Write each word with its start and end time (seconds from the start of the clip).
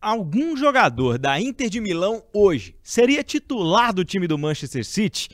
algum 0.00 0.56
jogador 0.56 1.18
da 1.18 1.40
Inter 1.40 1.68
de 1.68 1.80
Milão 1.80 2.22
hoje 2.32 2.76
seria 2.82 3.22
titular 3.22 3.92
do 3.92 4.04
time 4.04 4.26
do 4.26 4.38
Manchester 4.38 4.84
City? 4.84 5.28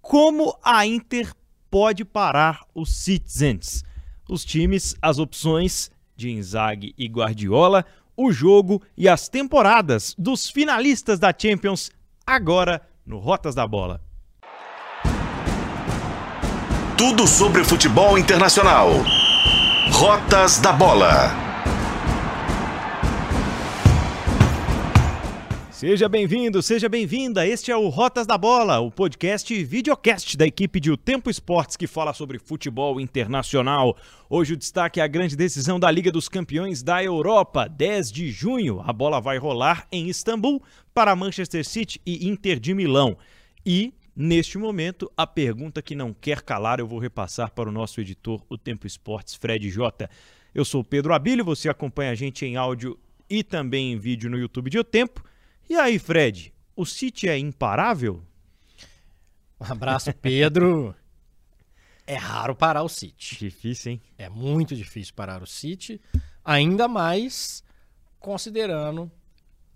Como 0.00 0.56
a 0.62 0.86
Inter 0.86 1.32
pode 1.70 2.04
parar 2.04 2.64
os 2.74 2.96
Citizens? 2.96 3.84
Os 4.28 4.44
times, 4.44 4.96
as 5.00 5.18
opções 5.18 5.90
de 6.16 6.30
Inzaghi 6.30 6.94
e 6.96 7.06
Guardiola, 7.06 7.84
o 8.16 8.32
jogo 8.32 8.82
e 8.96 9.08
as 9.08 9.28
temporadas 9.28 10.14
dos 10.18 10.48
finalistas 10.48 11.18
da 11.18 11.34
Champions 11.36 11.90
agora 12.26 12.80
no 13.04 13.18
Rotas 13.18 13.54
da 13.54 13.66
Bola. 13.66 14.00
Tudo 16.96 17.26
sobre 17.26 17.62
futebol 17.62 18.18
internacional. 18.18 18.90
Rotas 19.92 20.58
da 20.58 20.72
Bola. 20.72 21.45
Seja 25.76 26.08
bem-vindo, 26.08 26.62
seja 26.62 26.88
bem-vinda. 26.88 27.46
Este 27.46 27.70
é 27.70 27.76
o 27.76 27.90
Rotas 27.90 28.26
da 28.26 28.38
Bola, 28.38 28.80
o 28.80 28.90
podcast 28.90 29.52
e 29.52 29.62
videocast 29.62 30.34
da 30.34 30.46
equipe 30.46 30.80
de 30.80 30.90
O 30.90 30.96
Tempo 30.96 31.28
Esportes 31.28 31.76
que 31.76 31.86
fala 31.86 32.14
sobre 32.14 32.38
futebol 32.38 32.98
internacional. 32.98 33.94
Hoje 34.30 34.54
o 34.54 34.56
destaque 34.56 35.00
é 35.00 35.02
a 35.02 35.06
grande 35.06 35.36
decisão 35.36 35.78
da 35.78 35.90
Liga 35.90 36.10
dos 36.10 36.30
Campeões 36.30 36.82
da 36.82 37.04
Europa, 37.04 37.68
10 37.68 38.10
de 38.10 38.30
junho. 38.30 38.80
A 38.86 38.90
bola 38.90 39.20
vai 39.20 39.36
rolar 39.36 39.86
em 39.92 40.08
Istambul 40.08 40.62
para 40.94 41.14
Manchester 41.14 41.62
City 41.62 42.00
e 42.06 42.26
Inter 42.26 42.58
de 42.58 42.72
Milão. 42.72 43.14
E 43.64 43.92
Neste 44.18 44.56
momento, 44.56 45.12
a 45.14 45.26
pergunta 45.26 45.82
que 45.82 45.94
não 45.94 46.14
quer 46.14 46.40
calar 46.40 46.80
eu 46.80 46.86
vou 46.86 46.98
repassar 46.98 47.52
para 47.52 47.68
o 47.68 47.72
nosso 47.72 48.00
editor, 48.00 48.42
o 48.48 48.56
Tempo 48.56 48.86
Esportes, 48.86 49.34
Fred 49.34 49.68
Jota. 49.68 50.08
Eu 50.54 50.64
sou 50.64 50.82
Pedro 50.82 51.12
Abílio, 51.12 51.44
você 51.44 51.68
acompanha 51.68 52.12
a 52.12 52.14
gente 52.14 52.46
em 52.46 52.56
áudio 52.56 52.98
e 53.28 53.44
também 53.44 53.92
em 53.92 53.98
vídeo 53.98 54.30
no 54.30 54.38
YouTube 54.38 54.70
de 54.70 54.78
O 54.78 54.84
Tempo. 54.84 55.22
E 55.68 55.74
aí, 55.74 55.98
Fred, 55.98 56.52
o 56.74 56.84
City 56.86 57.28
é 57.28 57.38
imparável? 57.38 58.22
Um 59.60 59.72
abraço, 59.72 60.12
Pedro. 60.14 60.94
é 62.06 62.14
raro 62.14 62.54
parar 62.54 62.82
o 62.82 62.88
City. 62.88 63.36
Difícil, 63.36 63.92
hein? 63.92 64.02
É 64.16 64.28
muito 64.28 64.76
difícil 64.76 65.14
parar 65.14 65.42
o 65.42 65.46
City, 65.46 66.00
ainda 66.44 66.86
mais 66.86 67.64
considerando, 68.20 69.10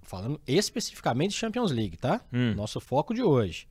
falando 0.03 0.41
especificamente 0.47 1.31
de 1.33 1.37
Champions 1.39 1.71
League, 1.73 1.97
tá? 1.97 2.21
Hum. 2.33 2.55
Nosso 2.55 2.81
foco 2.81 3.15
de 3.15 3.23
hoje. 3.23 3.67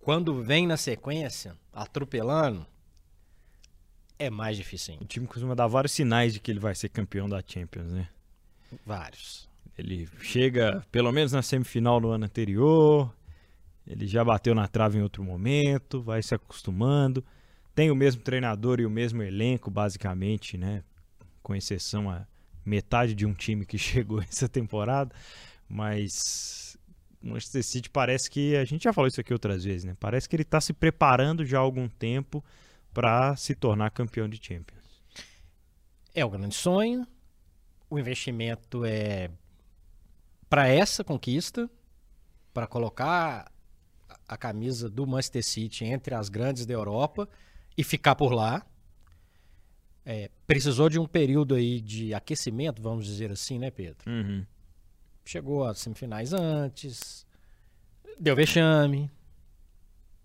Quando 0.00 0.42
vem 0.42 0.66
na 0.66 0.76
sequência, 0.76 1.56
atropelando, 1.72 2.66
é 4.18 4.30
mais 4.30 4.56
difícil 4.56 4.98
O 5.00 5.04
time 5.04 5.26
costuma 5.26 5.54
dar 5.54 5.66
vários 5.66 5.92
sinais 5.92 6.32
de 6.32 6.40
que 6.40 6.50
ele 6.50 6.60
vai 6.60 6.74
ser 6.74 6.88
campeão 6.88 7.28
da 7.28 7.42
Champions, 7.46 7.90
né? 7.92 8.08
Vários. 8.84 9.49
Ele 9.78 10.08
chega, 10.20 10.84
pelo 10.90 11.10
menos 11.10 11.32
na 11.32 11.42
semifinal 11.42 12.00
no 12.00 12.10
ano 12.10 12.24
anterior, 12.24 13.14
ele 13.86 14.06
já 14.06 14.24
bateu 14.24 14.54
na 14.54 14.68
trave 14.68 14.98
em 14.98 15.02
outro 15.02 15.22
momento, 15.24 16.00
vai 16.00 16.22
se 16.22 16.34
acostumando. 16.34 17.24
Tem 17.74 17.90
o 17.90 17.96
mesmo 17.96 18.22
treinador 18.22 18.80
e 18.80 18.86
o 18.86 18.90
mesmo 18.90 19.22
elenco, 19.22 19.70
basicamente, 19.70 20.56
né? 20.56 20.84
Com 21.42 21.54
exceção 21.54 22.10
a 22.10 22.26
metade 22.64 23.14
de 23.14 23.26
um 23.26 23.32
time 23.32 23.64
que 23.64 23.76
chegou 23.78 24.22
essa 24.22 24.48
temporada. 24.48 25.14
Mas 25.68 26.78
Manchester 27.22 27.64
City 27.64 27.90
parece 27.90 28.30
que. 28.30 28.56
A 28.56 28.64
gente 28.64 28.84
já 28.84 28.92
falou 28.92 29.08
isso 29.08 29.20
aqui 29.20 29.32
outras 29.32 29.64
vezes, 29.64 29.84
né? 29.84 29.96
Parece 29.98 30.28
que 30.28 30.36
ele 30.36 30.42
está 30.42 30.60
se 30.60 30.72
preparando 30.72 31.44
já 31.44 31.58
há 31.58 31.60
algum 31.60 31.88
tempo 31.88 32.44
para 32.92 33.34
se 33.36 33.54
tornar 33.54 33.90
campeão 33.90 34.28
de 34.28 34.38
Champions. 34.40 35.02
É 36.14 36.24
o 36.24 36.30
grande 36.30 36.54
sonho. 36.54 37.06
O 37.88 37.98
investimento 37.98 38.84
é 38.84 39.30
para 40.50 40.66
essa 40.66 41.04
conquista, 41.04 41.70
para 42.52 42.66
colocar 42.66 43.50
a 44.28 44.36
camisa 44.36 44.90
do 44.90 45.06
Manchester 45.06 45.44
City 45.44 45.84
entre 45.84 46.12
as 46.12 46.28
grandes 46.28 46.66
da 46.66 46.74
Europa 46.74 47.28
e 47.78 47.84
ficar 47.84 48.16
por 48.16 48.32
lá. 48.32 48.66
É, 50.04 50.28
precisou 50.48 50.88
de 50.88 50.98
um 50.98 51.06
período 51.06 51.54
aí 51.54 51.80
de 51.80 52.12
aquecimento, 52.12 52.82
vamos 52.82 53.06
dizer 53.06 53.30
assim, 53.30 53.60
né, 53.60 53.70
Pedro? 53.70 54.10
Uhum. 54.10 54.44
Chegou 55.24 55.64
às 55.64 55.78
semifinais 55.78 56.32
antes, 56.32 57.24
deu 58.18 58.34
vexame, 58.34 59.08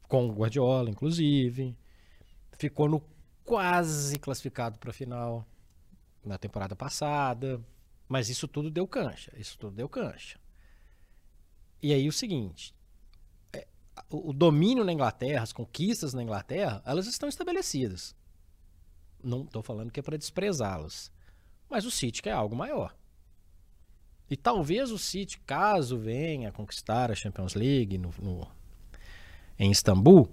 com 0.07 0.28
o 0.28 0.33
Guardiola, 0.33 0.89
inclusive. 0.89 1.78
Ficou 2.57 2.89
no 2.89 3.03
quase 3.44 4.17
classificado 4.17 4.79
para 4.79 4.89
a 4.89 4.94
final 4.94 5.45
na 6.25 6.38
temporada 6.38 6.75
passada. 6.75 7.61
Mas 8.07 8.29
isso 8.29 8.47
tudo 8.47 8.69
deu 8.69 8.88
cancha. 8.88 9.31
Isso 9.38 9.57
tudo 9.57 9.75
deu 9.75 9.89
cancha. 9.89 10.39
E 11.81 11.93
aí 11.93 12.07
o 12.07 12.13
seguinte: 12.13 12.73
é, 13.53 13.67
o, 14.09 14.33
domínio 14.33 14.83
na 14.83 14.93
Inglaterra, 14.93 15.43
as 15.43 15.53
conquistas 15.53 16.13
na 16.13 16.23
Inglaterra, 16.23 16.81
elas 16.85 17.07
estão 17.07 17.27
estabelecidas. 17.27 18.16
Não 19.23 19.43
estou 19.43 19.63
falando 19.63 19.91
que 19.91 19.99
é 19.99 20.03
para 20.03 20.17
desprezá-las. 20.17 21.11
Mas 21.69 21.85
o 21.85 21.91
City 21.91 22.21
quer 22.21 22.31
algo 22.31 22.55
maior. 22.55 22.95
E 24.29 24.35
talvez 24.35 24.91
o 24.91 24.97
City, 24.97 25.39
caso 25.39 25.97
venha 25.97 26.51
conquistar 26.51 27.11
a 27.11 27.16
Champions 27.16 27.53
League 27.53 27.97
no, 27.97 28.13
no, 28.19 28.47
em 29.57 29.72
Istambul, 29.72 30.29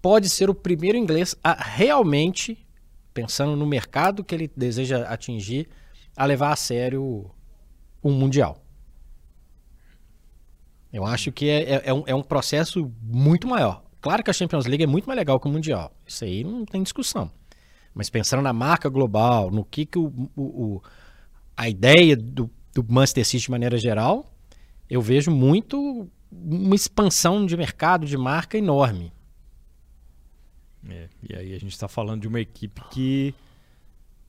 pode 0.00 0.28
ser 0.28 0.50
o 0.50 0.54
primeiro 0.54 0.98
inglês 0.98 1.34
a 1.42 1.54
realmente, 1.54 2.66
pensando 3.14 3.56
no 3.56 3.66
mercado 3.66 4.24
que 4.24 4.34
ele 4.34 4.50
deseja 4.54 5.06
atingir, 5.08 5.68
a 6.16 6.24
levar 6.24 6.52
a 6.52 6.56
sério 6.56 7.30
um 8.02 8.12
Mundial. 8.12 8.58
Eu 10.92 11.06
acho 11.06 11.32
que 11.32 11.48
é, 11.48 11.74
é, 11.74 11.82
é, 11.86 11.94
um, 11.94 12.02
é 12.06 12.14
um 12.14 12.22
processo 12.22 12.92
muito 13.02 13.46
maior. 13.46 13.82
Claro 14.00 14.22
que 14.22 14.30
a 14.30 14.34
Champions 14.34 14.66
League 14.66 14.84
é 14.84 14.86
muito 14.86 15.06
mais 15.06 15.16
legal 15.16 15.40
que 15.40 15.46
o 15.46 15.50
Mundial. 15.50 15.92
Isso 16.06 16.24
aí 16.24 16.44
não 16.44 16.64
tem 16.66 16.82
discussão. 16.82 17.30
Mas 17.94 18.10
pensando 18.10 18.42
na 18.42 18.52
marca 18.52 18.88
global, 18.88 19.50
no 19.50 19.64
que, 19.64 19.86
que 19.86 19.98
o, 19.98 20.12
o, 20.36 20.42
o 20.42 20.82
a 21.56 21.68
ideia 21.68 22.16
do, 22.16 22.50
do 22.74 22.84
Manchester 22.86 23.24
City 23.24 23.44
de 23.44 23.50
maneira 23.50 23.78
geral, 23.78 24.26
eu 24.88 25.00
vejo 25.00 25.30
muito 25.30 26.10
uma 26.30 26.74
expansão 26.74 27.46
de 27.46 27.56
mercado, 27.56 28.06
de 28.06 28.16
marca 28.16 28.58
enorme. 28.58 29.12
É, 30.88 31.08
e 31.22 31.36
aí 31.36 31.54
a 31.54 31.58
gente 31.58 31.72
está 31.72 31.86
falando 31.86 32.22
de 32.22 32.28
uma 32.28 32.40
equipe 32.40 32.82
que 32.90 33.34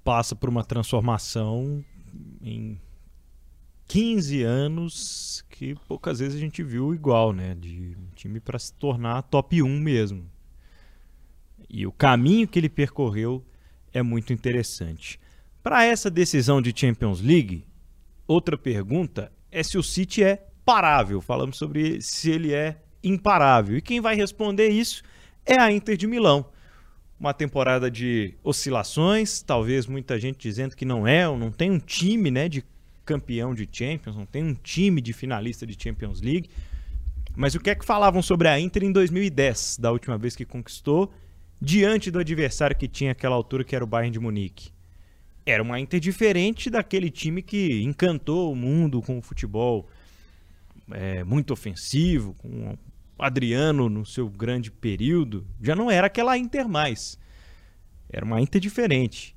passa 0.03 0.36
por 0.36 0.50
uma 0.50 0.64
transformação 0.64 1.84
em 2.41 2.80
15 3.88 4.44
anos 4.44 5.46
que 5.50 5.75
poucas 5.88 6.19
vezes 6.19 6.36
a 6.36 6.40
gente 6.40 6.64
viu 6.64 6.94
igual, 6.94 7.31
né? 7.31 7.56
De 7.56 7.96
um 7.97 8.13
time 8.16 8.40
para 8.40 8.59
se 8.59 8.74
tornar 8.74 9.22
top 9.24 9.62
1 9.62 9.80
mesmo. 9.80 10.30
E 11.69 11.88
o 11.88 11.92
caminho 11.92 12.47
que 12.47 12.59
ele 12.59 12.69
percorreu 12.69 13.44
é 13.94 14.02
muito 14.02 14.34
interessante. 14.34 15.19
Para 15.62 15.86
essa 15.86 16.09
decisão 16.09 16.62
de 16.62 16.74
Champions 16.75 17.22
League, 17.22 17.66
outra 18.28 18.58
pergunta 18.58 19.31
é 19.52 19.63
se 19.63 19.78
o 19.78 19.84
City 19.84 20.24
é 20.24 20.47
parável. 20.66 21.22
Falamos 21.22 21.58
sobre 21.58 22.02
se 22.02 22.30
ele 22.30 22.53
é 22.53 22.81
imparável. 23.03 23.78
E 23.78 23.81
quem 23.81 24.02
vai 24.02 24.16
responder 24.16 24.69
isso 24.69 25.03
é 25.46 25.58
a 25.58 25.72
Inter 25.72 25.96
de 25.96 26.08
Milão 26.08 26.53
uma 27.19 27.34
temporada 27.34 27.90
de 27.90 28.34
oscilações, 28.44 29.41
talvez 29.41 29.88
muita 29.88 30.19
gente 30.19 30.40
dizendo 30.40 30.75
que 30.75 30.85
não 30.85 31.07
é, 31.07 31.28
ou 31.28 31.38
não 31.38 31.51
tem 31.51 31.72
um 31.72 31.79
time 31.79 32.29
né, 32.29 32.50
de 32.50 32.63
campeão 33.06 33.53
de 33.53 33.68
Champions, 33.72 34.16
não 34.16 34.25
tem 34.25 34.44
um 34.44 34.53
time 34.53 35.01
de 35.01 35.13
finalista 35.13 35.66
de 35.66 35.81
Champions 35.81 36.22
League. 36.22 36.50
Mas 37.35 37.56
o 37.56 37.59
que 37.59 37.69
é 37.69 37.75
que 37.75 37.85
falavam 37.85 38.22
sobre 38.22 38.47
a 38.47 38.59
Inter 38.59 38.84
em 38.84 38.91
2010, 38.91 39.78
da 39.79 39.91
última 39.91 40.18
vez 40.18 40.35
que 40.35 40.46
conquistou, 40.46 41.12
diante 41.59 42.12
do 42.12 42.19
adversário 42.19 42.75
que 42.75 42.88
tinha 42.88 43.12
aquela 43.12 43.35
altura, 43.35 43.63
que 43.63 43.75
era 43.75 43.84
o 43.84 43.88
Bayern 43.88 44.12
de 44.12 44.19
Munique? 44.19 44.72
Era 45.45 45.63
uma 45.63 45.80
Inter 45.80 46.00
diferente 46.00 46.69
daquele 46.69 47.09
time 47.09 47.41
que 47.41 47.81
encantou 47.81 48.51
o 48.51 48.56
mundo 48.56 49.01
com 49.01 49.18
o 49.18 49.21
futebol 49.21 49.89
é, 50.92 51.24
muito 51.24 51.51
ofensivo, 51.51 52.33
com 52.36 52.77
Adriano 53.24 53.90
no 53.90 54.06
seu 54.06 54.30
grande 54.30 54.70
período, 54.70 55.48
já 55.62 55.75
não 55.75 55.90
era 55.90 56.08
aquela 56.08 56.38
Inter 56.38 56.68
mais. 56.68 57.18
Era 58.10 58.25
uma 58.25 58.42
Inter 58.42 58.60
diferente. 58.60 59.36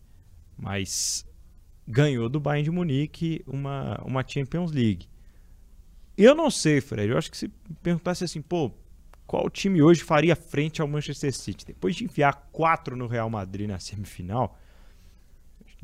Mas 0.58 1.24
ganhou 1.86 2.28
do 2.28 2.40
Bayern 2.40 2.64
de 2.64 2.70
Munique 2.70 3.44
uma, 3.46 4.00
uma 4.04 4.26
Champions 4.26 4.72
League. 4.72 5.08
Eu 6.16 6.34
não 6.34 6.50
sei, 6.50 6.80
Fred. 6.80 7.10
Eu 7.10 7.18
acho 7.18 7.30
que 7.30 7.36
se 7.36 7.48
perguntasse 7.82 8.24
assim, 8.24 8.42
pô, 8.42 8.72
qual 9.26 9.48
time 9.48 9.80
hoje 9.82 10.02
faria 10.02 10.34
frente 10.34 10.82
ao 10.82 10.88
Manchester 10.88 11.32
City? 11.32 11.66
Depois 11.66 11.94
de 11.94 12.04
enfiar 12.04 12.48
quatro 12.50 12.96
no 12.96 13.06
Real 13.06 13.30
Madrid 13.30 13.68
na 13.68 13.78
semifinal, 13.78 14.58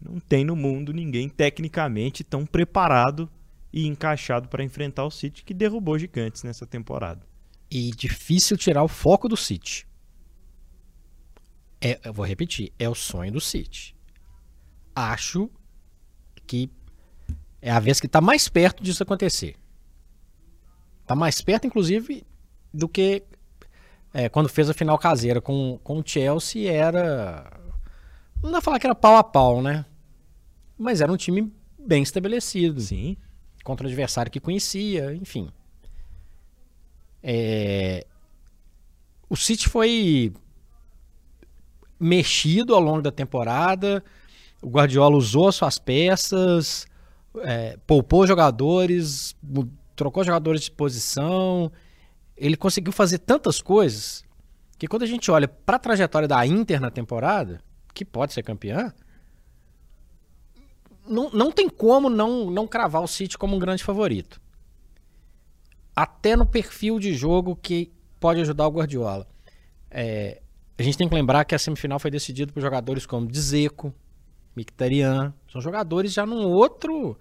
não 0.02 0.18
tem 0.18 0.44
no 0.44 0.56
mundo 0.56 0.92
ninguém 0.92 1.28
tecnicamente 1.28 2.24
tão 2.24 2.44
preparado 2.44 3.30
e 3.72 3.86
encaixado 3.86 4.48
para 4.48 4.64
enfrentar 4.64 5.04
o 5.04 5.10
City 5.10 5.44
que 5.44 5.54
derrubou 5.54 5.98
gigantes 5.98 6.42
nessa 6.42 6.66
temporada 6.66 7.31
e 7.74 7.90
difícil 7.90 8.58
tirar 8.58 8.82
o 8.82 8.88
foco 8.88 9.26
do 9.26 9.36
City. 9.36 9.88
É, 11.80 11.98
eu 12.04 12.12
vou 12.12 12.26
repetir, 12.26 12.70
é 12.78 12.86
o 12.86 12.94
sonho 12.94 13.32
do 13.32 13.40
City. 13.40 13.96
Acho 14.94 15.50
que 16.46 16.70
é 17.62 17.70
a 17.70 17.80
vez 17.80 17.98
que 17.98 18.04
está 18.04 18.20
mais 18.20 18.46
perto 18.46 18.82
disso 18.82 19.02
acontecer. 19.02 19.56
Está 21.00 21.16
mais 21.16 21.40
perto, 21.40 21.66
inclusive, 21.66 22.26
do 22.74 22.86
que 22.86 23.24
é, 24.12 24.28
quando 24.28 24.50
fez 24.50 24.68
a 24.68 24.74
final 24.74 24.98
caseira 24.98 25.40
com, 25.40 25.80
com 25.82 25.98
o 25.98 26.02
Chelsea. 26.04 26.70
Era. 26.70 27.58
Não 28.42 28.50
dá 28.50 28.58
pra 28.58 28.60
falar 28.60 28.80
que 28.80 28.86
era 28.86 28.94
pau 28.94 29.16
a 29.16 29.24
pau, 29.24 29.62
né? 29.62 29.86
Mas 30.76 31.00
era 31.00 31.10
um 31.10 31.16
time 31.16 31.50
bem 31.78 32.02
estabelecido. 32.02 32.78
Sim. 32.82 33.16
Contra 33.64 33.86
o 33.86 33.88
adversário 33.88 34.30
que 34.30 34.40
conhecia, 34.40 35.14
enfim. 35.14 35.50
É... 37.22 38.06
O 39.28 39.36
City 39.36 39.68
foi 39.68 40.32
mexido 41.98 42.74
ao 42.74 42.80
longo 42.80 43.00
da 43.00 43.12
temporada. 43.12 44.04
O 44.60 44.68
Guardiola 44.68 45.16
usou 45.16 45.48
as 45.48 45.54
suas 45.54 45.78
peças, 45.78 46.86
é, 47.40 47.78
poupou 47.86 48.26
jogadores, 48.26 49.34
trocou 49.96 50.24
jogadores 50.24 50.62
de 50.62 50.70
posição. 50.70 51.70
Ele 52.36 52.56
conseguiu 52.56 52.92
fazer 52.92 53.18
tantas 53.18 53.60
coisas 53.60 54.24
que 54.78 54.88
quando 54.88 55.04
a 55.04 55.06
gente 55.06 55.30
olha 55.30 55.46
para 55.46 55.76
a 55.76 55.80
trajetória 55.80 56.26
da 56.26 56.44
Inter 56.44 56.80
na 56.80 56.90
temporada, 56.90 57.60
que 57.94 58.04
pode 58.04 58.32
ser 58.32 58.42
campeã, 58.42 58.92
não, 61.06 61.30
não 61.30 61.52
tem 61.52 61.68
como 61.68 62.10
não, 62.10 62.50
não 62.50 62.66
cravar 62.66 63.02
o 63.02 63.08
City 63.08 63.38
como 63.38 63.56
um 63.56 63.58
grande 63.58 63.84
favorito. 63.84 64.40
Até 65.94 66.36
no 66.36 66.46
perfil 66.46 66.98
de 66.98 67.14
jogo 67.14 67.56
que 67.56 67.92
pode 68.18 68.40
ajudar 68.40 68.66
o 68.66 68.70
Guardiola. 68.70 69.26
É, 69.90 70.40
a 70.78 70.82
gente 70.82 70.96
tem 70.96 71.08
que 71.08 71.14
lembrar 71.14 71.44
que 71.44 71.54
a 71.54 71.58
semifinal 71.58 71.98
foi 71.98 72.10
decidida 72.10 72.52
por 72.52 72.60
jogadores 72.60 73.04
como 73.04 73.26
Dzeko, 73.26 73.94
Mkhitaryan. 74.56 75.34
São 75.50 75.60
jogadores 75.60 76.12
já 76.12 76.24
num 76.24 76.46
outro... 76.46 77.18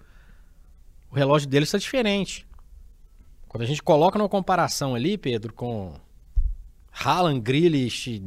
O 1.10 1.14
relógio 1.14 1.46
deles 1.46 1.68
está 1.68 1.76
diferente. 1.76 2.46
Quando 3.46 3.64
a 3.64 3.66
gente 3.66 3.82
coloca 3.82 4.18
numa 4.18 4.30
comparação 4.30 4.94
ali, 4.94 5.18
Pedro, 5.18 5.52
com 5.52 5.94
Haaland, 6.90 7.40
Grealish, 7.40 8.22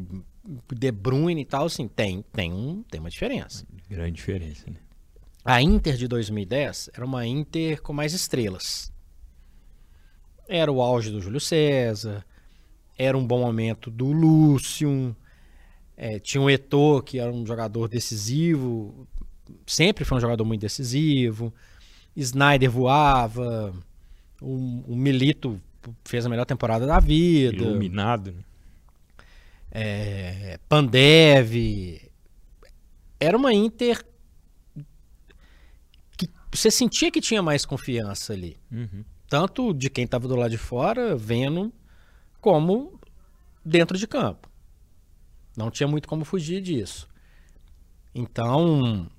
De 0.72 0.92
Bruyne 0.92 1.42
e 1.42 1.46
tal, 1.46 1.66
assim, 1.66 1.88
tem, 1.88 2.24
tem, 2.32 2.54
um, 2.54 2.84
tem 2.84 3.00
uma 3.00 3.10
diferença. 3.10 3.66
Grande 3.90 4.12
diferença, 4.12 4.70
né? 4.70 4.78
A 5.44 5.62
Inter 5.62 5.96
de 5.96 6.08
2010 6.08 6.92
era 6.94 7.04
uma 7.04 7.26
Inter 7.26 7.82
com 7.82 7.92
mais 7.92 8.14
estrelas. 8.14 8.92
Era 10.48 10.72
o 10.72 10.82
auge 10.82 11.10
do 11.12 11.22
Júlio 11.22 11.40
César, 11.40 12.26
era 12.98 13.18
um 13.18 13.26
bom 13.26 13.40
momento 13.40 13.90
do 13.90 14.12
Lúcio, 14.12 15.16
é, 15.98 16.20
tinha 16.20 16.42
o 16.42 16.50
Eto'o, 16.50 17.02
que 17.02 17.20
era 17.20 17.32
um 17.32 17.46
jogador 17.46 17.88
decisivo, 17.88 19.08
sempre 19.66 20.04
foi 20.06 20.18
um 20.18 20.22
jogador 20.22 20.46
muito 20.46 20.62
decisivo. 20.62 21.54
Snyder 22.16 22.70
voava, 22.70 23.74
o, 24.42 24.84
o 24.88 24.96
Milito 24.96 25.60
fez 26.04 26.26
a 26.26 26.30
melhor 26.30 26.46
temporada 26.46 26.86
da 26.86 27.00
vida. 27.00 27.64
Iluminado. 27.64 28.32
Né? 28.32 28.44
É, 29.72 30.60
Pandev. 30.70 32.02
Era 33.20 33.38
uma 33.38 33.54
Inter 33.54 34.04
que 36.18 36.30
você 36.52 36.70
sentia 36.72 37.12
que 37.12 37.20
tinha 37.20 37.42
mais 37.42 37.66
confiança 37.66 38.34
ali. 38.34 38.58
Uhum. 38.72 39.04
Tanto 39.28 39.74
de 39.74 39.90
quem 39.90 40.06
estava 40.06 40.28
do 40.28 40.36
lado 40.36 40.52
de 40.52 40.58
fora, 40.58 41.16
vendo, 41.16 41.74
como 42.40 43.00
dentro 43.64 43.98
de 43.98 44.08
campo. 44.08 44.50
Não 45.58 45.72
tinha 45.72 45.88
muito 45.88 46.08
como 46.08 46.24
fugir 46.24 46.62
disso. 46.62 47.08
Então, 48.14 49.10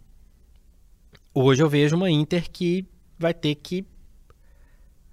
hoje 1.35 1.63
eu 1.63 1.69
vejo 1.69 1.97
uma 1.97 2.11
Inter 2.11 2.51
que 2.51 2.89
vai 3.19 3.35
ter 3.35 3.55
que 3.57 3.87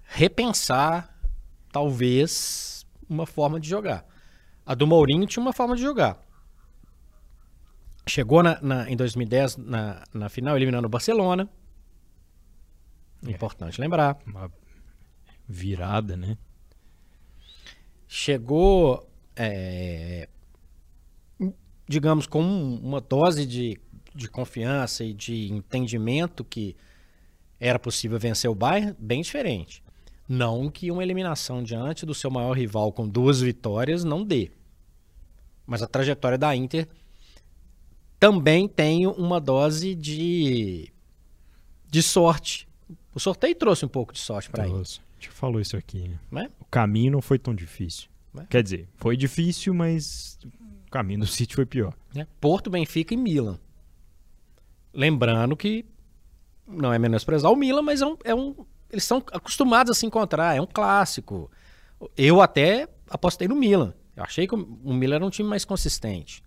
repensar, 0.02 1.18
talvez, 1.72 2.86
uma 3.08 3.26
forma 3.26 3.58
de 3.58 3.68
jogar. 3.68 4.06
A 4.64 4.74
do 4.74 4.86
Mourinho 4.86 5.26
tinha 5.26 5.42
uma 5.42 5.52
forma 5.52 5.74
de 5.74 5.82
jogar. 5.82 6.22
Chegou 8.06 8.42
na, 8.42 8.60
na, 8.60 8.90
em 8.90 8.96
2010 8.96 9.56
na, 9.56 10.04
na 10.12 10.28
final 10.28 10.56
eliminando 10.56 10.86
o 10.86 10.90
Barcelona. 10.90 11.48
É. 13.26 13.30
Importante 13.30 13.80
lembrar. 13.80 14.18
Uma 14.26 14.52
virada, 15.48 16.16
né? 16.16 16.36
Chegou, 18.06 19.08
é, 19.36 20.28
digamos, 21.88 22.26
com 22.26 22.40
uma 22.42 23.00
dose 23.00 23.46
de, 23.46 23.80
de 24.14 24.28
confiança 24.28 25.04
e 25.04 25.12
de 25.12 25.52
entendimento 25.52 26.44
que 26.44 26.76
era 27.58 27.78
possível 27.78 28.18
vencer 28.18 28.50
o 28.50 28.54
Bayern, 28.54 28.94
bem 28.98 29.22
diferente. 29.22 29.82
Não 30.28 30.70
que 30.70 30.90
uma 30.90 31.02
eliminação 31.02 31.62
diante 31.62 32.06
do 32.06 32.14
seu 32.14 32.30
maior 32.30 32.52
rival 32.52 32.92
com 32.92 33.08
duas 33.08 33.40
vitórias 33.40 34.04
não 34.04 34.24
dê. 34.24 34.50
Mas 35.66 35.82
a 35.82 35.86
trajetória 35.86 36.38
da 36.38 36.54
Inter 36.54 36.88
também 38.18 38.66
tem 38.66 39.06
uma 39.06 39.40
dose 39.40 39.94
de, 39.94 40.90
de 41.90 42.02
sorte. 42.02 42.66
O 43.14 43.20
sorteio 43.20 43.54
trouxe 43.54 43.84
um 43.84 43.88
pouco 43.88 44.12
de 44.12 44.18
sorte 44.18 44.50
para. 44.50 44.64
A 44.64 44.68
gente 45.24 45.30
falou 45.30 45.60
isso 45.60 45.76
aqui. 45.76 46.10
Né? 46.30 46.50
O 46.60 46.64
caminho 46.64 47.12
não 47.12 47.22
foi 47.22 47.38
tão 47.38 47.54
difícil. 47.54 48.08
É? 48.38 48.44
Quer 48.46 48.62
dizer, 48.62 48.88
foi 48.96 49.16
difícil, 49.16 49.72
mas 49.72 50.38
o 50.86 50.90
caminho 50.90 51.20
do 51.20 51.26
City 51.28 51.54
foi 51.54 51.66
pior. 51.66 51.94
É. 52.14 52.26
Porto, 52.40 52.70
Benfica 52.70 53.14
e 53.14 53.16
Milan. 53.16 53.58
Lembrando 54.92 55.56
que 55.56 55.84
não 56.66 56.92
é 56.92 56.98
menosprezar 56.98 57.50
o 57.50 57.56
Milan, 57.56 57.82
mas 57.82 58.00
é 58.00 58.06
um, 58.06 58.16
é 58.24 58.34
um 58.34 58.54
eles 58.90 59.04
são 59.04 59.18
acostumados 59.32 59.90
a 59.90 59.94
se 59.94 60.06
encontrar, 60.06 60.56
é 60.56 60.60
um 60.60 60.66
clássico. 60.66 61.50
Eu 62.16 62.40
até 62.40 62.88
apostei 63.10 63.48
no 63.48 63.56
Milan. 63.56 63.92
Eu 64.14 64.22
achei 64.22 64.46
que 64.46 64.54
o 64.54 64.92
Milan 64.92 65.16
era 65.16 65.26
um 65.26 65.30
time 65.30 65.48
mais 65.48 65.64
consistente. 65.64 66.44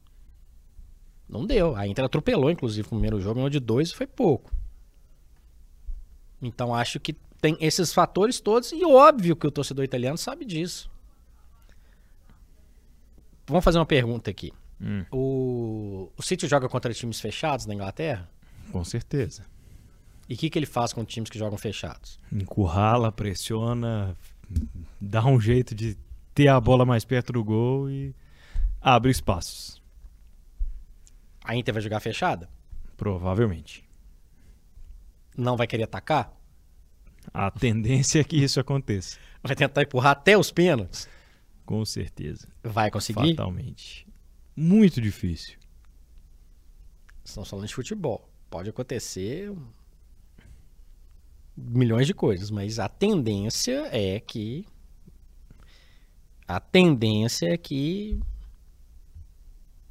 Não 1.27 1.45
deu. 1.45 1.75
A 1.75 1.85
Inter 1.85 2.05
atropelou, 2.05 2.49
inclusive, 2.49 2.85
no 2.85 2.91
primeiro 2.91 3.19
jogo, 3.19 3.41
onde 3.41 3.59
dois 3.59 3.91
foi 3.91 4.07
pouco. 4.07 4.49
Então 6.41 6.73
acho 6.73 7.01
que 7.01 7.13
tem 7.41 7.57
esses 7.59 7.93
fatores 7.93 8.39
todos, 8.39 8.71
e 8.71 8.83
óbvio 8.85 9.35
que 9.35 9.47
o 9.47 9.51
torcedor 9.51 9.85
italiano 9.85 10.17
sabe 10.17 10.45
disso. 10.45 10.89
Vamos 13.45 13.63
fazer 13.63 13.77
uma 13.77 13.85
pergunta 13.85 14.29
aqui. 14.29 14.51
Hum. 14.81 15.05
O, 15.11 16.11
o 16.17 16.21
City 16.21 16.47
joga 16.47 16.67
contra 16.67 16.93
times 16.93 17.19
fechados 17.19 17.65
na 17.65 17.73
Inglaterra? 17.73 18.29
Com 18.71 18.83
certeza. 18.83 19.45
E 20.27 20.33
o 20.33 20.37
que, 20.37 20.49
que 20.49 20.59
ele 20.59 20.65
faz 20.65 20.91
com 20.91 21.05
times 21.05 21.29
que 21.29 21.39
jogam 21.39 21.57
fechados? 21.57 22.19
Encurrala, 22.31 23.11
pressiona, 23.11 24.15
dá 24.99 25.25
um 25.25 25.39
jeito 25.39 25.73
de 25.73 25.97
ter 26.35 26.49
a 26.49 26.59
bola 26.59 26.85
mais 26.85 27.05
perto 27.05 27.31
do 27.33 27.43
gol 27.43 27.89
e 27.89 28.13
abre 28.81 29.09
espaços. 29.09 29.81
A 31.43 31.55
Inter 31.55 31.73
vai 31.73 31.81
jogar 31.81 32.01
fechada? 32.01 32.49
Provavelmente. 32.97 33.87
Não 35.37 35.55
vai 35.55 35.65
querer 35.65 35.83
atacar? 35.83 36.36
A 37.33 37.51
tendência 37.51 38.19
é 38.19 38.23
que 38.23 38.37
isso 38.37 38.59
aconteça. 38.59 39.17
Vai 39.43 39.55
tentar 39.55 39.83
empurrar 39.83 40.11
até 40.13 40.37
os 40.37 40.51
pênaltis? 40.51 41.07
Com 41.65 41.83
certeza. 41.85 42.47
Vai 42.63 42.89
conseguir? 42.89 43.35
Fatalmente. 43.35 44.07
Muito 44.55 44.99
difícil. 45.01 45.57
Estamos 47.23 47.49
falando 47.49 47.67
de 47.67 47.75
futebol. 47.75 48.29
Pode 48.49 48.69
acontecer 48.69 49.53
milhões 51.55 52.07
de 52.07 52.13
coisas, 52.13 52.49
mas 52.49 52.79
a 52.79 52.87
tendência 52.87 53.89
é 53.91 54.19
que 54.19 54.65
a 56.47 56.59
tendência 56.59 57.47
é 57.47 57.57
que 57.57 58.19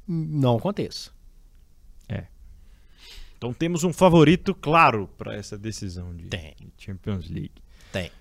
não 0.07 0.57
aconteça. 0.57 1.11
Então 3.37 3.53
temos 3.53 3.83
um 3.83 3.93
favorito 3.93 4.55
claro 4.55 5.07
para 5.17 5.35
essa 5.35 5.57
decisão 5.57 6.15
de 6.15 6.25
Tem. 6.25 6.55
Champions 6.77 7.29
League. 7.29 7.51
Tem. 7.91 8.11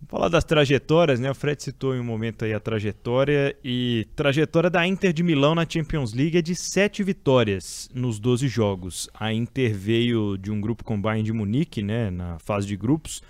Vamos 0.00 0.10
falar 0.10 0.28
das 0.28 0.44
trajetórias, 0.44 1.18
né? 1.18 1.30
O 1.30 1.34
Fred 1.34 1.62
citou 1.62 1.96
em 1.96 2.00
um 2.00 2.04
momento 2.04 2.44
aí 2.44 2.52
a 2.52 2.60
trajetória 2.60 3.56
e 3.64 4.06
trajetória 4.14 4.68
da 4.68 4.86
Inter 4.86 5.14
de 5.14 5.22
Milão 5.22 5.54
na 5.54 5.66
Champions 5.66 6.12
League 6.12 6.36
é 6.36 6.42
de 6.42 6.54
sete 6.54 7.02
vitórias 7.02 7.88
nos 7.94 8.18
12 8.18 8.46
jogos. 8.48 9.08
A 9.14 9.32
Inter 9.32 9.74
veio 9.74 10.36
de 10.36 10.50
um 10.50 10.60
grupo 10.60 10.84
com 10.84 10.96
o 10.96 11.00
Bayern 11.00 11.24
de 11.24 11.32
Munique, 11.32 11.80
né, 11.82 12.10
na 12.10 12.38
fase 12.38 12.66
de 12.66 12.76
grupos, 12.76 13.22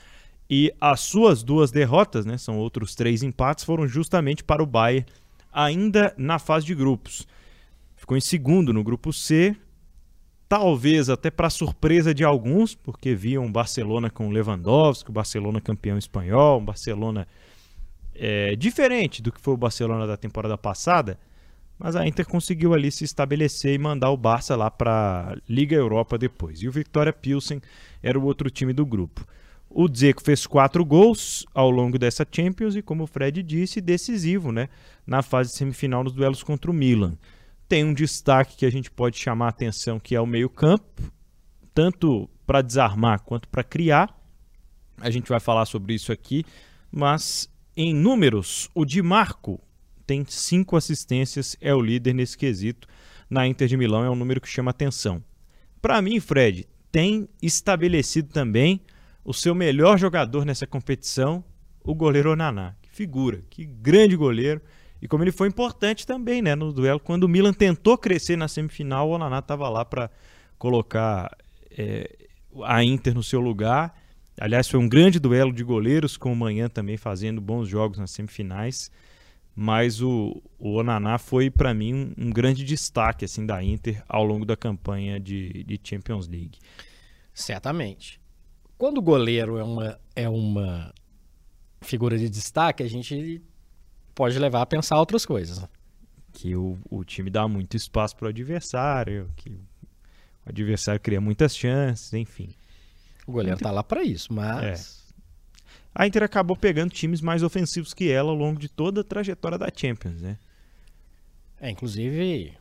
e 0.51 0.75
as 0.81 1.01
suas 1.01 1.45
duas 1.45 1.71
derrotas, 1.71 2.27
né, 2.27 2.37
são 2.37 2.59
outros 2.59 2.97
três 2.97 3.23
empates, 3.23 3.65
foram 3.65 3.87
justamente 3.87 4.43
para 4.43 4.63
o 4.63 4.67
Bayern 4.67 5.07
ainda 5.53 6.13
na 6.19 6.41
fase 6.41 6.67
de 6.67 6.75
grupos. 6.75 7.25
Ficou 7.95 8.17
em 8.17 8.21
segundo 8.21 8.73
no 8.73 8.83
grupo 8.83 9.13
C, 9.13 9.55
talvez 10.55 11.11
até 11.11 11.33
para 11.33 11.51
surpresa 11.51 12.15
de 12.15 12.23
alguns, 12.23 12.77
porque 12.77 13.13
viam 13.13 13.51
Barcelona 13.51 14.09
com 14.09 14.31
Lewandowski, 14.31 15.11
o 15.11 15.13
Barcelona 15.13 15.61
campeão 15.61 15.99
espanhol, 15.99 16.61
um 16.61 16.65
Barcelona 16.65 17.27
é, 18.15 18.55
diferente 18.55 19.21
do 19.21 19.33
que 19.33 19.41
foi 19.41 19.55
o 19.55 19.57
Barcelona 19.57 20.07
da 20.07 20.17
temporada 20.17 20.57
passada, 20.57 21.19
mas 21.77 21.97
a 21.97 22.07
Inter 22.07 22.25
conseguiu 22.25 22.73
ali 22.73 22.89
se 22.93 23.03
estabelecer 23.03 23.75
e 23.75 23.79
mandar 23.79 24.11
o 24.13 24.17
Barça 24.17 24.55
lá 24.55 24.71
para 24.71 25.37
Liga 25.49 25.75
Europa 25.75 26.17
depois. 26.17 26.63
E 26.63 26.69
o 26.69 26.73
Victoria 26.73 27.13
Pilsen 27.13 27.61
era 28.01 28.17
o 28.17 28.23
outro 28.23 28.49
time 28.49 28.73
do 28.73 28.87
grupo. 28.87 29.27
O 29.69 29.89
Dzeko 29.89 30.23
fez 30.23 30.47
quatro 30.47 30.85
gols 30.85 31.45
ao 31.53 31.69
longo 31.69 31.99
dessa 31.99 32.25
Champions 32.31 32.77
e, 32.77 32.83
como 32.83 33.03
o 33.03 33.09
Fred 33.09 33.43
disse, 33.43 33.81
decisivo 33.81 34.53
né, 34.53 34.69
na 35.05 35.21
fase 35.21 35.51
semifinal 35.51 36.05
nos 36.05 36.13
duelos 36.13 36.45
contra 36.45 36.71
o 36.71 36.75
Milan. 36.75 37.19
Tem 37.75 37.83
um 37.83 37.93
destaque 37.93 38.57
que 38.57 38.67
a 38.67 38.71
gente 38.71 38.89
pode 38.89 39.19
chamar 39.19 39.47
a 39.47 39.49
atenção, 39.49 39.99
que 39.99 40.15
é 40.15 40.21
o 40.21 40.27
meio-campo, 40.29 41.13
tanto 41.75 42.31
para 42.47 42.63
desarmar 42.63 43.23
quanto 43.23 43.49
para 43.49 43.65
criar. 43.65 44.17
A 45.01 45.11
gente 45.11 45.29
vai 45.29 45.41
falar 45.41 45.67
sobre 45.67 45.93
isso 45.93 46.13
aqui, 46.13 46.45
mas 46.89 47.53
em 47.77 47.93
números, 47.93 48.71
o 48.77 48.85
Di 48.85 49.03
Marco 49.03 49.61
tem 50.07 50.25
cinco 50.25 50.77
assistências, 50.77 51.57
é 51.61 51.75
o 51.75 51.81
líder 51.81 52.15
nesse 52.15 52.39
quesito. 52.39 52.87
Na 53.29 53.45
Inter 53.45 53.67
de 53.67 53.77
Milão 53.77 54.05
é 54.05 54.09
um 54.09 54.15
número 54.15 54.41
que 54.41 54.47
chama 54.49 54.71
atenção. 54.71 55.21
Para 55.83 56.01
mim, 56.01 56.21
Fred, 56.21 56.69
tem 56.93 57.29
estabelecido 57.43 58.29
também 58.29 58.83
o 59.25 59.35
seu 59.35 59.53
melhor 59.53 59.99
jogador 59.99 60.45
nessa 60.45 60.65
competição, 60.65 61.43
o 61.83 61.93
goleiro 61.93 62.31
Onaná. 62.31 62.77
Que 62.81 62.91
figura, 62.93 63.43
que 63.51 63.67
grande 63.67 64.15
goleiro. 64.15 64.63
E 65.01 65.09
como 65.09 65.23
ele 65.23 65.33
foi 65.33 65.49
importante 65.49 66.07
também 66.07 66.41
né, 66.41 66.55
no 66.55 66.73
duelo, 66.73 66.99
quando 66.99 67.25
o 67.25 67.29
Milan 67.29 67.53
tentou 67.53 67.99
crescer 67.99 68.37
na 68.37 68.49
semifinal, 68.49 69.09
o 69.09 69.13
Onaná 69.13 69.41
estava 69.41 69.69
lá 69.69 69.85
para 69.85 70.11
colocar 70.59 71.37
é, 71.71 72.11
a 72.63 72.83
Inter 72.83 73.15
no 73.15 73.23
seu 73.23 73.41
lugar. 73.41 73.95
Aliás, 74.41 74.69
foi 74.69 74.81
um 74.81 74.89
grande 74.89 75.19
duelo 75.21 75.53
de 75.53 75.63
goleiros, 75.63 76.17
com 76.17 76.33
o 76.33 76.37
Manhã 76.37 76.69
também 76.69 76.97
fazendo 76.97 77.41
bons 77.41 77.69
jogos 77.69 77.99
nas 77.99 78.11
semifinais. 78.11 78.91
Mas 79.55 80.01
o, 80.01 80.43
o 80.59 80.75
Onaná 80.75 81.17
foi, 81.17 81.49
para 81.49 81.73
mim, 81.73 81.95
um, 81.95 82.27
um, 82.27 82.31
grande 82.31 82.65
destaque 82.65 83.25
assim 83.25 83.47
da 83.47 83.63
Inter 83.63 84.03
ao 84.09 84.25
longo 84.25 84.45
da 84.45 84.57
campanha 84.57 85.21
de, 85.21 85.63
de 85.63 85.79
Champions 85.83 86.27
League. 86.27 86.59
Certamente. 87.33 88.21
Quando 88.77 88.99
o 88.99 89.03
goleiro 89.03 89.57
é 89.57 89.63
uma, 89.63 90.01
é 90.17 90.29
uma 90.29 90.93
figura 91.81 92.19
de 92.19 92.29
destaque, 92.29 92.83
a 92.83 92.89
gente 92.89 93.41
pode 94.15 94.39
levar 94.39 94.63
a 94.63 94.67
pensar 94.67 94.99
outras 94.99 95.27
coisas. 95.27 95.65
Que 96.33 96.57
o, 96.57 96.79
o 96.91 97.05
time 97.05 97.31
dá 97.31 97.47
muito 97.47 97.77
espaço 97.77 98.17
para 98.17 98.27
o 98.27 98.29
adversário, 98.29 99.31
que 99.37 99.51
o 99.51 100.49
adversário 100.49 101.01
cria 101.01 101.21
muitas 101.21 101.57
chances, 101.57 102.13
enfim. 102.13 102.55
O 103.27 103.33
goleiro 103.33 103.57
está 103.57 103.71
lá 103.71 103.83
para 103.83 104.03
isso, 104.03 104.33
mas. 104.33 105.01
É. 105.01 105.05
A 105.95 106.07
Inter 106.07 106.25
acabou 106.25 106.57
pegando 106.57 106.91
times 106.91 107.21
mais 107.21 107.43
ofensivos 107.43 107.95
que 107.95 108.11
ela 108.11 108.31
ao 108.31 108.37
longo 108.37 108.59
de 108.59 108.69
toda 108.69 109.03
a 109.03 109.05
trajetória 109.05 109.57
da 109.57 109.69
Champions, 109.75 110.21
né? 110.21 110.39
É, 111.61 111.71
inclusive, 111.71 112.53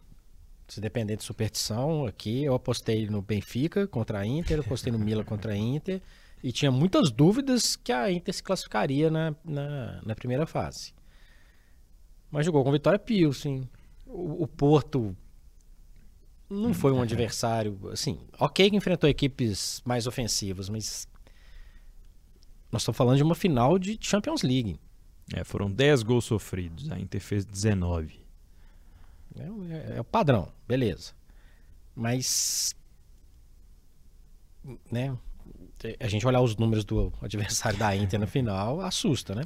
se 0.67 0.79
depender 0.79 1.15
de 1.15 1.23
superstição, 1.23 2.05
aqui 2.05 2.43
eu 2.43 2.53
apostei 2.53 3.07
no 3.07 3.23
Benfica 3.23 3.87
contra 3.87 4.19
a 4.19 4.25
Inter, 4.25 4.59
apostei 4.59 4.91
no 4.93 4.99
Milan 4.99 5.23
contra 5.23 5.53
a 5.53 5.57
Inter, 5.57 5.99
e 6.43 6.51
tinha 6.51 6.71
muitas 6.71 7.09
dúvidas 7.09 7.75
que 7.75 7.91
a 7.91 8.11
Inter 8.11 8.33
se 8.33 8.43
classificaria 8.43 9.09
na, 9.09 9.35
na, 9.43 10.01
na 10.05 10.15
primeira 10.15 10.45
fase. 10.45 10.93
Mas 12.33 12.47
jogou 12.47 12.63
com 12.63 12.71
Vitória 12.71 12.97
Pilsen. 12.97 13.69
O, 14.07 14.41
o 14.41 14.47
Porto 14.47 15.15
não 16.49 16.73
foi 16.73 16.91
um 16.91 16.99
adversário, 16.99 17.79
assim, 17.91 18.19
ok 18.39 18.71
que 18.71 18.75
enfrentou 18.75 19.07
equipes 19.07 19.83
mais 19.85 20.07
ofensivas, 20.07 20.67
mas 20.67 21.07
nós 22.71 22.81
estamos 22.81 22.97
falando 22.97 23.17
de 23.17 23.23
uma 23.23 23.35
final 23.35 23.77
de 23.77 23.99
Champions 24.01 24.41
League. 24.41 24.79
É, 25.31 25.43
foram 25.43 25.69
10 25.69 26.01
gols 26.01 26.25
sofridos, 26.25 26.91
a 26.91 26.99
Inter 26.99 27.21
fez 27.21 27.45
19. 27.45 28.19
É, 29.35 29.41
é, 29.43 29.97
é, 29.97 30.01
o 30.01 30.03
padrão, 30.03 30.51
beleza. 30.67 31.13
Mas. 31.95 32.75
Né, 34.91 35.15
a 35.99 36.07
gente 36.07 36.25
olhar 36.25 36.41
os 36.41 36.55
números 36.55 36.83
do 36.83 37.13
adversário 37.21 37.77
da 37.77 37.95
Inter 37.95 38.19
no 38.19 38.27
final, 38.27 38.81
assusta, 38.81 39.35
né? 39.35 39.43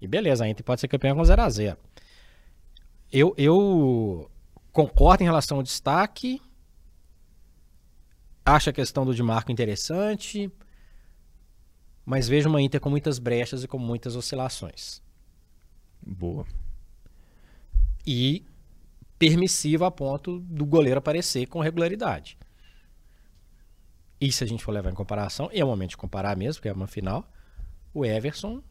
E 0.00 0.06
beleza, 0.06 0.44
a 0.44 0.48
Inter 0.48 0.64
pode 0.64 0.80
ser 0.80 0.86
campeã 0.86 1.16
com 1.16 1.22
0x0. 1.22 1.76
Eu, 3.12 3.34
eu 3.36 4.30
concordo 4.72 5.22
em 5.22 5.26
relação 5.26 5.58
ao 5.58 5.62
destaque. 5.62 6.40
Acho 8.44 8.70
a 8.70 8.72
questão 8.72 9.04
do 9.04 9.14
Di 9.14 9.22
Marco 9.22 9.52
interessante 9.52 10.50
mas 12.08 12.26
vejo 12.26 12.48
uma 12.48 12.62
Inter 12.62 12.80
com 12.80 12.88
muitas 12.88 13.18
brechas 13.18 13.62
e 13.62 13.68
com 13.68 13.78
muitas 13.78 14.16
oscilações. 14.16 15.02
Boa. 16.00 16.46
E 18.06 18.46
permissiva 19.18 19.86
a 19.86 19.90
ponto 19.90 20.40
do 20.40 20.64
goleiro 20.64 20.96
aparecer 20.96 21.46
com 21.48 21.60
regularidade. 21.60 22.38
E 24.18 24.32
se 24.32 24.42
a 24.42 24.46
gente 24.46 24.64
for 24.64 24.72
levar 24.72 24.90
em 24.90 24.94
comparação, 24.94 25.50
e 25.52 25.60
é 25.60 25.64
o 25.64 25.68
momento 25.68 25.90
de 25.90 25.96
comparar 25.98 26.34
mesmo, 26.34 26.54
porque 26.54 26.70
é 26.70 26.72
uma 26.72 26.86
final, 26.86 27.30
o 27.92 28.06
Everson, 28.06 28.62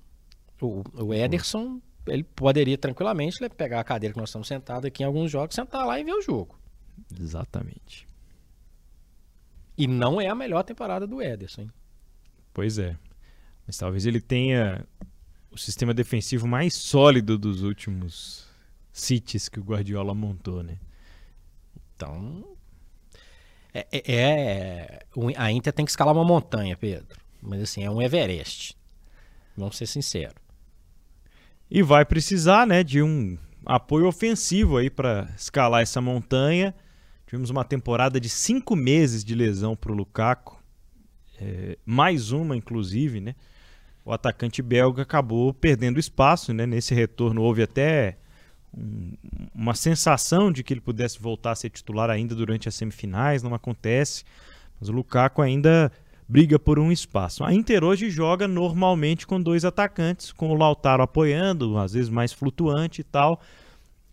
o, 0.60 0.82
o 0.96 1.14
Ederson, 1.14 1.80
ele 2.08 2.24
poderia 2.24 2.78
tranquilamente 2.78 3.38
pegar 3.50 3.80
a 3.80 3.84
cadeira 3.84 4.14
que 4.14 4.20
nós 4.20 4.30
estamos 4.30 4.48
sentados 4.48 4.86
aqui 4.86 5.04
em 5.04 5.06
alguns 5.06 5.32
jogos, 5.32 5.56
sentar 5.56 5.86
lá 5.86 6.00
e 6.00 6.04
ver 6.04 6.14
o 6.14 6.22
jogo. 6.22 6.58
Exatamente. 7.20 8.08
E 9.78 9.88
não 9.88 10.20
é 10.20 10.28
a 10.28 10.36
melhor 10.36 10.64
temporada 10.64 11.06
do 11.06 11.22
Ederson. 11.22 11.62
Hein? 11.62 11.72
Pois 12.54 12.80
é. 12.80 12.98
Mas 13.66 13.78
talvez 13.78 14.06
ele 14.06 14.20
tenha 14.20 14.86
o 15.52 15.58
sistema 15.58 15.94
defensivo 15.94 16.48
mais 16.48 16.74
sólido 16.74 17.38
dos 17.38 17.62
últimos 17.62 18.48
cities 18.92 19.48
que 19.48 19.60
o 19.60 19.64
Guardiola 19.64 20.16
montou, 20.16 20.64
né? 20.64 20.80
Então. 21.96 22.56
É, 23.74 23.88
é, 23.92 24.16
é, 24.16 25.06
a 25.36 25.52
Inter 25.52 25.72
tem 25.74 25.86
que 25.86 25.92
escalar 25.92 26.16
uma 26.16 26.24
montanha, 26.24 26.76
Pedro. 26.76 27.20
Mas 27.42 27.62
assim, 27.62 27.84
é 27.84 27.92
um 27.92 28.02
Everest. 28.02 28.76
Vamos 29.56 29.78
ser 29.78 29.86
sinceros. 29.86 30.47
E 31.70 31.82
vai 31.82 32.06
precisar, 32.06 32.66
né, 32.66 32.84
de 32.84 33.02
um 33.02 33.38
apoio 33.66 34.08
ofensivo 34.08 34.78
aí 34.78 34.90
para 34.90 35.30
escalar 35.36 35.82
essa 35.82 36.00
montanha. 36.00 36.74
Tivemos 37.26 37.50
uma 37.50 37.66
temporada 37.66 38.20
de 38.20 38.30
cinco 38.30 38.76
meses 38.76 39.24
de 39.24 39.36
lesão 39.36 39.76
para 39.76 39.92
o 39.92 39.96
Lukaku. 39.96 40.58
É, 41.40 41.78
mais 41.86 42.32
uma, 42.32 42.56
inclusive, 42.56 43.20
né? 43.20 43.36
o 44.08 44.14
atacante 44.14 44.62
belga 44.62 45.02
acabou 45.02 45.54
perdendo 45.54 46.00
espaço. 46.00 46.54
Né? 46.54 46.66
Nesse 46.66 46.96
retorno 46.96 47.42
houve 47.42 47.62
até 47.62 48.18
um, 48.74 49.12
uma 49.54 49.76
sensação 49.76 50.50
de 50.50 50.64
que 50.64 50.74
ele 50.74 50.80
pudesse 50.80 51.20
voltar 51.20 51.52
a 51.52 51.56
ser 51.56 51.70
titular 51.70 52.10
ainda 52.10 52.34
durante 52.34 52.70
as 52.70 52.76
semifinais, 52.76 53.44
não 53.44 53.54
acontece. 53.54 54.24
Mas 54.80 54.88
o 54.88 54.94
Lukaku 54.94 55.42
ainda 55.42 55.92
briga 56.28 56.60
por 56.60 56.78
um 56.78 56.92
espaço. 56.92 57.44
A 57.44 57.54
Inter 57.54 57.84
hoje 57.84 58.10
joga 58.10 58.48
normalmente 58.48 59.26
com 59.26 59.42
dois 59.42 59.64
atacantes, 59.64 60.32
com 60.32 60.50
o 60.50 60.56
Lautaro 60.56 61.04
apoiando, 61.04 61.78
às 61.78 61.94
vezes 61.94 62.10
mais 62.10 62.34
flutuante 62.34 63.02
e 63.02 63.04
tal, 63.04 63.42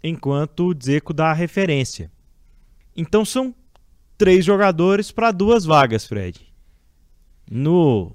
enquanto 0.02 0.68
o 0.68 0.74
Dzeko 0.74 1.12
dá 1.12 1.30
a 1.30 1.34
referência. 1.34 2.10
Então 2.96 3.24
são 3.24 3.54
três 4.16 4.44
jogadores 4.44 5.10
para 5.10 5.32
duas 5.32 5.64
vagas, 5.64 6.06
Fred. 6.06 6.40
No 7.50 8.14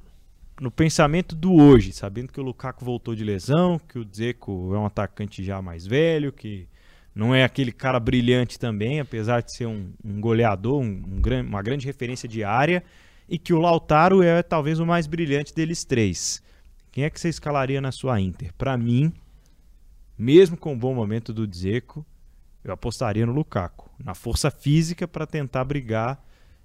no 0.59 0.69
pensamento 0.69 1.35
do 1.35 1.53
hoje, 1.53 1.93
sabendo 1.93 2.33
que 2.33 2.39
o 2.39 2.43
Lukaku 2.43 2.83
voltou 2.83 3.15
de 3.15 3.23
lesão, 3.23 3.79
que 3.79 3.97
o 3.97 4.03
Dzeko 4.03 4.75
é 4.75 4.77
um 4.77 4.85
atacante 4.85 5.41
já 5.41 5.61
mais 5.61 5.87
velho, 5.87 6.33
que 6.33 6.67
não 7.15 7.33
é 7.33 7.43
aquele 7.43 7.71
cara 7.71 7.99
brilhante 7.99 8.59
também, 8.59 8.99
apesar 8.99 9.41
de 9.41 9.55
ser 9.55 9.67
um, 9.67 9.91
um 10.03 10.19
goleador, 10.19 10.81
um, 10.81 11.01
um, 11.07 11.41
uma 11.47 11.61
grande 11.61 11.85
referência 11.85 12.27
de 12.27 12.43
área, 12.43 12.83
e 13.29 13.37
que 13.37 13.53
o 13.53 13.59
Lautaro 13.59 14.23
é 14.23 14.41
talvez 14.41 14.79
o 14.79 14.85
mais 14.85 15.05
brilhante 15.05 15.53
deles 15.53 15.85
três. 15.85 16.41
Quem 16.91 17.03
é 17.03 17.09
que 17.09 17.19
você 17.19 17.29
escalaria 17.29 17.79
na 17.79 17.91
sua 17.91 18.19
Inter? 18.19 18.51
Para 18.55 18.75
mim, 18.75 19.13
mesmo 20.17 20.57
com 20.57 20.73
o 20.73 20.77
bom 20.77 20.93
momento 20.95 21.31
do 21.31 21.47
Dzeko, 21.47 22.03
eu 22.63 22.73
apostaria 22.73 23.25
no 23.25 23.31
Lukaku, 23.31 23.89
na 24.03 24.15
força 24.15 24.49
física 24.49 25.07
para 25.07 25.27
tentar 25.27 25.63
brigar, 25.63 26.21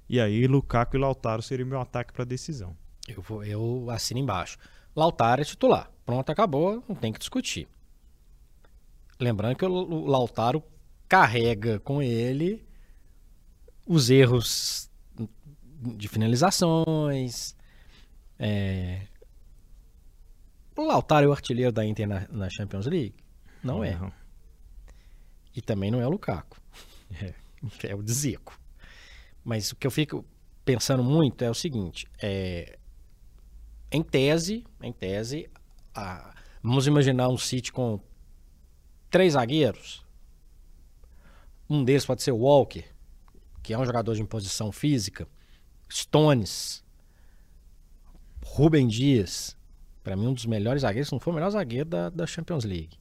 e 0.08 0.18
aí 0.18 0.46
Lukaku 0.46 0.96
e 0.96 0.98
Lautaro 0.98 1.42
seriam 1.42 1.68
meu 1.68 1.80
ataque 1.80 2.12
para 2.12 2.24
decisão. 2.24 2.74
Eu, 3.06 3.20
vou, 3.20 3.44
eu 3.44 3.86
assino 3.90 4.18
embaixo. 4.18 4.58
Lautaro 4.96 5.42
é 5.42 5.44
titular. 5.44 5.90
Pronto, 6.06 6.30
acabou, 6.30 6.82
não 6.88 6.96
tem 6.96 7.12
que 7.12 7.18
discutir. 7.18 7.68
Lembrando 9.20 9.56
que 9.56 9.64
o 9.64 10.06
Lautaro 10.06 10.62
carrega 11.08 11.78
com 11.80 12.02
ele 12.02 12.64
os 13.86 14.10
erros 14.10 14.90
de 15.96 16.08
finalizações. 16.08 17.54
É... 18.38 19.06
O 20.76 20.82
Lautaro 20.82 21.26
é 21.26 21.28
o 21.28 21.32
artilheiro 21.32 21.72
da 21.72 21.84
Inter 21.84 22.08
na, 22.08 22.26
na 22.28 22.50
Champions 22.50 22.86
League? 22.86 23.14
Não 23.62 23.84
é. 23.84 23.98
E 25.54 25.62
também 25.62 25.90
não 25.90 26.00
é 26.00 26.06
o 26.06 26.10
Lukaku. 26.10 26.60
É, 27.20 27.34
é 27.88 27.94
o 27.94 28.02
Dzeko. 28.02 28.58
Mas 29.44 29.70
o 29.70 29.76
que 29.76 29.86
eu 29.86 29.90
fico 29.90 30.24
pensando 30.64 31.04
muito 31.04 31.42
é 31.42 31.50
o 31.50 31.54
seguinte: 31.54 32.06
é, 32.20 32.78
em 33.90 34.02
tese, 34.02 34.64
em 34.82 34.92
tese, 34.92 35.48
a, 35.94 36.34
vamos 36.62 36.86
imaginar 36.86 37.28
um 37.28 37.38
City 37.38 37.72
com 37.72 38.00
três 39.10 39.34
zagueiros. 39.34 40.04
Um 41.70 41.84
deles 41.84 42.04
pode 42.04 42.22
ser 42.22 42.32
o 42.32 42.38
Walker, 42.38 42.84
que 43.62 43.72
é 43.72 43.78
um 43.78 43.84
jogador 43.86 44.14
de 44.14 44.22
imposição 44.22 44.72
física. 44.72 45.28
Stones. 45.90 46.84
Rubem 48.44 48.86
Dias. 48.86 49.56
Para 50.02 50.16
mim, 50.16 50.28
um 50.28 50.34
dos 50.34 50.46
melhores 50.46 50.82
zagueiros, 50.82 51.08
se 51.08 51.12
não 51.14 51.20
for 51.20 51.30
o 51.30 51.34
melhor 51.34 51.50
zagueiro 51.50 51.88
da, 51.88 52.10
da 52.10 52.26
Champions 52.26 52.64
League. 52.64 52.98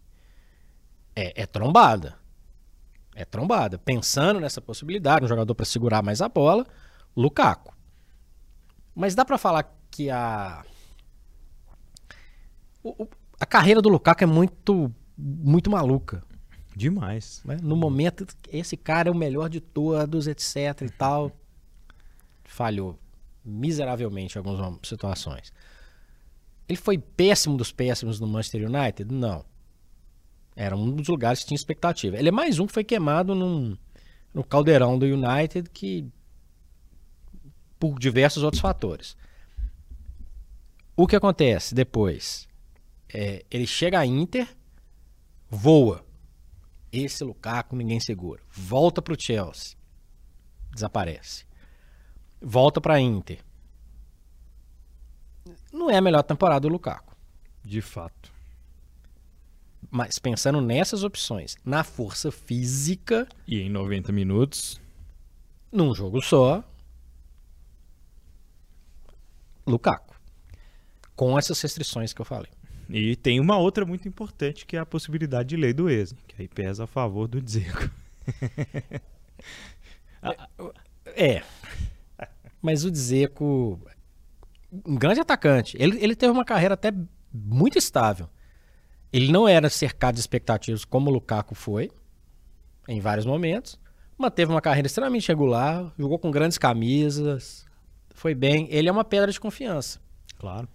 É, 1.16 1.44
é 1.44 1.46
trombada. 1.46 2.18
É 3.16 3.26
trombada. 3.26 3.78
Pensando 3.78 4.40
nessa 4.40 4.62
possibilidade, 4.62 5.26
um 5.26 5.28
jogador 5.28 5.54
para 5.54 5.66
segurar 5.66 6.02
mais 6.02 6.22
a 6.22 6.30
bola, 6.30 6.66
Lukaku. 7.16 7.74
Mas 8.96 9.16
dá 9.16 9.26
para 9.26 9.38
falar 9.38 9.72
que 9.92 10.10
a 10.10 10.64
o, 12.84 13.08
a 13.40 13.46
carreira 13.46 13.82
do 13.82 13.90
Lukaku 13.90 14.24
é 14.24 14.28
muito 14.28 14.94
muito 15.18 15.70
maluca. 15.70 16.24
Demais. 16.76 17.42
Né? 17.46 17.58
No 17.62 17.76
momento, 17.76 18.26
esse 18.52 18.76
cara 18.76 19.10
é 19.10 19.12
o 19.12 19.16
melhor 19.16 19.50
de 19.50 19.62
todos, 19.62 20.28
etc 20.28 20.82
e 20.82 20.90
tal. 20.90 21.32
Falhou 22.44 23.00
miseravelmente 23.44 24.36
em 24.36 24.40
algumas 24.40 24.80
situações. 24.84 25.52
Ele 26.68 26.78
foi 26.78 26.98
péssimo 26.98 27.58
dos 27.58 27.72
péssimos 27.72 28.20
no 28.20 28.28
Manchester 28.28 28.70
United? 28.70 29.14
Não. 29.14 29.46
Era 30.56 30.76
um 30.76 30.92
dos 30.92 31.08
lugares 31.08 31.42
que 31.42 31.48
tinha 31.48 31.56
expectativa. 31.56 32.18
Ele 32.18 32.30
é 32.30 32.32
mais 32.32 32.60
um 32.60 32.68
que 32.68 32.74
foi 32.74 32.84
queimado 32.84 33.36
num, 33.36 33.78
no 34.34 34.44
caldeirão 34.44 34.98
do 34.98 35.06
United 35.06 35.70
que 35.70 36.08
por 37.80 38.00
diversos 38.00 38.44
outros 38.44 38.62
fatores. 38.62 39.18
O 40.96 41.08
que 41.08 41.16
acontece 41.16 41.76
depois? 41.76 42.48
É, 43.12 43.44
ele 43.50 43.68
chega 43.68 44.00
a 44.00 44.06
Inter, 44.06 44.48
voa. 45.50 46.06
Esse 46.92 47.24
Lukaku 47.24 47.76
ninguém 47.76 48.00
segura. 48.00 48.42
Volta 48.50 49.02
para 49.02 49.14
o 49.14 49.20
Chelsea. 49.20 49.76
Desaparece. 50.72 51.46
Volta 52.44 52.82
para 52.82 53.00
Inter. 53.00 53.40
Não 55.72 55.90
é 55.90 55.96
a 55.96 56.02
melhor 56.02 56.24
temporada 56.24 56.60
do 56.60 56.68
Lukaku. 56.68 57.16
De 57.64 57.82
fato. 57.82 58.34
Mas 59.90 60.20
pensando 60.20 60.60
nessas 60.60 61.04
opções, 61.04 61.56
na 61.64 61.86
força 61.86 62.32
física. 62.32 63.28
E 63.48 63.62
em 63.62 63.70
90 63.70 64.12
minutos. 64.12 64.82
Num 65.72 65.96
jogo 65.96 66.22
só. 66.22 66.62
Lukaku. 69.66 70.14
Com 71.16 71.40
essas 71.40 71.62
restrições 71.62 72.12
que 72.12 72.20
eu 72.20 72.26
falei. 72.26 72.52
E 72.90 73.16
tem 73.16 73.40
uma 73.40 73.58
outra 73.58 73.86
muito 73.86 74.06
importante 74.06 74.66
que 74.66 74.76
é 74.76 74.80
a 74.80 74.86
possibilidade 74.86 75.50
de 75.50 75.56
lei 75.56 75.72
do 75.72 75.90
ex, 75.90 76.14
que 76.28 76.42
aí 76.42 76.48
pesa 76.50 76.84
a 76.84 76.88
favor 76.88 77.28
do 77.28 77.42
Dzeko. 77.42 77.90
é. 81.16 81.42
Mas 82.64 82.86
o 82.86 82.90
Dzeko, 82.90 83.78
um 84.86 84.96
grande 84.96 85.20
atacante, 85.20 85.76
ele, 85.78 86.02
ele 86.02 86.16
teve 86.16 86.32
uma 86.32 86.46
carreira 86.46 86.76
até 86.76 86.94
muito 87.34 87.78
estável. 87.78 88.30
Ele 89.12 89.34
não 89.34 89.46
era 89.46 89.70
cercado 89.70 90.16
de 90.16 90.22
expectativas 90.22 90.86
como 90.86 91.10
o 91.10 91.14
Lukaku 91.14 91.54
foi, 91.54 91.92
em 92.88 93.02
vários 93.02 93.26
momentos. 93.26 93.78
Manteve 94.18 94.50
uma 94.50 94.62
carreira 94.62 94.88
extremamente 94.88 95.28
regular, 95.28 95.94
jogou 96.00 96.18
com 96.18 96.32
grandes 96.32 96.58
camisas, 96.58 97.66
foi 98.16 98.34
bem. 98.34 98.70
Ele 98.72 98.88
é 98.88 98.92
uma 98.92 99.04
pedra 99.04 99.30
de 99.30 99.42
confiança. 99.42 100.00
Claro. 100.38 100.70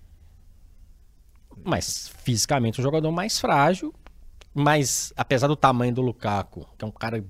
Mas 1.65 2.09
fisicamente 2.23 2.81
um 2.81 2.85
jogador 2.85 3.11
mais 3.11 3.41
frágil, 3.41 3.95
mas 4.53 5.11
apesar 5.17 5.49
do 5.49 5.57
tamanho 5.57 5.95
do 5.95 6.03
Lukaku, 6.03 6.69
que 6.77 6.85
é 6.85 6.89
um 6.89 6.93
cara 6.93 7.25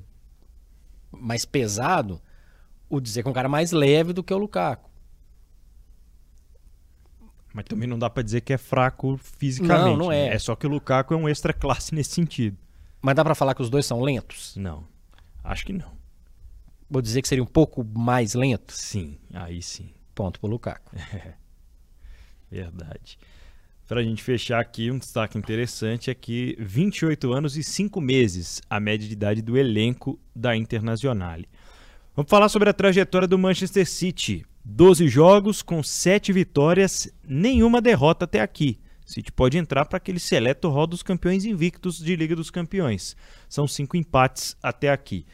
mais 1.13 1.45
pesado, 1.45 2.21
o 2.89 3.01
dizer 3.01 3.23
que 3.23 3.29
é 3.29 3.31
um 3.31 3.35
cara 3.35 3.49
mais 3.49 3.73
leve 3.73 4.13
do 4.13 4.23
que 4.23 4.33
o 4.33 4.39
Lukaku. 4.39 4.89
Mas 7.53 7.65
também 7.65 7.89
não 7.89 7.99
dá 7.99 8.09
para 8.09 8.23
dizer 8.23 8.43
que 8.43 8.53
é 8.53 8.59
fraco 8.59 9.19
fisicamente. 9.39 9.85
Não, 9.85 9.97
não 9.97 10.13
é. 10.13 10.29
Né? 10.29 10.35
É 10.35 10.39
só 10.39 10.55
que 10.55 10.67
o 10.67 10.71
Lukaku 10.71 11.15
é 11.15 11.17
um 11.17 11.29
extra 11.29 11.53
classe 11.53 11.95
nesse 11.95 12.11
sentido. 12.11 12.57
Mas 13.01 13.15
dá 13.15 13.25
para 13.25 13.35
falar 13.35 13.55
que 13.55 13.63
os 13.63 13.71
dois 13.71 13.87
são 13.87 14.01
lentos? 14.01 14.55
Não. 14.57 14.87
Acho 15.43 15.65
que 15.65 15.73
não. 15.73 15.91
Vou 16.91 17.03
dizer 17.03 17.23
que 17.23 17.29
seria 17.29 17.43
um 17.43 17.49
pouco 17.49 17.85
mais 17.85 18.35
lento? 18.35 18.73
Sim, 18.73 19.19
aí 19.33 19.63
sim. 19.63 19.91
Ponto 20.15 20.41
pro 20.41 20.49
Lukaku. 20.49 20.95
É. 22.51 22.63
Verdade. 22.63 23.19
Para 23.87 24.01
a 24.01 24.03
gente 24.03 24.23
fechar 24.23 24.59
aqui, 24.59 24.91
um 24.91 24.99
destaque 24.99 25.37
interessante 25.37 26.11
é 26.11 26.15
que 26.15 26.57
28 26.59 27.31
anos 27.31 27.59
e 27.59 27.63
5 27.63 28.01
meses 28.01 28.63
a 28.71 28.81
média 28.81 29.07
de 29.07 29.13
idade 29.13 29.43
do 29.43 29.57
elenco 29.57 30.19
da 30.35 30.57
Internazionale. 30.57 31.47
Vamos 32.19 32.31
falar 32.31 32.49
sobre 32.49 32.69
a 32.69 32.73
trajetória 32.73 33.29
do 33.29 33.39
Manchester 33.39 33.89
City. 33.89 34.45
12 34.65 35.07
jogos 35.07 35.63
com 35.63 35.85
7 35.85 36.33
vitórias, 36.33 37.09
nenhuma 37.23 37.81
derrota 37.81 38.25
até 38.25 38.41
aqui. 38.41 38.81
City 39.07 39.31
pode 39.31 39.57
entrar 39.57 39.85
para 39.85 39.99
aquele 39.99 40.19
seleto 40.19 40.69
rol 40.69 40.89
dos 40.89 41.01
campeões 41.01 41.45
invictos 41.45 41.97
de 41.97 42.17
Liga 42.17 42.35
dos 42.35 42.51
Campeões. 42.51 43.17
São 43.49 43.69
5 43.69 43.97
empates 43.97 44.57
até 44.61 44.91
aqui. 44.91 45.27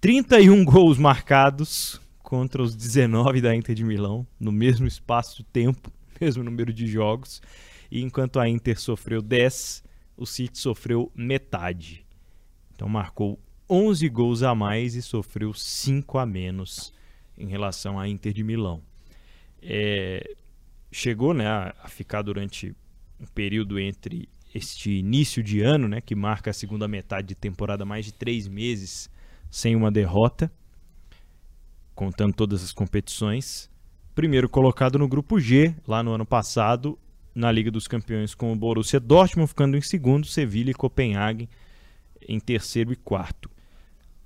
31 0.00 0.62
gols 0.64 0.98
marcados 0.98 2.00
contra 2.22 2.62
os 2.62 2.76
19 2.76 3.40
da 3.40 3.52
Inter 3.52 3.74
de 3.74 3.82
Milão, 3.82 4.24
no 4.38 4.52
mesmo 4.52 4.86
espaço 4.86 5.38
de 5.38 5.42
tempo, 5.42 5.90
mesmo 6.20 6.44
número 6.44 6.72
de 6.72 6.86
jogos. 6.86 7.42
E 7.90 8.00
enquanto 8.00 8.38
a 8.38 8.48
Inter 8.48 8.78
sofreu 8.78 9.20
10, 9.20 9.82
o 10.16 10.24
City 10.24 10.60
sofreu 10.60 11.10
metade. 11.12 12.06
Então 12.72 12.88
marcou 12.88 13.36
11 13.74 14.08
gols 14.08 14.42
a 14.42 14.54
mais 14.54 14.94
e 14.94 15.02
sofreu 15.02 15.52
5 15.52 16.18
a 16.18 16.24
menos 16.24 16.92
em 17.36 17.48
relação 17.48 17.98
à 17.98 18.08
Inter 18.08 18.32
de 18.32 18.44
Milão. 18.44 18.80
É, 19.60 20.36
chegou 20.92 21.34
né, 21.34 21.46
a 21.46 21.88
ficar 21.88 22.22
durante 22.22 22.74
um 23.20 23.26
período 23.26 23.78
entre 23.78 24.28
este 24.54 24.92
início 24.92 25.42
de 25.42 25.60
ano, 25.60 25.88
né, 25.88 26.00
que 26.00 26.14
marca 26.14 26.50
a 26.50 26.54
segunda 26.54 26.86
metade 26.86 27.28
de 27.28 27.34
temporada, 27.34 27.84
mais 27.84 28.04
de 28.04 28.12
três 28.12 28.46
meses 28.46 29.10
sem 29.50 29.74
uma 29.74 29.90
derrota, 29.90 30.50
contando 31.94 32.34
todas 32.34 32.62
as 32.62 32.72
competições. 32.72 33.68
Primeiro 34.14 34.48
colocado 34.48 34.98
no 34.98 35.08
grupo 35.08 35.40
G, 35.40 35.74
lá 35.86 36.02
no 36.02 36.12
ano 36.12 36.24
passado, 36.24 36.96
na 37.34 37.50
Liga 37.50 37.70
dos 37.70 37.88
Campeões 37.88 38.34
com 38.34 38.52
o 38.52 38.56
Borussia 38.56 39.00
Dortmund, 39.00 39.48
ficando 39.48 39.76
em 39.76 39.80
segundo, 39.80 40.26
Sevilha 40.26 40.70
e 40.70 40.74
Copenhague 40.74 41.48
em 42.28 42.38
terceiro 42.38 42.92
e 42.92 42.96
quarto. 42.96 43.50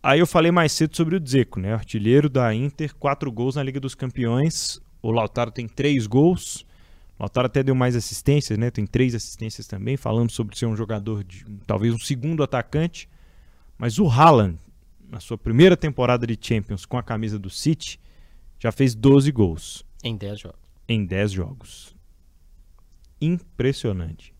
Aí 0.03 0.21
eu 0.21 0.27
falei 0.27 0.51
mais 0.51 0.73
cedo 0.73 0.97
sobre 0.97 1.17
o 1.17 1.21
Dzeko, 1.21 1.61
né? 1.61 1.75
Artilheiro 1.75 2.29
da 2.29 2.55
Inter, 2.55 2.95
quatro 2.95 3.31
gols 3.31 3.57
na 3.57 3.63
Liga 3.63 3.81
dos 3.81 3.95
Campeões. 3.95 4.81
O 5.03 5.11
Lautaro 5.11 5.51
tem 5.51 5.67
três 5.67 6.07
gols. 6.07 6.67
O 7.19 7.23
Lautaro 7.23 7.47
até 7.47 7.63
deu 7.63 7.75
mais 7.75 7.97
assistências, 7.97 8.59
né? 8.59 8.71
Tem 8.71 8.87
três 8.87 9.15
assistências 9.15 9.67
também. 9.67 9.97
Falando 9.97 10.31
sobre 10.31 10.57
ser 10.57 10.67
um 10.67 10.77
jogador 10.77 11.25
de 11.25 11.45
talvez 11.67 11.93
um 11.93 11.99
segundo 11.99 12.43
atacante. 12.43 13.09
Mas 13.77 13.99
o 13.99 14.09
Haaland, 14.09 14.59
na 15.09 15.21
sua 15.21 15.37
primeira 15.37 15.77
temporada 15.77 16.27
de 16.27 16.39
Champions 16.41 16.87
com 16.87 16.97
a 16.97 17.03
camisa 17.03 17.39
do 17.39 17.51
City, 17.51 18.01
já 18.59 18.71
fez 18.71 18.95
12 18.95 19.31
gols. 19.33 19.85
Em 20.03 20.17
10 20.17 20.41
jogos. 20.41 20.61
Em 20.89 21.05
10 21.05 21.33
jogos 21.33 21.99
impressionante. 23.21 24.35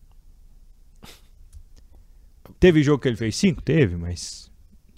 Teve 2.59 2.83
jogo 2.83 3.01
que 3.01 3.07
ele 3.07 3.17
fez 3.17 3.35
5? 3.35 3.61
Teve, 3.61 3.95
mas 3.95 4.48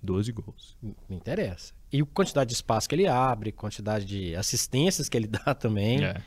12 0.01 0.31
gols. 0.31 0.77
Me 0.81 1.15
interessa. 1.15 1.73
E 1.91 2.01
a 2.01 2.05
quantidade 2.05 2.49
de 2.49 2.55
espaço 2.55 2.87
que 2.87 2.95
ele 2.95 3.07
abre, 3.07 3.51
quantidade 3.51 4.05
de 4.05 4.35
assistências 4.35 5.07
que 5.07 5.17
ele 5.17 5.27
dá 5.29 5.53
também. 5.53 6.03
É. 6.03 6.21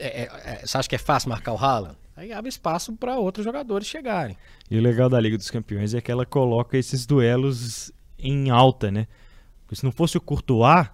É, 0.00 0.22
é, 0.22 0.28
é 0.44 0.66
você 0.66 0.78
acha 0.78 0.88
que 0.88 0.94
é 0.94 0.98
fácil 0.98 1.28
marcar 1.28 1.52
o 1.52 1.56
Haaland? 1.56 1.96
Aí 2.16 2.32
abre 2.32 2.48
espaço 2.48 2.92
para 2.96 3.16
outros 3.16 3.44
jogadores 3.44 3.86
chegarem. 3.86 4.36
E 4.70 4.76
o 4.76 4.82
legal 4.82 5.08
da 5.08 5.20
Liga 5.20 5.36
dos 5.36 5.50
Campeões 5.50 5.94
é 5.94 6.00
que 6.00 6.10
ela 6.10 6.26
coloca 6.26 6.76
esses 6.76 7.06
duelos 7.06 7.92
em 8.18 8.50
alta, 8.50 8.90
né? 8.90 9.06
Porque 9.62 9.76
se 9.76 9.84
não 9.84 9.92
fosse 9.92 10.16
o 10.16 10.20
Courtois, 10.20 10.88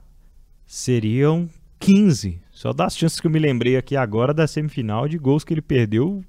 seriam 0.67 1.49
15. 1.79 2.41
Só 2.51 2.73
das 2.73 2.97
chances 2.97 3.21
que 3.21 3.27
eu 3.27 3.31
me 3.31 3.39
lembrei 3.39 3.77
aqui 3.77 3.97
agora 3.97 4.35
da 4.35 4.47
semifinal 4.47 5.09
de 5.09 5.17
gols 5.17 5.45
que 5.45 5.55
ele 5.55 5.63
perdeu 5.63 6.23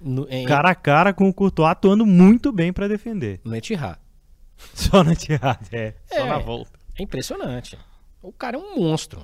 no, 0.00 0.26
em... 0.30 0.44
cara 0.44 0.70
a 0.70 0.74
cara 0.74 1.12
com 1.12 1.28
o 1.28 1.34
Courtois 1.34 1.70
atuando 1.70 2.04
muito 2.04 2.52
bem 2.52 2.72
para 2.72 2.88
defender. 2.88 3.40
No 3.44 3.54
Etihad. 3.54 3.98
Só 4.74 5.04
no 5.04 5.12
Etihad, 5.12 5.60
é. 5.72 5.94
Só 6.08 6.20
é, 6.20 6.28
na 6.28 6.38
volta. 6.38 6.78
É 6.98 7.02
impressionante. 7.02 7.78
O 8.22 8.32
cara 8.32 8.56
é 8.56 8.60
um 8.60 8.76
monstro. 8.76 9.20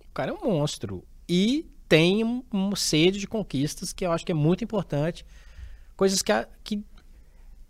O 0.00 0.12
cara 0.12 0.30
é 0.30 0.34
um 0.34 0.50
monstro. 0.50 1.04
E 1.28 1.66
tem 1.88 2.22
um, 2.22 2.42
um 2.52 2.76
sede 2.76 3.18
de 3.18 3.26
conquistas 3.26 3.92
que 3.92 4.04
eu 4.04 4.12
acho 4.12 4.24
que 4.24 4.32
é 4.32 4.34
muito 4.34 4.62
importante. 4.62 5.24
Coisas 5.96 6.22
que, 6.22 6.30
a, 6.30 6.46
que 6.62 6.84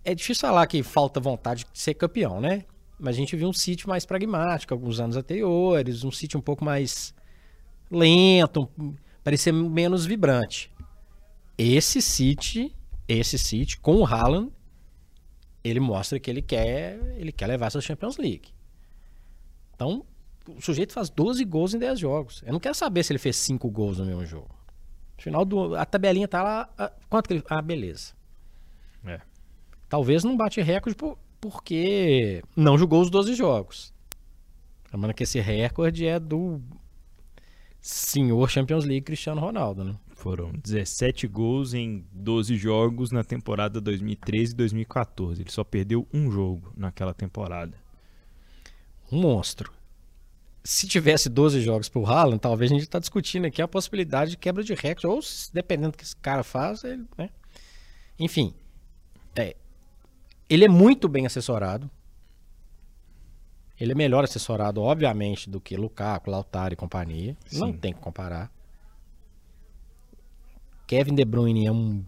é 0.04 0.14
difícil 0.14 0.40
falar 0.40 0.66
que 0.66 0.82
falta 0.82 1.20
vontade 1.20 1.64
de 1.72 1.78
ser 1.78 1.94
campeão, 1.94 2.40
né? 2.40 2.64
Mas 2.98 3.14
a 3.14 3.18
gente 3.18 3.36
viu 3.36 3.48
um 3.48 3.52
sítio 3.52 3.88
mais 3.88 4.04
pragmático 4.04 4.74
alguns 4.74 4.98
anos 4.98 5.16
anteriores, 5.16 6.02
um 6.02 6.10
sítio 6.10 6.38
um 6.38 6.42
pouco 6.42 6.64
mais 6.64 7.14
lento, 7.90 8.68
parecia 9.22 9.52
menos 9.52 10.04
vibrante. 10.04 10.70
Esse 11.56 12.02
City, 12.02 12.74
esse 13.06 13.38
City 13.38 13.78
com 13.78 13.96
o 13.96 14.06
Haaland, 14.06 14.50
ele 15.68 15.80
mostra 15.80 16.18
que 16.18 16.30
ele 16.30 16.42
quer, 16.42 16.98
ele 17.16 17.32
quer 17.32 17.46
levar 17.46 17.66
essa 17.66 17.80
Champions 17.80 18.16
League. 18.16 18.48
Então, 19.74 20.04
o 20.48 20.60
sujeito 20.60 20.92
faz 20.92 21.10
12 21.10 21.44
gols 21.44 21.74
em 21.74 21.78
10 21.78 21.98
jogos. 21.98 22.42
Eu 22.46 22.52
não 22.52 22.60
quero 22.60 22.74
saber 22.74 23.02
se 23.02 23.12
ele 23.12 23.18
fez 23.18 23.36
5 23.36 23.70
gols 23.70 23.98
no 23.98 24.06
mesmo 24.06 24.24
jogo. 24.24 24.50
No 25.16 25.22
final 25.22 25.44
do 25.44 25.74
a 25.74 25.84
tabelinha 25.84 26.28
tá 26.28 26.42
lá, 26.42 26.68
a, 26.78 26.92
quanto 27.08 27.28
que 27.28 27.34
ele, 27.34 27.44
ah, 27.48 27.62
beleza. 27.62 28.12
É. 29.04 29.20
Talvez 29.88 30.24
não 30.24 30.36
bate 30.36 30.60
recorde 30.60 30.96
por, 30.96 31.18
porque 31.40 32.42
não 32.56 32.76
jogou 32.78 33.00
os 33.02 33.10
12 33.10 33.34
jogos. 33.34 33.92
Lembrando 34.92 35.14
que 35.14 35.22
esse 35.22 35.40
recorde 35.40 36.06
é 36.06 36.18
do 36.18 36.60
senhor 37.80 38.48
Champions 38.48 38.84
League 38.84 39.02
Cristiano 39.02 39.40
Ronaldo, 39.40 39.84
né? 39.84 39.94
Foram 40.18 40.50
17 40.50 41.28
gols 41.28 41.74
em 41.74 42.04
12 42.10 42.56
jogos 42.56 43.12
na 43.12 43.22
temporada 43.22 43.80
2013 43.80 44.52
e 44.52 44.56
2014. 44.56 45.42
Ele 45.42 45.50
só 45.50 45.62
perdeu 45.62 46.08
um 46.12 46.28
jogo 46.28 46.72
naquela 46.76 47.14
temporada. 47.14 47.72
Um 49.12 49.20
monstro. 49.20 49.72
Se 50.64 50.88
tivesse 50.88 51.28
12 51.28 51.60
jogos 51.60 51.88
pro 51.88 52.04
Haaland, 52.04 52.40
talvez 52.40 52.72
a 52.72 52.74
gente 52.74 52.88
tá 52.88 52.98
discutindo 52.98 53.44
aqui 53.44 53.62
a 53.62 53.68
possibilidade 53.68 54.32
de 54.32 54.36
quebra 54.36 54.64
de 54.64 54.74
recorde, 54.74 55.06
ou 55.06 55.20
dependendo 55.52 55.92
do 55.92 55.96
que 55.96 56.02
esse 56.02 56.16
cara 56.16 56.42
faz, 56.42 56.82
ele, 56.82 57.04
né? 57.16 57.30
Enfim, 58.18 58.52
é, 59.36 59.54
ele 60.50 60.64
é 60.64 60.68
muito 60.68 61.08
bem 61.08 61.26
assessorado. 61.26 61.88
Ele 63.78 63.92
é 63.92 63.94
melhor 63.94 64.24
assessorado, 64.24 64.82
obviamente, 64.82 65.48
do 65.48 65.60
que 65.60 65.76
Lukaku, 65.76 66.28
Lautaro 66.28 66.74
e 66.74 66.76
companhia. 66.76 67.36
Não 67.52 67.68
Sim. 67.68 67.78
tem 67.78 67.92
que 67.92 68.00
comparar. 68.00 68.57
Kevin 70.88 71.14
De 71.14 71.24
Bruyne 71.24 71.66
é 71.66 71.70
um 71.70 72.02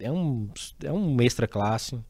é 0.00 0.10
um 0.10 0.50
é 0.82 0.90
um 0.90 1.20
extra 1.20 1.46
classe. 1.46 2.02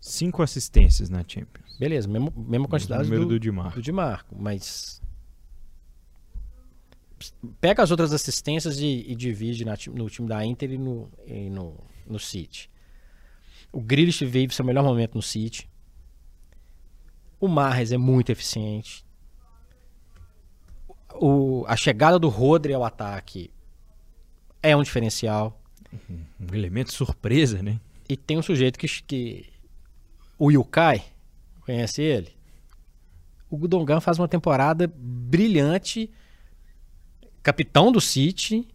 Cinco 0.00 0.42
assistências 0.42 1.08
na 1.08 1.20
Champions. 1.26 1.76
Beleza, 1.78 2.08
mesmo, 2.08 2.32
mesma 2.36 2.66
quantidade 2.66 3.04
número 3.04 3.22
do, 3.22 3.28
do 3.28 3.40
Di 3.40 3.50
Marco. 3.52 3.76
do 3.76 3.82
Di 3.82 3.92
Marco, 3.92 4.34
mas 4.36 5.00
pega 7.60 7.82
as 7.82 7.90
outras 7.90 8.12
assistências 8.12 8.80
e, 8.80 9.04
e 9.06 9.14
divide 9.14 9.64
na 9.64 9.74
no 9.92 10.10
time 10.10 10.26
da 10.26 10.44
Inter 10.44 10.72
e 10.72 10.78
no, 10.78 11.08
e 11.24 11.48
no, 11.48 11.76
no 12.06 12.18
City. 12.18 12.68
O 13.70 13.80
Grealish 13.80 14.24
vive 14.24 14.52
seu 14.52 14.64
melhor 14.64 14.82
momento 14.82 15.14
no 15.14 15.22
City. 15.22 15.70
O 17.38 17.46
Marres 17.46 17.92
é 17.92 17.98
muito 17.98 18.30
eficiente. 18.32 19.06
O, 21.14 21.64
a 21.68 21.76
chegada 21.76 22.18
do 22.18 22.28
Rodri 22.28 22.74
ao 22.74 22.82
ataque 22.82 23.52
é 24.62 24.76
um 24.76 24.82
diferencial. 24.82 25.60
Um 26.12 26.54
elemento 26.54 26.92
surpresa, 26.92 27.62
né? 27.62 27.80
E 28.08 28.16
tem 28.16 28.38
um 28.38 28.42
sujeito 28.42 28.78
que, 28.78 28.86
que 29.02 29.46
o 30.38 30.50
Yukai, 30.50 31.04
conhece 31.60 32.02
ele? 32.02 32.32
O 33.48 33.56
Gudongan 33.56 34.00
faz 34.00 34.18
uma 34.18 34.28
temporada 34.28 34.90
brilhante, 34.96 36.10
capitão 37.42 37.90
do 37.90 38.00
City. 38.00 38.66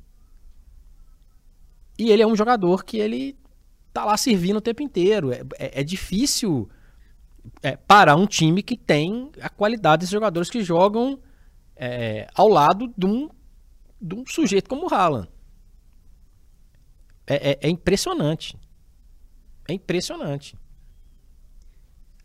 E 1.98 2.12
ele 2.12 2.22
é 2.22 2.28
um 2.28 2.36
jogador 2.36 2.84
que 2.84 2.98
ele 2.98 3.38
tá 3.94 4.04
lá 4.04 4.18
servindo 4.18 4.58
o 4.58 4.62
tempo 4.62 4.82
inteiro. 4.84 5.32
É, 5.32 5.42
é- 5.58 5.82
é 5.82 5.84
difícil 5.84 6.70
é, 7.62 7.76
parar 7.78 8.16
um 8.16 8.26
time 8.28 8.62
que 8.62 8.76
tem 8.76 9.32
a 9.40 9.50
qualidade 9.50 10.02
desses 10.02 10.12
jogadores 10.12 10.50
que 10.50 10.64
jogam 10.64 11.20
é, 11.76 12.28
ao 12.34 12.48
lado 12.50 12.92
de 12.98 13.06
um, 13.06 13.30
de 14.02 14.16
um 14.16 14.26
sujeito 14.28 14.70
como 14.70 14.88
o 14.88 14.94
Haaland. 14.94 15.30
É- 17.28 17.52
é- 17.52 17.60
é 17.62 17.70
impressionante. 17.70 18.58
É 19.68 19.74
impressionante. 19.74 20.56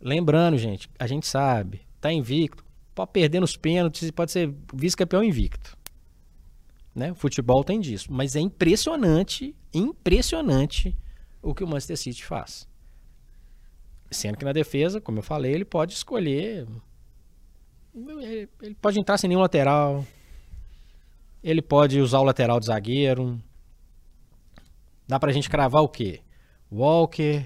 Lembrando, 0.00 0.56
gente, 0.56 0.88
a 0.98 1.06
gente 1.06 1.26
sabe, 1.26 1.82
tá 2.00 2.12
invicto, 2.12 2.64
pode 2.94 3.10
perder 3.12 3.40
nos 3.40 3.56
pênaltis 3.56 4.08
e 4.08 4.12
pode 4.12 4.32
ser 4.32 4.54
vice-campeão 4.74 5.22
invicto. 5.22 5.76
Né? 6.94 7.12
O 7.12 7.14
futebol 7.14 7.62
tem 7.62 7.80
disso. 7.80 8.12
Mas 8.12 8.34
é 8.34 8.40
impressionante, 8.40 9.54
impressionante 9.72 10.96
o 11.42 11.54
que 11.54 11.62
o 11.64 11.66
Manchester 11.66 11.96
City 11.96 12.24
faz. 12.24 12.68
Sendo 14.10 14.36
que 14.36 14.44
na 14.44 14.52
defesa, 14.52 15.00
como 15.00 15.18
eu 15.18 15.22
falei, 15.22 15.52
ele 15.52 15.64
pode 15.64 15.92
escolher. 15.92 16.66
Ele 17.94 18.48
ele 18.60 18.74
pode 18.74 18.98
entrar 18.98 19.18
sem 19.18 19.28
nenhum 19.28 19.40
lateral. 19.40 20.04
Ele 21.42 21.62
pode 21.62 22.00
usar 22.00 22.18
o 22.18 22.24
lateral 22.24 22.58
de 22.58 22.66
zagueiro. 22.66 23.40
Dá 25.10 25.18
pra 25.18 25.32
gente 25.32 25.50
cravar 25.50 25.82
o 25.82 25.88
quê? 25.88 26.20
Walker, 26.70 27.44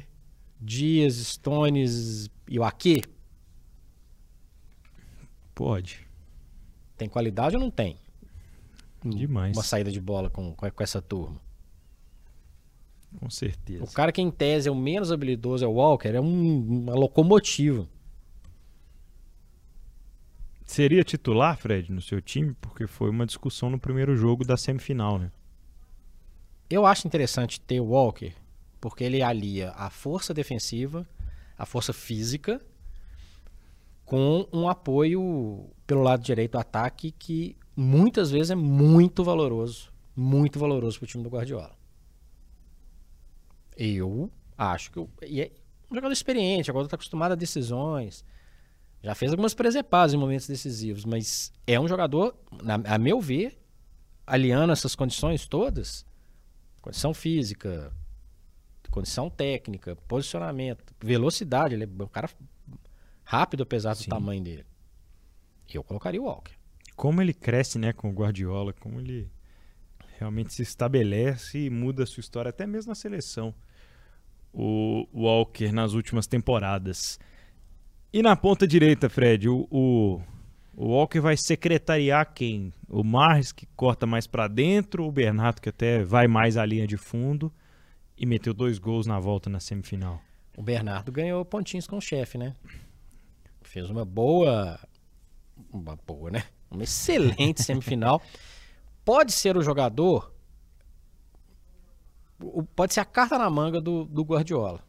Dias, 0.61 1.14
Stones 1.14 2.29
e 2.46 2.59
o 2.59 2.62
Ake? 2.62 3.03
Pode. 5.55 6.07
Tem 6.98 7.09
qualidade 7.09 7.57
ou 7.57 7.62
não 7.62 7.70
tem? 7.70 7.96
Demais. 9.03 9.57
Uma 9.57 9.62
saída 9.62 9.90
de 9.90 9.98
bola 9.98 10.29
com, 10.29 10.55
com, 10.55 10.70
com 10.70 10.83
essa 10.83 11.00
turma. 11.00 11.40
Com 13.18 13.31
certeza. 13.31 13.83
O 13.83 13.90
cara 13.90 14.12
que 14.12 14.20
em 14.20 14.31
tese 14.31 14.68
é 14.68 14.70
o 14.72 14.74
menos 14.74 15.11
habilidoso 15.11 15.64
é 15.64 15.68
o 15.68 15.72
Walker, 15.72 16.09
é 16.09 16.20
um- 16.20 16.83
uma 16.83 16.94
locomotiva. 16.94 17.88
Seria 20.66 21.03
titular, 21.03 21.57
Fred, 21.57 21.90
no 21.90 22.03
seu 22.03 22.20
time? 22.20 22.53
Porque 22.61 22.87
foi 22.87 23.09
uma 23.09 23.24
discussão 23.24 23.70
no 23.70 23.79
primeiro 23.79 24.14
jogo 24.16 24.44
da 24.44 24.57
semifinal, 24.59 25.18
né? 25.18 25.31
Eu 26.68 26.87
acho 26.87 27.07
interessante 27.07 27.61
ter 27.61 27.81
o 27.81 27.85
Walker, 27.87 28.33
porque 28.81 29.05
ele 29.05 29.22
alia 29.22 29.70
a 29.77 29.90
força 29.90 30.33
defensiva, 30.35 31.07
a 31.57 31.66
força 31.66 31.92
física, 31.92 32.61
com 34.05 34.46
um 34.53 34.68
apoio 34.68 35.70
pelo 35.87 36.03
lado 36.03 36.22
direito 36.22 36.53
do 36.53 36.59
ataque 36.59 37.11
que 37.12 37.57
muitas 37.77 38.31
vezes 38.31 38.50
é 38.50 38.55
muito 38.55 39.22
valoroso. 39.24 39.92
Muito 40.16 40.59
valoroso 40.59 40.98
pro 40.98 41.07
time 41.09 41.24
do 41.24 41.31
Guardiola. 41.31 41.72
Eu 43.77 44.31
acho 44.57 44.90
que. 44.90 45.00
o- 45.00 45.09
E 45.22 45.40
é 45.40 45.50
um 45.90 45.94
jogador 45.94 46.12
experiente, 46.12 46.70
agora 46.70 46.87
tá 46.88 46.94
acostumado 46.96 47.33
a 47.33 47.37
decisões. 47.37 48.24
Já 49.03 49.14
fez 49.14 49.33
algumas 49.33 49.55
presepadas 49.55 50.14
em 50.14 50.16
momentos 50.16 50.46
decisivos, 50.46 51.05
mas 51.05 51.53
é 51.66 51.79
um 51.79 51.88
jogador, 51.88 52.35
na- 52.62 52.81
a 52.87 52.98
meu 52.98 53.20
ver, 53.20 53.59
aliando 54.27 54.72
essas 54.72 54.94
condições 54.94 55.46
todas, 55.46 56.07
condição 56.85 57.14
física, 57.14 57.90
condição 58.90 59.31
técnica, 59.31 59.97
posicionamento, 60.07 60.94
velocidade, 61.01 61.75
ele 61.75 61.85
é 61.85 62.03
um 62.03 62.07
cara 62.07 62.29
rápido 63.25 63.62
apesar 63.62 63.94
do 63.94 64.03
Sim. 64.03 64.11
tamanho 64.11 64.44
dele. 64.44 64.66
Eu 65.73 65.83
colocaria 65.83 66.20
o 66.20 66.27
Walker. 66.27 66.53
Como 66.94 67.23
ele 67.23 67.33
cresce, 67.33 67.79
né, 67.79 67.94
com 67.94 68.11
o 68.11 68.12
Guardiola, 68.12 68.75
como 68.75 69.01
ele 69.01 69.31
realmente 70.18 70.53
se 70.53 70.61
estabelece 70.61 71.59
e 71.59 71.70
muda 71.70 72.03
a 72.03 72.07
sua 72.07 72.20
história, 72.20 72.51
até 72.51 72.66
mesmo 72.66 72.90
na 72.90 72.94
seleção. 72.94 73.55
O 74.53 75.09
Walker 75.12 75.73
nas 75.73 75.94
últimas 75.94 76.27
temporadas. 76.27 77.18
E 78.12 78.23
na 78.23 78.37
ponta 78.37 78.68
direita, 78.68 79.09
Fred, 79.09 79.49
o, 79.49 79.66
o, 79.70 80.23
o 80.77 80.89
Walker 80.89 81.21
vai 81.21 81.37
secretariar 81.37 82.33
quem? 82.35 82.73
O 82.89 83.05
Mars, 83.05 83.53
que 83.53 83.67
corta 83.77 84.07
mais 84.07 84.27
pra 84.27 84.49
dentro, 84.49 85.07
o 85.07 85.13
Bernardo, 85.13 85.61
que 85.61 85.69
até 85.69 86.03
vai 86.03 86.27
mais 86.27 86.57
à 86.57 86.67
linha 86.67 86.87
de 86.87 86.97
fundo 86.97 87.53
e 88.17 88.27
meteu 88.27 88.53
dois 88.53 88.79
gols 88.79 89.07
na 89.07 89.19
volta 89.19 89.49
na 89.49 89.61
semifinal. 89.61 90.21
O 90.57 90.63
Bernardo 90.63 91.11
ganhou 91.11 91.45
pontinhos 91.45 91.87
com 91.87 91.97
o 91.97 92.01
chefe, 92.01 92.39
né? 92.39 92.55
Fez 93.63 93.91
uma 93.91 94.05
boa. 94.05 94.79
Uma 95.73 95.97
boa, 96.07 96.31
né? 96.31 96.45
Uma 96.71 96.85
excelente 96.85 97.63
semifinal. 97.65 98.23
Pode 99.05 99.33
ser 99.33 99.57
o 99.57 99.63
jogador. 99.63 100.33
Pode 102.75 102.95
ser 102.95 103.01
a 103.01 103.05
carta 103.05 103.39
na 103.39 103.49
manga 103.49 103.81
do, 103.81 104.05
do 104.05 104.23
Guardiola. 104.23 104.85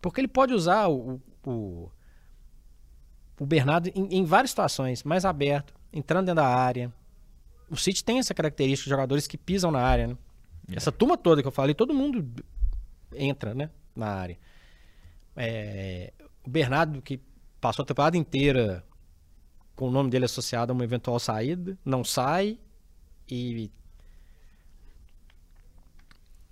Porque 0.00 0.20
ele 0.20 0.28
pode 0.28 0.54
usar 0.54 0.88
o, 0.88 1.20
o, 1.44 1.90
o 3.40 3.46
Bernardo 3.46 3.88
em, 3.94 4.18
em 4.18 4.24
várias 4.24 4.50
situações, 4.50 5.02
mais 5.02 5.24
aberto, 5.24 5.72
entrando 5.90 6.26
dentro 6.26 6.42
da 6.42 6.46
área. 6.46 6.92
O 7.70 7.76
City 7.76 8.04
tem 8.04 8.18
essa 8.18 8.34
característica 8.34 8.84
de 8.84 8.90
jogadores 8.90 9.26
que 9.26 9.38
pisam 9.38 9.70
na 9.70 9.80
área, 9.80 10.08
né? 10.08 10.18
Essa 10.70 10.92
turma 10.92 11.16
toda 11.16 11.40
que 11.40 11.48
eu 11.48 11.52
falei, 11.52 11.74
todo 11.74 11.94
mundo 11.94 12.28
entra, 13.14 13.54
né? 13.54 13.70
Na 13.96 14.08
área. 14.08 14.38
É, 15.34 16.12
o 16.44 16.50
Bernardo, 16.50 17.00
que 17.00 17.18
passou 17.60 17.82
a 17.82 17.86
temporada 17.86 18.16
inteira 18.18 18.84
com 19.74 19.88
o 19.88 19.90
nome 19.90 20.10
dele 20.10 20.26
associado 20.26 20.70
a 20.70 20.74
uma 20.74 20.84
eventual 20.84 21.18
saída, 21.18 21.78
não 21.82 22.04
sai 22.04 22.58
e 23.26 23.70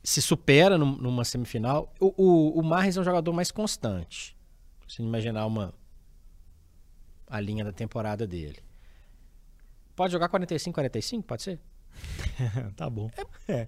se 0.02 0.22
supera 0.22 0.78
num- 0.78 0.96
numa 0.96 1.22
semifinal. 1.22 1.92
O, 2.00 2.14
o, 2.16 2.60
o 2.60 2.62
Marres 2.64 2.96
é 2.96 3.00
um 3.00 3.04
jogador 3.04 3.32
mais 3.34 3.50
constante. 3.50 4.34
Se 4.88 5.02
imaginar 5.02 5.44
uma 5.44 5.74
a 7.28 7.40
linha 7.40 7.64
da 7.64 7.72
temporada 7.72 8.26
dele. 8.26 8.58
Pode 9.94 10.12
jogar 10.12 10.28
45, 10.28 10.74
45, 10.74 11.26
pode 11.26 11.42
ser? 11.42 11.60
tá 12.76 12.88
bom. 12.88 13.10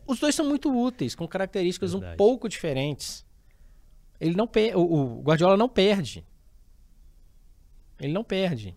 Os 0.07 0.19
dois 0.21 0.35
são 0.35 0.49
muito 0.49 0.73
úteis, 0.73 1.15
com 1.15 1.27
características 1.27 1.95
um 1.95 1.99
Verdade. 1.99 2.17
pouco 2.17 2.49
diferentes. 2.49 3.27
Ele 4.21 4.37
não 4.37 4.49
o, 4.75 4.81
o 4.81 5.23
Guardiola 5.23 5.57
não 5.57 5.69
perde. 5.69 6.25
Ele 7.99 8.13
não 8.13 8.23
perde. 8.23 8.77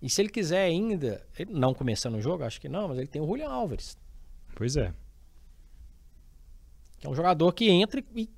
E 0.00 0.08
se 0.08 0.20
ele 0.20 0.28
quiser 0.28 0.64
ainda, 0.64 1.26
ele 1.38 1.52
não 1.52 1.74
começando 1.74 2.16
o 2.16 2.20
jogo, 2.20 2.44
acho 2.44 2.60
que 2.60 2.68
não, 2.68 2.88
mas 2.88 2.98
ele 2.98 3.06
tem 3.06 3.22
o 3.22 3.26
Julian 3.26 3.48
Álvares. 3.48 3.96
Pois 4.54 4.76
é. 4.76 4.92
Que 6.98 7.06
é 7.06 7.10
um 7.10 7.14
jogador 7.14 7.52
que 7.52 7.70
entra 7.70 8.02
e, 8.14 8.30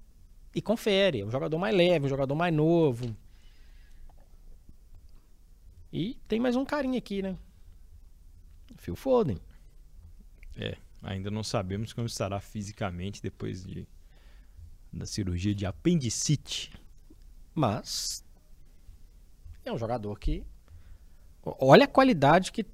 e 0.54 0.62
confere. 0.62 1.20
É 1.20 1.24
um 1.24 1.30
jogador 1.30 1.58
mais 1.58 1.74
leve, 1.74 2.06
um 2.06 2.08
jogador 2.08 2.34
mais 2.34 2.54
novo. 2.54 3.14
E 5.92 6.20
tem 6.28 6.40
mais 6.40 6.56
um 6.56 6.64
carinha 6.64 6.98
aqui, 6.98 7.22
né? 7.22 7.36
Phil 8.76 8.96
Foden. 8.96 9.38
É, 10.56 10.76
ainda 11.02 11.30
não 11.30 11.42
sabemos 11.42 11.92
como 11.92 12.06
estará 12.06 12.40
fisicamente 12.40 13.22
depois 13.22 13.64
de 13.64 13.86
da 14.92 15.06
cirurgia 15.06 15.54
de 15.54 15.66
apendicite. 15.66 16.72
Mas 17.54 18.24
é 19.64 19.72
um 19.72 19.78
jogador 19.78 20.18
que 20.18 20.44
olha 21.44 21.84
a 21.84 21.88
qualidade 21.88 22.52
que 22.52 22.64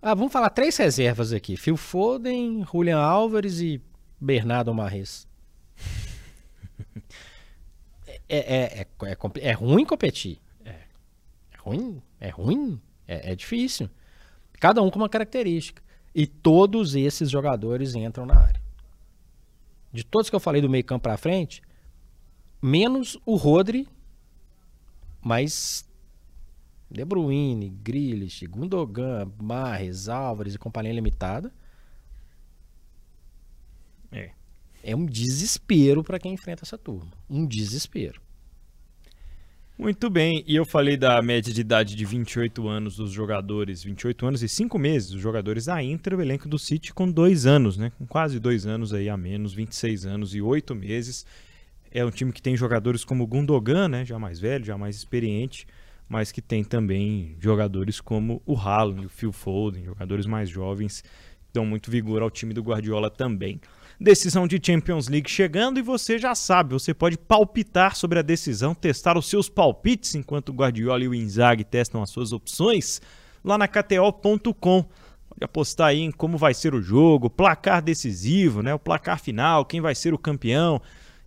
ah, 0.00 0.14
vamos 0.14 0.32
falar 0.32 0.50
três 0.50 0.76
reservas 0.76 1.32
aqui: 1.32 1.56
Phil 1.56 1.76
Foden, 1.76 2.64
Julian 2.64 2.98
Álvares 2.98 3.60
e 3.60 3.80
Bernardo 4.20 4.74
Marres. 4.74 5.28
é, 8.28 8.36
é, 8.36 8.80
é, 8.80 8.86
é, 9.04 9.48
é 9.48 9.52
ruim 9.52 9.84
competir. 9.84 10.40
É, 10.64 10.70
é 10.70 11.56
ruim, 11.58 12.02
é 12.22 12.28
ruim, 12.28 12.80
é, 13.06 13.32
é 13.32 13.34
difícil. 13.34 13.90
Cada 14.60 14.80
um 14.80 14.88
com 14.88 15.00
uma 15.00 15.08
característica. 15.08 15.82
E 16.14 16.24
todos 16.24 16.94
esses 16.94 17.28
jogadores 17.28 17.96
entram 17.96 18.24
na 18.24 18.38
área. 18.38 18.62
De 19.92 20.04
todos 20.04 20.30
que 20.30 20.36
eu 20.36 20.40
falei 20.40 20.62
do 20.62 20.70
meio 20.70 20.84
campo 20.84 21.02
para 21.02 21.16
frente, 21.16 21.62
menos 22.62 23.18
o 23.26 23.34
Rodri, 23.34 23.88
mas 25.20 25.84
De 26.88 27.04
Bruyne, 27.04 27.70
Grealish, 27.70 28.46
Gundogan, 28.46 29.28
Marres, 29.42 30.08
Álvares 30.08 30.54
e 30.54 30.58
Companhia 30.58 30.92
Limitada. 30.92 31.52
É. 34.12 34.30
É 34.84 34.94
um 34.94 35.06
desespero 35.06 36.04
para 36.04 36.20
quem 36.20 36.34
enfrenta 36.34 36.64
essa 36.64 36.78
turma. 36.78 37.10
Um 37.28 37.44
desespero. 37.44 38.20
Muito 39.82 40.08
bem, 40.08 40.44
e 40.46 40.54
eu 40.54 40.64
falei 40.64 40.96
da 40.96 41.20
média 41.20 41.52
de 41.52 41.60
idade 41.60 41.96
de 41.96 42.04
28 42.04 42.68
anos 42.68 42.94
dos 42.94 43.10
jogadores, 43.10 43.82
28 43.82 44.26
anos 44.26 44.40
e 44.40 44.48
5 44.48 44.78
meses, 44.78 45.10
os 45.10 45.20
jogadores 45.20 45.64
da 45.64 45.82
Inter, 45.82 46.14
o 46.14 46.22
elenco 46.22 46.48
do 46.48 46.56
City 46.56 46.94
com 46.94 47.10
dois 47.10 47.46
anos, 47.46 47.76
né? 47.76 47.90
Com 47.98 48.06
quase 48.06 48.38
dois 48.38 48.64
anos 48.64 48.94
aí 48.94 49.08
a 49.08 49.16
menos, 49.16 49.52
26 49.52 50.06
anos 50.06 50.36
e 50.36 50.40
8 50.40 50.72
meses. 50.72 51.26
É 51.90 52.04
um 52.04 52.12
time 52.12 52.30
que 52.30 52.40
tem 52.40 52.56
jogadores 52.56 53.04
como 53.04 53.26
Gundogan, 53.26 53.88
né? 53.88 54.04
Já 54.04 54.20
mais 54.20 54.38
velho, 54.38 54.64
já 54.64 54.78
mais 54.78 54.94
experiente, 54.94 55.66
mas 56.08 56.30
que 56.30 56.40
tem 56.40 56.62
também 56.62 57.34
jogadores 57.40 58.00
como 58.00 58.40
o 58.46 58.56
Haaland, 58.56 59.06
o 59.06 59.08
Phil 59.08 59.32
Foden, 59.32 59.84
jogadores 59.84 60.26
mais 60.26 60.48
jovens, 60.48 61.02
que 61.02 61.52
dão 61.52 61.66
muito 61.66 61.90
vigor 61.90 62.22
ao 62.22 62.30
time 62.30 62.54
do 62.54 62.62
Guardiola 62.62 63.10
também. 63.10 63.60
Decisão 64.02 64.48
de 64.48 64.60
Champions 64.60 65.06
League 65.06 65.30
chegando 65.30 65.78
e 65.78 65.82
você 65.82 66.18
já 66.18 66.34
sabe, 66.34 66.72
você 66.72 66.92
pode 66.92 67.16
palpitar 67.16 67.94
sobre 67.94 68.18
a 68.18 68.22
decisão, 68.22 68.74
testar 68.74 69.16
os 69.16 69.28
seus 69.28 69.48
palpites 69.48 70.16
enquanto 70.16 70.52
Guardiola 70.52 71.04
e 71.04 71.08
o 71.08 71.14
Inzaghi 71.14 71.62
testam 71.62 72.02
as 72.02 72.10
suas 72.10 72.32
opções 72.32 73.00
lá 73.44 73.56
na 73.56 73.68
KTO.com. 73.68 74.82
Pode 74.82 75.44
apostar 75.44 75.88
aí 75.88 76.00
em 76.00 76.10
como 76.10 76.36
vai 76.36 76.52
ser 76.52 76.74
o 76.74 76.82
jogo, 76.82 77.30
placar 77.30 77.80
decisivo, 77.80 78.60
né, 78.60 78.74
o 78.74 78.78
placar 78.78 79.20
final, 79.20 79.64
quem 79.64 79.80
vai 79.80 79.94
ser 79.94 80.12
o 80.12 80.18
campeão, 80.18 80.82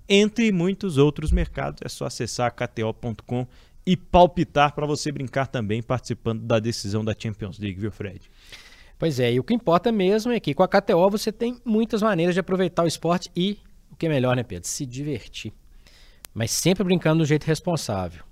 entre 0.09 0.51
muitos 0.51 0.97
outros 0.97 1.31
mercados. 1.31 1.79
É 1.81 1.88
só 1.88 2.05
acessar 2.05 2.53
KTO.com 2.53 3.47
e 3.85 3.95
palpitar 3.95 4.75
para 4.75 4.85
você 4.85 5.13
brincar 5.13 5.47
também 5.47 5.81
participando 5.81 6.41
da 6.41 6.59
decisão 6.59 7.05
da 7.05 7.15
Champions 7.17 7.57
League, 7.57 7.79
viu, 7.79 7.91
Fred? 7.91 8.29
Pois 8.97 9.19
é, 9.19 9.34
e 9.34 9.39
o 9.39 9.43
que 9.43 9.53
importa 9.53 9.91
mesmo 9.91 10.31
é 10.31 10.39
que 10.39 10.53
com 10.53 10.63
a 10.63 10.67
KTO 10.67 11.10
você 11.10 11.31
tem 11.31 11.60
muitas 11.65 12.01
maneiras 12.01 12.34
de 12.34 12.39
aproveitar 12.39 12.84
o 12.84 12.88
esporte 12.88 13.29
e, 13.36 13.58
o 13.91 13.95
que 13.95 14.05
é 14.05 14.10
melhor, 14.10 14.36
né, 14.36 14.43
Pedro? 14.43 14.67
Se 14.67 14.86
divertir. 14.86 15.53
Mas 16.34 16.51
sempre 16.51 16.84
brincando 16.84 17.19
do 17.19 17.25
jeito 17.25 17.45
responsável. 17.45 18.23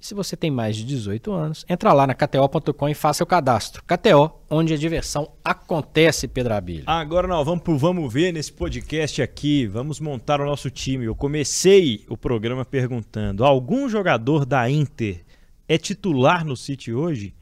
E 0.00 0.06
se 0.06 0.14
você 0.14 0.36
tem 0.36 0.50
mais 0.50 0.76
de 0.76 0.84
18 0.84 1.32
anos, 1.32 1.64
entra 1.68 1.92
lá 1.92 2.06
na 2.06 2.14
KTO.com 2.14 2.88
e 2.88 2.94
faça 2.94 3.24
o 3.24 3.26
cadastro. 3.26 3.82
KTO, 3.82 4.30
onde 4.48 4.72
a 4.72 4.76
diversão 4.76 5.32
acontece, 5.44 6.28
Pedro 6.28 6.54
Abílio. 6.54 6.84
Agora 6.86 7.26
nós 7.26 7.44
vamos 7.44 7.64
pro 7.64 7.76
Vamos 7.76 8.12
Ver 8.12 8.32
nesse 8.32 8.52
podcast 8.52 9.20
aqui. 9.20 9.66
Vamos 9.66 9.98
montar 9.98 10.40
o 10.40 10.46
nosso 10.46 10.70
time. 10.70 11.04
Eu 11.04 11.16
comecei 11.16 12.04
o 12.08 12.16
programa 12.16 12.64
perguntando: 12.64 13.44
algum 13.44 13.88
jogador 13.88 14.46
da 14.46 14.70
Inter 14.70 15.24
é 15.68 15.76
titular 15.76 16.44
no 16.44 16.56
City 16.56 16.92
hoje? 16.92 17.34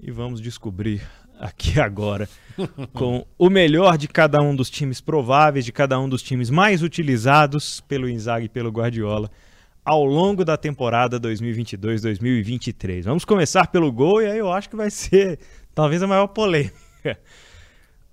E 0.00 0.10
vamos 0.10 0.40
descobrir 0.40 1.00
aqui 1.38 1.78
agora 1.80 2.28
com 2.92 3.26
o 3.38 3.48
melhor 3.48 3.96
de 3.96 4.08
cada 4.08 4.40
um 4.40 4.54
dos 4.54 4.68
times 4.70 5.00
prováveis, 5.00 5.64
de 5.64 5.72
cada 5.72 5.98
um 5.98 6.08
dos 6.08 6.22
times 6.22 6.50
mais 6.50 6.82
utilizados 6.82 7.80
pelo 7.80 8.08
Inzaghi 8.08 8.46
e 8.46 8.48
pelo 8.48 8.70
Guardiola 8.70 9.30
ao 9.84 10.04
longo 10.04 10.44
da 10.44 10.56
temporada 10.56 11.18
2022-2023. 11.20 13.04
Vamos 13.04 13.24
começar 13.24 13.66
pelo 13.66 13.90
gol 13.90 14.22
e 14.22 14.26
aí 14.26 14.38
eu 14.38 14.52
acho 14.52 14.70
que 14.70 14.76
vai 14.76 14.90
ser 14.90 15.38
talvez 15.74 16.02
a 16.02 16.06
maior 16.06 16.28
polêmica. 16.28 17.18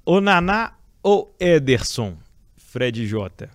O 0.06 0.20
Naná 0.20 0.74
ou 1.04 1.36
Ederson? 1.40 2.18
Fred 2.58 3.08
J. 3.08 3.50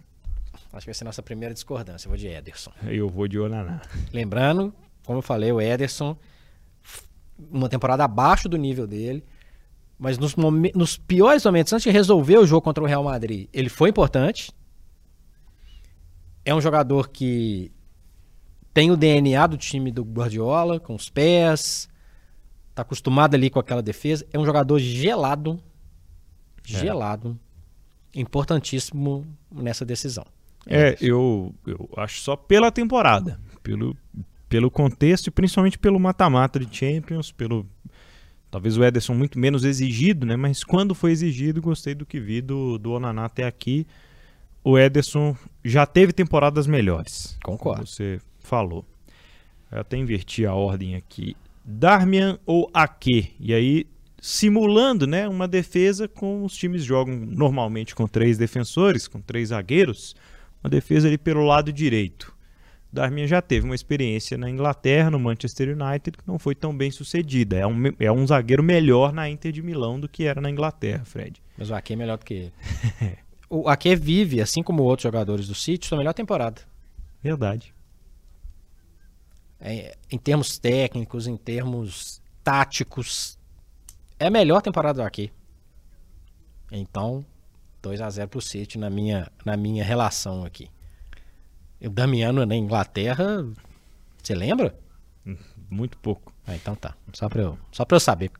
Acho 0.72 0.80
que 0.80 0.86
vai 0.86 0.94
ser 0.94 1.04
nossa 1.04 1.22
primeira 1.22 1.54
discordância. 1.54 2.06
Eu 2.06 2.10
vou 2.10 2.18
de 2.18 2.26
Ederson. 2.26 2.72
Eu 2.84 3.08
vou 3.08 3.28
de 3.28 3.38
Onaná. 3.38 3.80
Lembrando, 4.12 4.74
como 5.04 5.18
eu 5.18 5.22
falei, 5.22 5.52
o 5.52 5.60
Ederson, 5.60 6.16
uma 7.50 7.68
temporada 7.68 8.04
abaixo 8.04 8.48
do 8.48 8.56
nível 8.56 8.86
dele. 8.86 9.24
Mas 9.98 10.18
nos, 10.18 10.34
nos, 10.36 10.96
piores 10.96 11.44
momentos, 11.44 11.72
antes 11.72 11.84
de 11.84 11.90
resolver 11.90 12.38
o 12.38 12.46
jogo 12.46 12.62
contra 12.62 12.82
o 12.82 12.86
Real 12.86 13.04
Madrid, 13.04 13.48
ele 13.52 13.68
foi 13.68 13.90
importante. 13.90 14.52
É 16.44 16.54
um 16.54 16.60
jogador 16.60 17.08
que 17.08 17.70
tem 18.72 18.90
o 18.90 18.96
DNA 18.96 19.46
do 19.46 19.56
time 19.56 19.90
do 19.92 20.02
Guardiola, 20.02 20.80
com 20.80 20.94
os 20.94 21.08
pés, 21.08 21.88
tá 22.74 22.82
acostumado 22.82 23.34
ali 23.34 23.48
com 23.48 23.60
aquela 23.60 23.82
defesa. 23.82 24.26
É 24.32 24.38
um 24.38 24.44
jogador 24.44 24.78
gelado, 24.78 25.60
é. 26.68 26.78
gelado, 26.78 27.38
importantíssimo 28.14 29.24
nessa 29.50 29.84
decisão. 29.84 30.26
É, 30.66 30.90
é 30.90 30.96
eu, 31.00 31.54
eu 31.66 31.88
acho 31.96 32.20
só 32.20 32.34
pela 32.34 32.72
temporada, 32.72 33.40
pelo, 33.62 33.96
pelo 34.48 34.70
contexto 34.70 35.28
e 35.28 35.30
principalmente 35.30 35.78
pelo 35.78 36.00
mata-mata 36.00 36.58
de 36.58 36.76
Champions, 36.76 37.30
pelo 37.30 37.66
Talvez 38.54 38.76
o 38.78 38.84
Ederson 38.84 39.14
muito 39.14 39.36
menos 39.36 39.64
exigido, 39.64 40.24
né? 40.24 40.36
Mas 40.36 40.62
quando 40.62 40.94
foi 40.94 41.10
exigido, 41.10 41.60
gostei 41.60 41.92
do 41.92 42.06
que 42.06 42.20
vi 42.20 42.40
do, 42.40 42.78
do 42.78 42.92
Onaná 42.92 43.24
até 43.24 43.44
aqui. 43.44 43.84
O 44.62 44.78
Ederson 44.78 45.36
já 45.64 45.84
teve 45.84 46.12
temporadas 46.12 46.64
melhores. 46.64 47.36
Concordo. 47.42 47.84
você 47.84 48.20
falou. 48.38 48.84
Eu 49.72 49.80
até 49.80 49.96
inverti 49.96 50.46
a 50.46 50.54
ordem 50.54 50.94
aqui. 50.94 51.36
Darmian 51.64 52.38
ou 52.46 52.70
Ake? 52.72 53.34
E 53.40 53.52
aí, 53.52 53.88
simulando 54.20 55.04
né, 55.04 55.26
uma 55.26 55.48
defesa 55.48 56.06
com 56.06 56.44
os 56.44 56.54
times 56.54 56.84
jogam 56.84 57.16
normalmente 57.16 57.92
com 57.92 58.06
três 58.06 58.38
defensores, 58.38 59.08
com 59.08 59.20
três 59.20 59.48
zagueiros. 59.48 60.14
Uma 60.62 60.70
defesa 60.70 61.08
ali 61.08 61.18
pelo 61.18 61.44
lado 61.44 61.72
direito. 61.72 62.32
Darmian 62.94 63.26
já 63.26 63.42
teve 63.42 63.66
uma 63.66 63.74
experiência 63.74 64.38
na 64.38 64.48
Inglaterra, 64.48 65.10
no 65.10 65.18
Manchester 65.18 65.76
United, 65.76 66.16
que 66.16 66.26
não 66.26 66.38
foi 66.38 66.54
tão 66.54 66.74
bem 66.74 66.90
sucedida. 66.92 67.56
É 67.56 67.66
um, 67.66 67.74
é 67.98 68.12
um 68.12 68.24
zagueiro 68.24 68.62
melhor 68.62 69.12
na 69.12 69.28
Inter 69.28 69.50
de 69.50 69.60
Milão 69.60 69.98
do 69.98 70.08
que 70.08 70.24
era 70.24 70.40
na 70.40 70.48
Inglaterra, 70.48 71.04
Fred. 71.04 71.42
Mas 71.58 71.70
o 71.70 71.74
Ake 71.74 71.92
é 71.92 71.96
melhor 71.96 72.16
do 72.16 72.24
que 72.24 72.34
ele. 72.34 72.52
o 73.50 73.68
Ake 73.68 73.96
vive, 73.96 74.40
assim 74.40 74.62
como 74.62 74.84
outros 74.84 75.02
jogadores 75.02 75.48
do 75.48 75.54
City, 75.54 75.86
sua 75.86 75.98
melhor 75.98 76.14
temporada. 76.14 76.62
Verdade. 77.20 77.74
É, 79.60 79.96
em 80.10 80.18
termos 80.18 80.56
técnicos, 80.58 81.26
em 81.26 81.36
termos 81.36 82.22
táticos, 82.44 83.36
é 84.20 84.26
a 84.26 84.30
melhor 84.30 84.62
temporada 84.62 85.02
do 85.02 85.06
Ake. 85.06 85.32
Então, 86.70 87.26
2 87.82 88.00
a 88.00 88.08
0 88.08 88.28
pro 88.28 88.40
City 88.40 88.78
na 88.78 88.88
minha, 88.88 89.30
na 89.44 89.56
minha 89.56 89.82
relação 89.82 90.44
aqui. 90.44 90.68
O 91.80 91.90
Damiano 91.90 92.44
na 92.46 92.56
Inglaterra, 92.56 93.46
você 94.22 94.34
lembra? 94.34 94.74
Muito 95.68 95.98
pouco. 95.98 96.32
Ah, 96.46 96.54
então 96.54 96.74
tá. 96.74 96.94
Só 97.12 97.28
pra, 97.28 97.42
eu, 97.42 97.58
só 97.72 97.84
pra 97.84 97.96
eu 97.96 98.00
saber. 98.00 98.30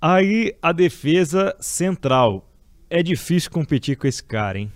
Aí 0.00 0.54
a 0.60 0.72
defesa 0.72 1.56
central. 1.60 2.48
É 2.90 3.02
difícil 3.02 3.50
competir 3.50 3.96
com 3.96 4.06
esse 4.06 4.22
cara, 4.22 4.58
hein? 4.58 4.70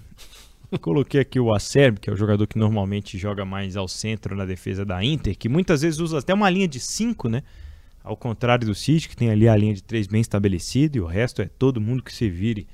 Coloquei 0.80 1.20
aqui 1.20 1.38
o 1.38 1.54
Acerbi, 1.54 2.00
que 2.00 2.10
é 2.10 2.12
o 2.12 2.16
jogador 2.16 2.46
que 2.46 2.58
normalmente 2.58 3.16
joga 3.16 3.44
mais 3.44 3.76
ao 3.76 3.86
centro 3.86 4.34
na 4.34 4.44
defesa 4.44 4.84
da 4.84 5.02
Inter, 5.04 5.36
que 5.36 5.48
muitas 5.48 5.82
vezes 5.82 6.00
usa 6.00 6.18
até 6.18 6.34
uma 6.34 6.50
linha 6.50 6.66
de 6.66 6.80
5, 6.80 7.28
né? 7.28 7.42
Ao 8.02 8.16
contrário 8.16 8.66
do 8.66 8.74
City, 8.74 9.08
que 9.08 9.16
tem 9.16 9.30
ali 9.30 9.48
a 9.48 9.56
linha 9.56 9.74
de 9.74 9.82
3 9.82 10.06
bem 10.06 10.20
estabelecida 10.20 10.98
e 10.98 11.00
o 11.00 11.06
resto 11.06 11.42
é 11.42 11.46
todo 11.46 11.80
mundo 11.80 12.02
que 12.02 12.12
se 12.12 12.28
vire 12.28 12.66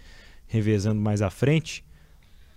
revezando 0.47 1.01
mais 1.01 1.23
à 1.23 1.31
frente. 1.31 1.85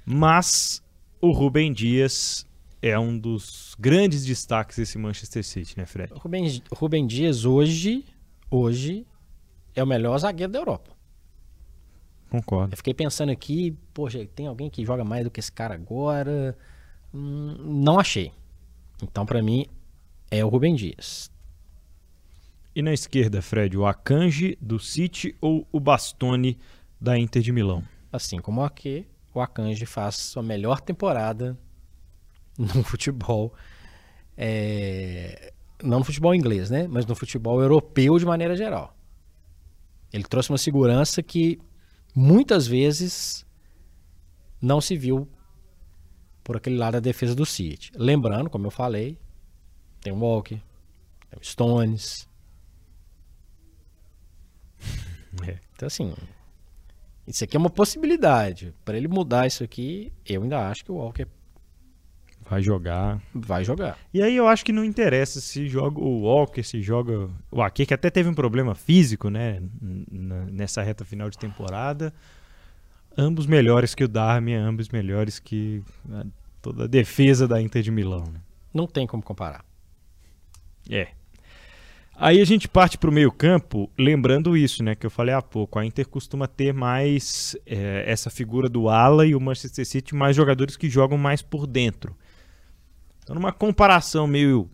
Mas 0.06 0.82
o 1.28 1.32
Rubem 1.32 1.74
Dias 1.74 2.46
é 2.82 2.98
um 2.98 3.18
dos 3.18 3.76
grandes 3.80 4.26
destaques 4.26 4.78
desse 4.78 4.98
Manchester 4.98 5.44
City, 5.44 5.78
né, 5.78 5.86
Fred? 5.86 6.14
O 6.14 6.18
Rubem, 6.18 6.62
o 6.72 6.76
Rubem 6.76 7.06
Dias 7.06 7.44
hoje, 7.44 8.06
hoje 8.50 9.06
é 9.76 9.84
o 9.84 9.88
melhor 9.88 10.18
zagueiro 10.18 10.52
da 10.52 10.60
Europa. 10.60 10.92
Concordo. 12.30 12.74
Eu 12.74 12.78
fiquei 12.78 12.94
pensando 12.94 13.32
aqui, 13.32 13.76
poxa, 13.94 14.26
tem 14.36 14.48
alguém 14.48 14.70
que 14.70 14.86
joga 14.86 15.04
mais 15.04 15.24
do 15.24 15.32
que 15.32 15.40
esse 15.40 15.52
cara 15.52 15.76
agora? 15.76 16.58
Hum, 17.14 17.56
não 17.84 18.00
achei. 18.00 18.32
Então, 19.02 19.26
pra 19.26 19.42
mim, 19.42 19.66
é 20.30 20.44
o 20.44 20.50
Rubem 20.50 20.76
Dias. 20.76 21.32
E 22.76 22.82
na 22.82 22.94
esquerda, 22.94 23.42
Fred, 23.42 23.78
o 23.78 23.86
Akanji 23.86 24.58
do 24.62 24.80
City 24.80 25.36
ou 25.42 25.68
o 25.72 25.80
Bastoni 25.80 26.58
da 27.00 27.18
Inter 27.18 27.42
de 27.42 27.52
Milão? 27.52 27.84
Assim 28.12 28.40
como 28.40 28.62
o 28.62 28.64
Ake, 28.64 29.06
o 29.38 29.42
Akanji 29.42 29.86
faz 29.86 30.16
sua 30.16 30.44
melhor 30.44 30.82
temporada 30.82 31.58
no 32.58 32.84
futebol. 32.84 33.54
é, 34.36 35.54
Não 35.84 36.00
no 36.00 36.06
futebol 36.06 36.34
inglês, 36.34 36.70
né? 36.70 36.88
Mas 36.88 37.06
no 37.06 37.16
futebol 37.16 37.62
europeu 37.62 38.18
de 38.18 38.26
maneira 38.26 38.56
geral. 38.56 38.96
Ele 40.12 40.24
trouxe 40.24 40.50
uma 40.50 40.58
segurança 40.58 41.22
que 41.22 41.60
muitas 42.16 42.66
vezes 42.66 43.46
não 44.62 44.82
se 44.82 44.96
viu 44.98 45.28
por 46.44 46.58
aquele 46.58 46.78
lado 46.78 46.94
da 46.94 47.00
defesa 47.00 47.36
do 47.36 47.46
City. 47.46 47.92
Lembrando, 47.96 48.50
como 48.50 48.66
eu 48.66 48.72
falei, 48.72 49.20
tem 50.02 50.14
o 50.14 50.20
Walker, 50.20 50.60
tem 51.30 51.40
o 51.40 51.44
Stones. 51.44 52.28
É. 55.48 55.60
Então, 55.76 55.86
assim, 55.86 56.16
isso 57.28 57.44
aqui 57.44 57.56
é 57.58 57.60
uma 57.60 57.70
possibilidade. 57.70 58.74
Para 58.86 58.98
ele 58.98 59.08
mudar 59.08 59.46
isso 59.46 59.64
aqui, 59.64 60.12
eu 60.26 60.42
ainda 60.44 60.70
acho 60.70 60.84
que 60.86 60.92
o 60.92 60.96
Walker 60.96 61.28
Vai 62.50 62.62
jogar. 62.62 63.22
vai 63.36 63.62
jogar. 63.66 63.98
E 64.14 64.22
aí 64.22 64.34
eu 64.34 64.48
acho 64.48 64.64
que 64.64 64.72
não 64.72 64.86
interessa 64.86 65.42
se 65.42 65.68
joga 65.68 66.00
o 66.00 66.22
Walker, 66.22 66.64
se 66.64 66.82
joga 66.82 67.30
o 67.52 67.62
Ake, 67.62 67.86
que 67.86 67.94
até 67.94 68.10
teve 68.10 68.30
um 68.30 68.34
problema 68.34 68.74
físico, 68.74 69.30
né, 69.30 69.62
nessa 69.82 70.82
reta 70.82 71.04
final 71.04 71.30
de 71.30 71.38
temporada. 71.38 72.14
Ambos 73.18 73.46
melhores 73.46 73.94
que 73.94 74.04
o 74.06 74.08
Darmian, 74.08 74.66
ambos 74.66 74.88
melhores 74.88 75.40
que 75.40 75.84
a- 76.10 76.26
toda 76.62 76.86
a 76.86 76.88
defesa 76.88 77.46
da 77.48 77.62
Inter 77.62 77.82
de 77.82 77.92
Milão. 77.92 78.24
né? 78.32 78.40
Não 78.74 78.88
tem 78.88 79.06
como 79.06 79.22
comparar. 79.22 79.66
É. 80.90 81.10
Aí 82.20 82.42
a 82.42 82.46
gente 82.46 82.68
parte 82.68 82.98
para 82.98 83.12
o 83.12 83.14
meio 83.14 83.32
campo, 83.32 83.92
lembrando 83.96 84.58
isso, 84.58 84.84
né, 84.84 84.96
que 84.96 85.06
eu 85.06 85.10
falei 85.12 85.36
há 85.36 85.42
pouco. 85.42 85.78
A 85.78 85.86
Inter 85.86 86.08
costuma 86.08 86.48
ter 86.48 86.74
mais 86.74 87.56
é, 87.64 88.04
essa 88.08 88.32
figura 88.32 88.68
do 88.68 88.90
ala 88.90 89.24
e 89.24 89.36
o 89.36 89.40
Manchester 89.40 89.86
City 89.86 90.16
mais 90.16 90.36
jogadores 90.36 90.76
que 90.76 90.90
jogam 90.90 91.16
mais 91.16 91.44
por 91.44 91.68
dentro. 91.68 92.18
Então, 93.22 93.36
numa 93.36 93.52
comparação 93.52 94.26
meio 94.26 94.68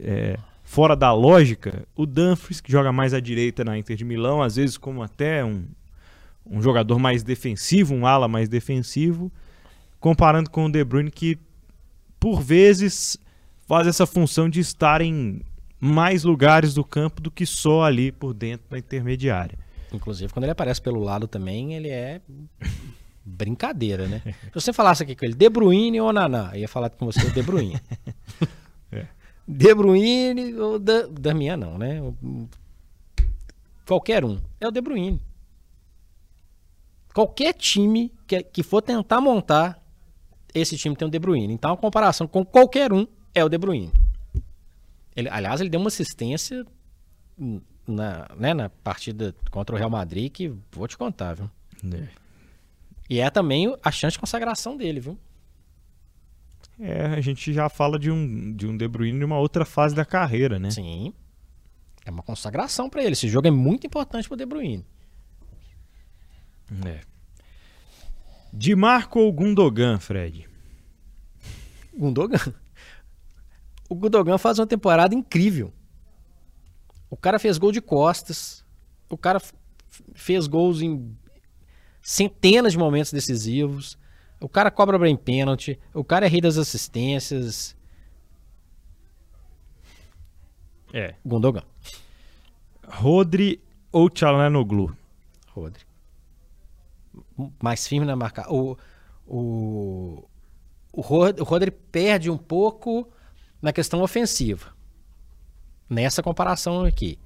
é, 0.00 0.38
fora 0.64 0.96
da 0.96 1.12
lógica, 1.12 1.86
o 1.94 2.06
Dumfries, 2.06 2.62
que 2.62 2.72
joga 2.72 2.90
mais 2.92 3.12
à 3.12 3.20
direita 3.20 3.62
na 3.62 3.76
Inter 3.76 3.94
de 3.94 4.04
Milão, 4.06 4.40
às 4.40 4.56
vezes 4.56 4.78
como 4.78 5.02
até 5.02 5.44
um, 5.44 5.66
um 6.46 6.62
jogador 6.62 6.98
mais 6.98 7.22
defensivo, 7.22 7.94
um 7.94 8.06
ala 8.06 8.26
mais 8.26 8.48
defensivo, 8.48 9.30
comparando 10.00 10.48
com 10.48 10.64
o 10.64 10.72
De 10.72 10.82
Bruyne, 10.82 11.10
que 11.10 11.36
por 12.18 12.40
vezes 12.40 13.18
faz 13.66 13.86
essa 13.86 14.06
função 14.06 14.48
de 14.48 14.60
estar 14.60 15.02
em 15.02 15.42
mais 15.80 16.24
lugares 16.24 16.74
do 16.74 16.84
campo 16.84 17.20
do 17.20 17.30
que 17.30 17.46
só 17.46 17.82
ali 17.82 18.10
por 18.10 18.34
dentro 18.34 18.66
da 18.70 18.78
intermediária. 18.78 19.58
Inclusive, 19.92 20.32
quando 20.32 20.44
ele 20.44 20.52
aparece 20.52 20.80
pelo 20.80 21.00
lado 21.00 21.26
também, 21.26 21.74
ele 21.74 21.88
é 21.88 22.20
brincadeira, 23.24 24.06
né? 24.06 24.22
Se 24.24 24.54
você 24.54 24.72
falasse 24.72 25.02
aqui 25.02 25.14
com 25.14 25.24
ele, 25.24 25.34
De 25.34 25.48
Bruyne 25.48 26.00
ou 26.00 26.12
Naná, 26.12 26.50
eu 26.54 26.60
ia 26.60 26.68
falar 26.68 26.90
com 26.90 27.06
você 27.06 27.30
De 27.30 27.42
Bruyne. 27.42 27.80
É. 28.90 29.06
De 29.46 29.74
Bruyne 29.74 30.54
ou 30.54 30.78
da, 30.78 31.02
Damian 31.08 31.58
não, 31.58 31.76
né? 31.76 32.00
Qualquer 33.86 34.24
um. 34.24 34.38
É 34.58 34.66
o 34.66 34.70
De 34.70 34.80
Bruyne. 34.80 35.20
Qualquer 37.12 37.52
time 37.52 38.10
que, 38.26 38.42
que 38.42 38.62
for 38.62 38.80
tentar 38.80 39.20
montar, 39.20 39.78
esse 40.54 40.74
time 40.78 40.96
tem 40.96 41.06
o 41.06 41.10
De 41.10 41.18
Bruyne. 41.18 41.52
Então, 41.52 41.72
a 41.72 41.76
comparação 41.76 42.26
com 42.26 42.46
qualquer 42.46 42.90
um 42.90 43.06
é 43.34 43.44
o 43.44 43.48
De 43.50 43.58
Bruyne. 43.58 43.92
Ele, 45.18 45.28
aliás, 45.30 45.60
ele 45.60 45.68
deu 45.68 45.80
uma 45.80 45.88
assistência 45.88 46.64
na, 47.84 48.28
né, 48.36 48.54
na 48.54 48.68
partida 48.68 49.34
contra 49.50 49.74
o 49.74 49.78
Real 49.78 49.90
Madrid 49.90 50.30
que 50.30 50.54
vou 50.70 50.86
te 50.86 50.96
contar, 50.96 51.34
viu? 51.34 51.50
E 53.10 53.18
é 53.18 53.28
também 53.28 53.76
a 53.82 53.90
chance 53.90 54.12
de 54.12 54.20
consagração 54.20 54.76
dele, 54.76 55.00
viu? 55.00 55.18
É, 56.78 57.06
a 57.06 57.20
gente 57.20 57.52
já 57.52 57.68
fala 57.68 57.98
de 57.98 58.12
um, 58.12 58.54
de 58.54 58.68
um 58.68 58.76
De 58.76 58.86
Bruyne 58.86 59.18
numa 59.18 59.40
outra 59.40 59.64
fase 59.64 59.92
da 59.92 60.04
carreira, 60.04 60.56
né? 60.56 60.70
Sim. 60.70 61.12
É 62.04 62.12
uma 62.12 62.22
consagração 62.22 62.88
pra 62.88 63.02
ele. 63.02 63.14
Esse 63.14 63.26
jogo 63.26 63.48
é 63.48 63.50
muito 63.50 63.88
importante 63.88 64.28
pro 64.28 64.36
De 64.36 64.46
Bruyne. 64.46 64.86
É. 66.86 67.00
De 68.52 68.76
Marco 68.76 69.18
ou 69.18 69.32
Gundogan, 69.32 69.98
Fred? 69.98 70.48
Gundogan. 71.92 72.54
O 73.88 73.94
Gundogan 73.94 74.38
faz 74.38 74.58
uma 74.58 74.66
temporada 74.66 75.14
incrível. 75.14 75.72
O 77.10 77.16
cara 77.16 77.38
fez 77.38 77.56
gol 77.56 77.72
de 77.72 77.80
costas. 77.80 78.64
O 79.08 79.16
cara 79.16 79.40
fez 80.14 80.46
gols 80.46 80.82
em 80.82 81.16
centenas 82.02 82.72
de 82.72 82.78
momentos 82.78 83.12
decisivos. 83.12 83.98
O 84.40 84.48
cara 84.48 84.70
cobra 84.70 84.98
bem 84.98 85.16
pênalti. 85.16 85.78
O 85.94 86.04
cara 86.04 86.26
é 86.26 86.28
rei 86.28 86.40
das 86.40 86.58
assistências. 86.58 87.74
É. 90.92 91.14
Gundogan. 91.24 91.62
Rodri 92.86 93.60
ou 93.90 94.08
Tchalanoglu? 94.08 94.94
Rodri. 95.48 95.82
Mais 97.62 97.86
firme 97.86 98.06
na 98.06 98.16
marca. 98.16 98.46
O, 98.52 98.76
o, 99.26 100.24
o, 100.92 101.00
Rod- 101.00 101.40
o 101.40 101.44
Rodri 101.44 101.70
perde 101.70 102.30
um 102.30 102.38
pouco 102.38 103.08
na 103.60 103.72
questão 103.72 104.02
ofensiva. 104.02 104.72
Nessa 105.88 106.22
comparação 106.22 106.84
aqui. 106.84 107.18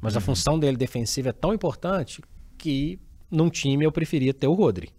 Mas 0.00 0.16
a 0.16 0.20
função 0.20 0.58
dele 0.58 0.76
defensiva 0.76 1.30
é 1.30 1.32
tão 1.32 1.52
importante 1.52 2.22
que 2.56 2.98
num 3.30 3.50
time 3.50 3.84
eu 3.84 3.92
preferia 3.92 4.32
ter 4.32 4.46
o 4.46 4.54
Rodri. 4.54 4.90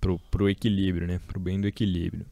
Pro, 0.00 0.18
pro 0.30 0.50
equilíbrio, 0.50 1.06
né? 1.06 1.20
Pro 1.26 1.38
bem 1.38 1.60
do 1.60 1.66
equilíbrio. 1.66 2.26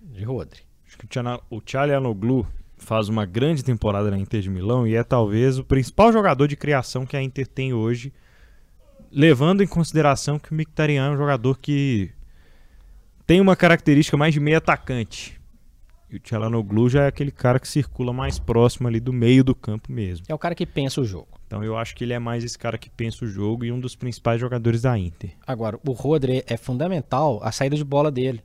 De 0.00 0.22
Rodri. 0.24 0.62
Acho 0.86 0.98
que 0.98 1.06
o 1.50 1.60
Tchalanoglu 1.60 2.46
faz 2.76 3.08
uma 3.08 3.24
grande 3.24 3.64
temporada 3.64 4.10
na 4.10 4.18
Inter 4.18 4.40
de 4.40 4.50
Milão 4.50 4.86
e 4.86 4.94
é 4.94 5.02
talvez 5.02 5.58
o 5.58 5.64
principal 5.64 6.12
jogador 6.12 6.46
de 6.46 6.56
criação 6.56 7.06
que 7.06 7.16
a 7.16 7.22
Inter 7.22 7.46
tem 7.46 7.72
hoje, 7.72 8.12
levando 9.10 9.62
em 9.62 9.66
consideração 9.66 10.38
que 10.38 10.52
o 10.52 10.54
Mkhitaryan 10.54 11.06
é 11.06 11.10
um 11.10 11.16
jogador 11.16 11.58
que 11.58 12.10
tem 13.26 13.40
uma 13.40 13.56
característica 13.56 14.16
mais 14.16 14.34
de 14.34 14.40
meio 14.40 14.58
atacante. 14.58 15.40
E 16.14 16.16
o 16.16 16.20
Tchalanoglu 16.20 16.88
já 16.88 17.04
é 17.04 17.06
aquele 17.08 17.32
cara 17.32 17.58
que 17.58 17.66
circula 17.66 18.12
mais 18.12 18.38
próximo 18.38 18.86
ali 18.86 19.00
do 19.00 19.12
meio 19.12 19.42
do 19.42 19.54
campo 19.54 19.90
mesmo. 19.90 20.24
É 20.28 20.34
o 20.34 20.38
cara 20.38 20.54
que 20.54 20.64
pensa 20.64 21.00
o 21.00 21.04
jogo. 21.04 21.26
Então 21.46 21.64
eu 21.64 21.76
acho 21.76 21.94
que 21.96 22.04
ele 22.04 22.12
é 22.12 22.18
mais 22.20 22.44
esse 22.44 22.56
cara 22.58 22.78
que 22.78 22.88
pensa 22.88 23.24
o 23.24 23.28
jogo 23.28 23.64
e 23.64 23.72
um 23.72 23.80
dos 23.80 23.96
principais 23.96 24.40
jogadores 24.40 24.82
da 24.82 24.96
Inter. 24.96 25.32
Agora, 25.46 25.78
o 25.86 25.90
Rodri 25.92 26.44
é 26.46 26.56
fundamental 26.56 27.40
a 27.42 27.50
saída 27.50 27.74
de 27.76 27.82
bola 27.84 28.10
dele. 28.12 28.42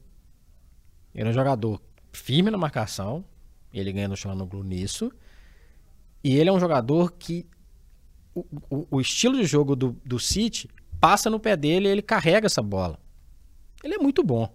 Ele 1.14 1.28
é 1.28 1.32
um 1.32 1.34
jogador 1.34 1.80
firme 2.12 2.50
na 2.50 2.58
marcação, 2.58 3.24
ele 3.74 3.92
ganha 3.92 4.08
no 4.08 4.18
Chalanoglu 4.18 4.64
nisso, 4.64 5.12
e 6.24 6.36
ele 6.38 6.50
é 6.50 6.54
um 6.54 6.60
jogador 6.60 7.12
que 7.14 7.46
o, 8.34 8.46
o- 8.70 8.88
o 8.92 9.02
estilo 9.02 9.38
de 9.38 9.46
jogo 9.46 9.76
do, 9.76 9.96
do 10.04 10.18
City 10.20 10.68
passa 11.00 11.30
no 11.30 11.40
pé 11.40 11.56
dele 11.56 11.88
e 11.88 11.92
ele 11.92 12.02
carrega 12.02 12.48
essa 12.48 12.62
bola. 12.64 13.00
Ele 13.84 13.94
é 13.94 13.98
muito 14.00 14.24
bom. 14.24 14.52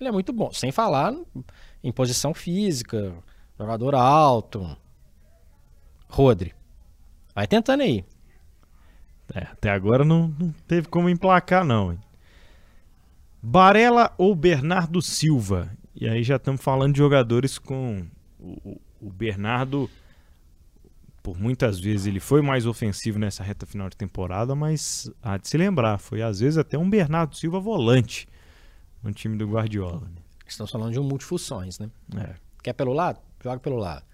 Ele 0.00 0.08
é 0.08 0.12
muito 0.12 0.32
bom. 0.32 0.50
Sem 0.52 0.72
falar 0.72 1.14
em 1.82 1.92
posição 1.92 2.32
física, 2.34 3.14
jogador 3.58 3.94
alto. 3.94 4.76
Rodri. 6.08 6.54
Vai 7.34 7.46
tentando 7.46 7.82
aí. 7.82 8.04
É, 9.34 9.44
até 9.44 9.70
agora 9.70 10.04
não, 10.04 10.28
não 10.38 10.52
teve 10.66 10.88
como 10.88 11.08
emplacar, 11.08 11.64
não. 11.64 11.92
hein? 11.92 11.98
Barella 13.42 14.12
ou 14.18 14.34
Bernardo 14.34 15.00
Silva? 15.00 15.70
E 15.94 16.08
aí 16.08 16.22
já 16.22 16.36
estamos 16.36 16.60
falando 16.62 16.92
de 16.94 16.98
jogadores 16.98 17.58
com. 17.58 18.06
O, 18.38 18.70
o- 18.70 18.80
o 19.04 19.10
Bernardo, 19.10 19.90
por 21.24 21.36
muitas 21.36 21.80
vezes, 21.80 22.06
ele 22.06 22.20
foi 22.20 22.40
mais 22.40 22.66
ofensivo 22.66 23.18
nessa 23.18 23.42
reta 23.42 23.66
final 23.66 23.90
de 23.90 23.96
temporada, 23.96 24.54
mas 24.54 25.10
há 25.20 25.36
de 25.38 25.48
se 25.48 25.56
lembrar, 25.56 25.98
foi 25.98 26.22
às 26.22 26.38
vezes 26.38 26.56
até 26.56 26.78
um 26.78 26.88
Bernardo 26.88 27.34
Silva 27.36 27.58
volante 27.58 28.28
no 29.02 29.12
time 29.12 29.36
do 29.36 29.48
Guardiola. 29.48 30.02
né? 30.02 30.21
Estamos 30.46 30.70
falando 30.70 30.92
de 30.92 31.00
um 31.00 31.04
multifunções, 31.04 31.78
né? 31.78 31.90
É. 32.16 32.34
Quer 32.62 32.72
pelo 32.72 32.92
lado? 32.92 33.20
Joga 33.42 33.60
pelo 33.60 33.76
lado. 33.76 34.04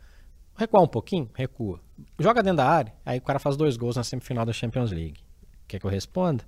Recuar 0.56 0.82
um 0.82 0.88
pouquinho? 0.88 1.30
Recua. 1.34 1.80
Joga 2.18 2.42
dentro 2.42 2.58
da 2.58 2.68
área, 2.68 2.92
aí 3.04 3.18
o 3.18 3.22
cara 3.22 3.38
faz 3.38 3.56
dois 3.56 3.76
gols 3.76 3.96
na 3.96 4.04
semifinal 4.04 4.44
da 4.44 4.52
Champions 4.52 4.90
League. 4.90 5.20
Quer 5.66 5.78
que 5.78 5.86
eu 5.86 5.90
responda? 5.90 6.44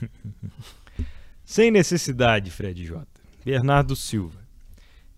Sem 1.44 1.70
necessidade, 1.70 2.50
Fred 2.50 2.84
J. 2.84 3.06
Bernardo 3.44 3.94
Silva. 3.94 4.40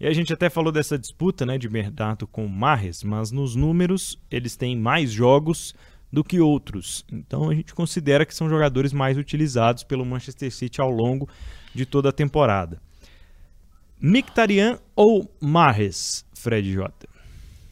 E 0.00 0.06
a 0.06 0.12
gente 0.12 0.32
até 0.32 0.50
falou 0.50 0.70
dessa 0.70 0.98
disputa 0.98 1.46
né, 1.46 1.56
de 1.56 1.68
Bernardo 1.68 2.26
com 2.26 2.44
o 2.44 2.48
Marres, 2.48 3.02
mas 3.02 3.30
nos 3.30 3.56
números 3.56 4.18
eles 4.30 4.56
têm 4.56 4.76
mais 4.76 5.10
jogos 5.10 5.74
do 6.12 6.22
que 6.22 6.40
outros. 6.40 7.04
Então 7.10 7.48
a 7.48 7.54
gente 7.54 7.74
considera 7.74 8.26
que 8.26 8.34
são 8.34 8.48
jogadores 8.48 8.92
mais 8.92 9.16
utilizados 9.16 9.82
pelo 9.82 10.04
Manchester 10.04 10.52
City 10.52 10.80
ao 10.80 10.90
longo 10.90 11.28
de 11.74 11.86
toda 11.86 12.10
a 12.10 12.12
temporada. 12.12 12.80
Mictarian 14.00 14.78
ou 14.94 15.28
Marres, 15.40 16.24
Fred 16.32 16.72
J? 16.72 17.08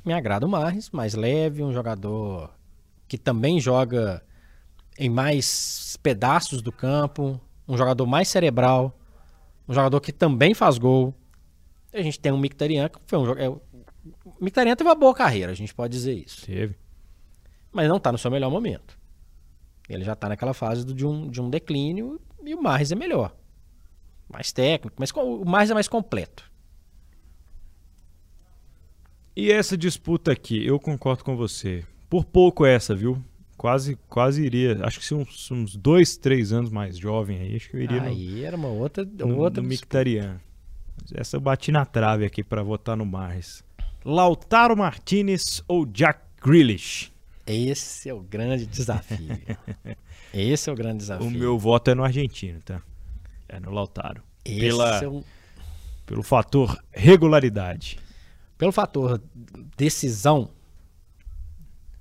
Me 0.04 0.12
agrada 0.12 0.44
o 0.44 0.48
Marres, 0.48 0.90
mais 0.90 1.14
leve, 1.14 1.62
um 1.62 1.72
jogador 1.72 2.52
que 3.06 3.16
também 3.16 3.60
joga 3.60 4.20
em 4.98 5.08
mais 5.08 5.96
pedaços 6.02 6.60
do 6.60 6.72
campo, 6.72 7.40
um 7.68 7.76
jogador 7.76 8.06
mais 8.06 8.26
cerebral, 8.26 8.98
um 9.68 9.74
jogador 9.74 10.00
que 10.00 10.12
também 10.12 10.52
faz 10.52 10.78
gol. 10.78 11.14
A 11.92 12.02
gente 12.02 12.18
tem 12.18 12.32
um 12.32 12.38
Mictarian 12.38 12.88
que 12.88 12.98
foi 13.06 13.18
um 13.20 13.24
jogador. 13.24 13.44
É, 13.44 13.48
o 13.48 14.34
Mictarian 14.40 14.74
teve 14.74 14.88
uma 14.88 14.96
boa 14.96 15.14
carreira, 15.14 15.52
a 15.52 15.56
gente 15.56 15.72
pode 15.72 15.92
dizer 15.92 16.14
isso. 16.14 16.44
Teve. 16.44 16.74
Mas 17.70 17.88
não 17.88 17.98
está 17.98 18.10
no 18.10 18.18
seu 18.18 18.32
melhor 18.32 18.50
momento. 18.50 18.98
Ele 19.88 20.02
já 20.02 20.14
está 20.14 20.28
naquela 20.28 20.52
fase 20.52 20.84
do, 20.84 20.92
de, 20.92 21.06
um, 21.06 21.28
de 21.30 21.40
um 21.40 21.48
declínio 21.48 22.20
e 22.44 22.52
o 22.52 22.60
Marres 22.60 22.90
é 22.90 22.96
melhor. 22.96 23.32
Mais 24.28 24.52
técnico, 24.52 24.96
mas 24.98 25.10
o 25.12 25.44
Marres 25.44 25.70
é 25.70 25.74
mais 25.74 25.88
completo. 25.88 26.50
E 29.36 29.52
essa 29.52 29.76
disputa 29.76 30.32
aqui, 30.32 30.64
eu 30.66 30.80
concordo 30.80 31.22
com 31.22 31.36
você. 31.36 31.84
Por 32.08 32.24
pouco 32.24 32.64
essa, 32.64 32.94
viu? 32.94 33.22
Quase, 33.56 33.96
quase 34.08 34.42
iria. 34.42 34.78
Acho 34.82 34.98
que 34.98 35.04
se 35.04 35.14
uns, 35.14 35.50
uns 35.50 35.76
dois, 35.76 36.16
três 36.16 36.52
anos 36.52 36.70
mais 36.70 36.96
jovem 36.96 37.38
aí, 37.38 37.56
acho 37.56 37.68
que 37.68 37.76
eu 37.76 37.82
iria 37.82 38.02
aí 38.02 38.28
no, 38.28 38.44
era 38.44 38.56
uma 38.56 38.68
outra, 38.68 39.04
no, 39.04 39.38
outra 39.38 39.62
no 39.62 39.68
Mictarian. 39.68 40.40
Essa 41.14 41.36
eu 41.36 41.40
bati 41.40 41.70
na 41.70 41.84
trave 41.84 42.24
aqui 42.24 42.42
para 42.42 42.62
votar 42.62 42.96
no 42.96 43.04
Marres. 43.04 43.62
Lautaro 44.04 44.76
Martinez 44.76 45.62
ou 45.68 45.84
Jack 45.84 46.20
Grealish? 46.42 47.12
Esse 47.46 48.08
é 48.08 48.14
o 48.14 48.20
grande 48.20 48.66
desafio. 48.66 49.38
Esse 50.32 50.68
é 50.68 50.72
o 50.72 50.76
grande 50.76 50.98
desafio. 50.98 51.26
O 51.26 51.30
meu 51.30 51.58
voto 51.58 51.90
é 51.90 51.94
no 51.94 52.02
argentino, 52.02 52.60
tá? 52.62 52.82
É 53.48 53.60
no 53.60 53.70
Lautaro. 53.70 54.22
Esse 54.44 54.60
Pela, 54.60 54.98
é 55.02 55.08
um- 55.08 55.24
Pelo 56.04 56.22
fator 56.22 56.78
regularidade. 56.92 57.98
Pelo 58.58 58.72
fator 58.72 59.20
decisão, 59.76 60.50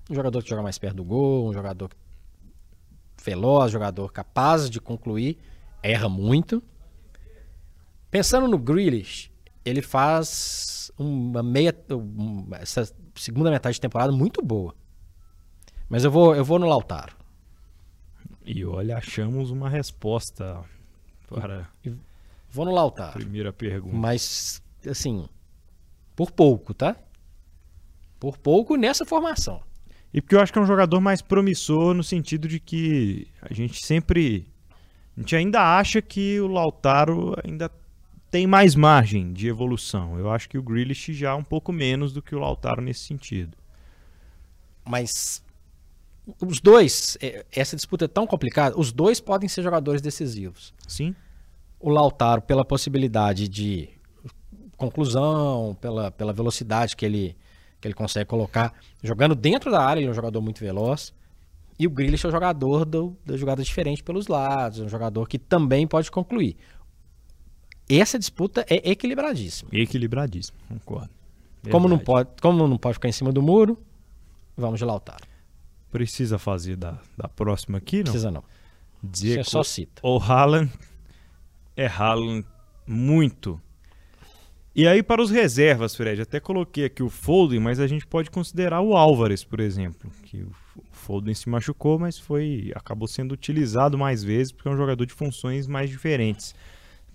um 0.10 0.16
jogador 0.16 0.42
que 0.44 0.50
joga 0.50 0.62
mais 0.62 0.78
perto 0.78 0.98
do 0.98 1.04
gol, 1.04 1.50
um 1.50 1.54
jogador 1.54 1.90
veloz, 3.24 3.72
jogador 3.72 4.12
capaz 4.12 4.70
de 4.70 4.80
concluir, 4.80 5.38
erra 5.82 6.08
muito. 6.08 6.62
Pensando 8.12 8.48
no 8.48 8.58
Grealish, 8.58 9.32
ele 9.66 9.82
faz 9.82 10.92
uma 10.98 11.42
meia, 11.44 11.76
um- 11.92 12.48
essa 12.54 12.90
segunda 13.16 13.50
metade 13.52 13.74
de 13.76 13.82
temporada 13.82 14.12
muito 14.14 14.42
boa. 14.42 14.74
Mas 15.90 16.04
eu 16.04 16.12
vou, 16.12 16.36
eu 16.36 16.46
vou 16.46 16.58
no 16.60 16.68
Lautaro. 16.68 17.16
E 18.46 18.64
olha, 18.64 18.98
achamos 18.98 19.50
uma 19.52 19.68
resposta 19.70 20.64
para 21.28 21.70
Vou 22.50 22.66
no 22.66 22.72
Lautaro. 22.72 23.14
primeira 23.14 23.52
pergunta. 23.52 23.96
Mas, 23.96 24.62
assim, 24.90 25.28
por 26.16 26.32
pouco, 26.32 26.74
tá? 26.74 26.96
Por 28.20 28.38
pouco 28.38 28.76
nessa 28.76 29.06
formação. 29.06 29.62
E 30.14 30.22
porque 30.22 30.36
eu 30.36 30.40
acho 30.40 30.54
que 30.54 30.58
é 30.58 30.62
um 30.62 30.66
jogador 30.66 31.02
mais 31.02 31.22
promissor 31.22 31.94
no 31.94 32.04
sentido 32.04 32.48
de 32.48 32.60
que 32.60 33.28
a 33.42 33.54
gente 33.54 33.86
sempre. 33.86 34.48
A 35.18 35.20
gente 35.20 35.36
ainda 35.36 35.78
acha 35.78 36.02
que 36.02 36.40
o 36.40 36.48
Lautaro 36.48 37.36
ainda 37.44 37.70
tem 38.32 38.48
mais 38.48 38.76
margem 38.76 39.34
de 39.34 39.48
evolução. 39.48 40.18
Eu 40.18 40.32
acho 40.32 40.50
que 40.50 40.58
o 40.58 40.64
Grealish 40.64 41.14
já 41.14 41.36
um 41.36 41.44
pouco 41.44 41.72
menos 41.72 42.14
do 42.14 42.22
que 42.22 42.36
o 42.36 42.40
Lautaro 42.40 42.82
nesse 42.82 43.02
sentido. 43.02 43.58
Mas 44.86 45.44
os 46.42 46.60
dois, 46.60 47.18
é, 47.22 47.46
essa 47.52 47.76
disputa 47.76 48.06
é 48.06 48.08
tão 48.08 48.26
complicada, 48.26 48.78
os 48.78 48.92
dois 48.92 49.20
podem 49.20 49.48
ser 49.48 49.62
jogadores 49.62 50.02
decisivos. 50.02 50.74
Sim? 50.88 51.16
O 51.80 51.90
Lautaro, 51.90 52.42
pela 52.42 52.66
possibilidade 52.66 53.48
de 53.48 53.90
conclusão, 54.76 55.78
pela, 55.80 56.12
pela 56.12 56.34
velocidade 56.34 56.96
que 56.96 57.06
ele, 57.06 57.36
que 57.80 57.88
ele 57.88 57.94
consegue 57.94 58.26
colocar, 58.26 58.74
jogando 59.04 59.36
dentro 59.36 59.72
da 59.72 59.84
área, 59.84 60.00
ele 60.00 60.08
é 60.08 60.12
um 60.12 60.16
jogador 60.16 60.42
muito 60.42 60.60
veloz. 60.60 61.14
E 61.78 61.86
o 61.86 61.90
Grealish 61.90 62.26
é 62.26 62.30
um 62.30 62.32
jogador 62.32 62.86
do, 62.86 63.16
da 63.26 63.36
jogada 63.36 63.62
diferente 63.62 64.02
pelos 64.02 64.28
lados, 64.28 64.80
é 64.80 64.84
um 64.84 64.90
jogador 64.90 65.28
que 65.28 65.38
também 65.38 65.86
pode 65.86 66.10
concluir. 66.10 66.56
Essa 67.88 68.18
disputa 68.18 68.66
é 68.70 68.90
equilibradíssima. 68.90 69.70
Equilibradíssimo, 69.72 70.58
concordo. 70.68 71.10
Como 71.70 71.88
não, 71.88 71.98
pode, 71.98 72.30
como 72.42 72.68
não 72.68 72.78
pode 72.78 72.96
ficar 72.96 73.10
em 73.10 73.12
cima 73.12 73.32
do 73.32 73.42
muro, 73.42 73.78
vamos 74.56 74.80
de 74.80 74.86
Lautaro. 74.86 75.26
Precisa 75.96 76.38
fazer 76.38 76.76
da, 76.76 77.00
da 77.18 77.30
próxima 77.30 77.78
aqui, 77.78 77.98
não? 77.98 78.04
Precisa 78.04 78.30
não. 78.30 78.44
Dizer 79.02 79.36
Você 79.36 79.44
que 79.44 79.50
só 79.50 79.64
cita. 79.64 80.02
o 80.04 80.18
Haaland 80.18 80.70
é 81.74 81.88
Haaland 81.88 82.46
muito. 82.86 83.62
E 84.76 84.86
aí 84.86 85.02
para 85.02 85.22
os 85.22 85.32
reservas, 85.32 85.96
Fred, 85.96 86.22
até 86.22 86.38
coloquei 86.38 86.84
aqui 86.84 87.02
o 87.02 87.10
Foden, 87.10 87.62
mas 87.62 87.80
a 87.80 87.88
gente 87.88 88.06
pode 88.06 88.30
considerar 88.30 88.82
o 88.82 88.94
Álvares, 88.94 89.42
por 89.42 89.62
exemplo, 89.62 90.12
que 90.24 90.44
o 90.44 90.52
Foden 90.92 91.34
se 91.34 91.48
machucou, 91.48 91.98
mas 91.98 92.20
foi 92.20 92.74
acabou 92.76 93.08
sendo 93.08 93.32
utilizado 93.32 93.98
mais 93.98 94.22
vezes 94.22 94.52
porque 94.52 94.68
é 94.68 94.72
um 94.72 94.78
jogador 94.78 95.06
de 95.06 95.14
funções 95.14 95.66
mais 95.66 95.90
diferentes. 95.90 96.54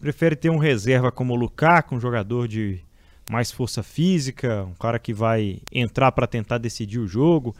Prefere 0.00 0.34
ter 0.34 0.48
um 0.48 0.56
reserva 0.56 1.12
como 1.12 1.34
o 1.34 1.36
Lukaku, 1.36 1.94
um 1.94 2.00
jogador 2.00 2.48
de 2.48 2.80
mais 3.30 3.52
força 3.52 3.82
física, 3.82 4.64
um 4.64 4.72
cara 4.72 4.98
que 4.98 5.12
vai 5.12 5.60
entrar 5.70 6.10
para 6.12 6.26
tentar 6.26 6.56
decidir 6.56 6.98
o 6.98 7.06
jogo. 7.06 7.54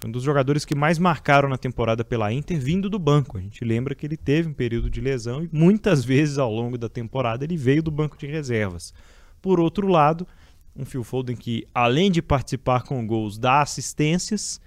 Foi 0.00 0.08
um 0.08 0.12
dos 0.12 0.22
jogadores 0.22 0.64
que 0.64 0.74
mais 0.74 0.98
marcaram 0.98 1.48
na 1.48 1.58
temporada 1.58 2.02
pela 2.02 2.32
Inter 2.32 2.58
vindo 2.58 2.88
do 2.88 2.98
banco. 2.98 3.36
A 3.36 3.40
gente 3.40 3.64
lembra 3.64 3.94
que 3.94 4.06
ele 4.06 4.16
teve 4.16 4.48
um 4.48 4.54
período 4.54 4.88
de 4.88 5.00
lesão 5.00 5.44
e 5.44 5.50
muitas 5.52 6.02
vezes 6.04 6.38
ao 6.38 6.52
longo 6.52 6.78
da 6.78 6.88
temporada 6.88 7.44
ele 7.44 7.56
veio 7.56 7.82
do 7.82 7.90
banco 7.90 8.16
de 8.16 8.26
reservas. 8.26 8.94
Por 9.42 9.60
outro 9.60 9.86
lado, 9.86 10.26
um 10.74 10.86
Phil 10.86 11.04
Foden 11.04 11.36
que, 11.36 11.68
além 11.74 12.10
de 12.10 12.22
participar 12.22 12.82
com 12.82 13.06
gols, 13.06 13.38
dá 13.38 13.60
assistências, 13.60 14.60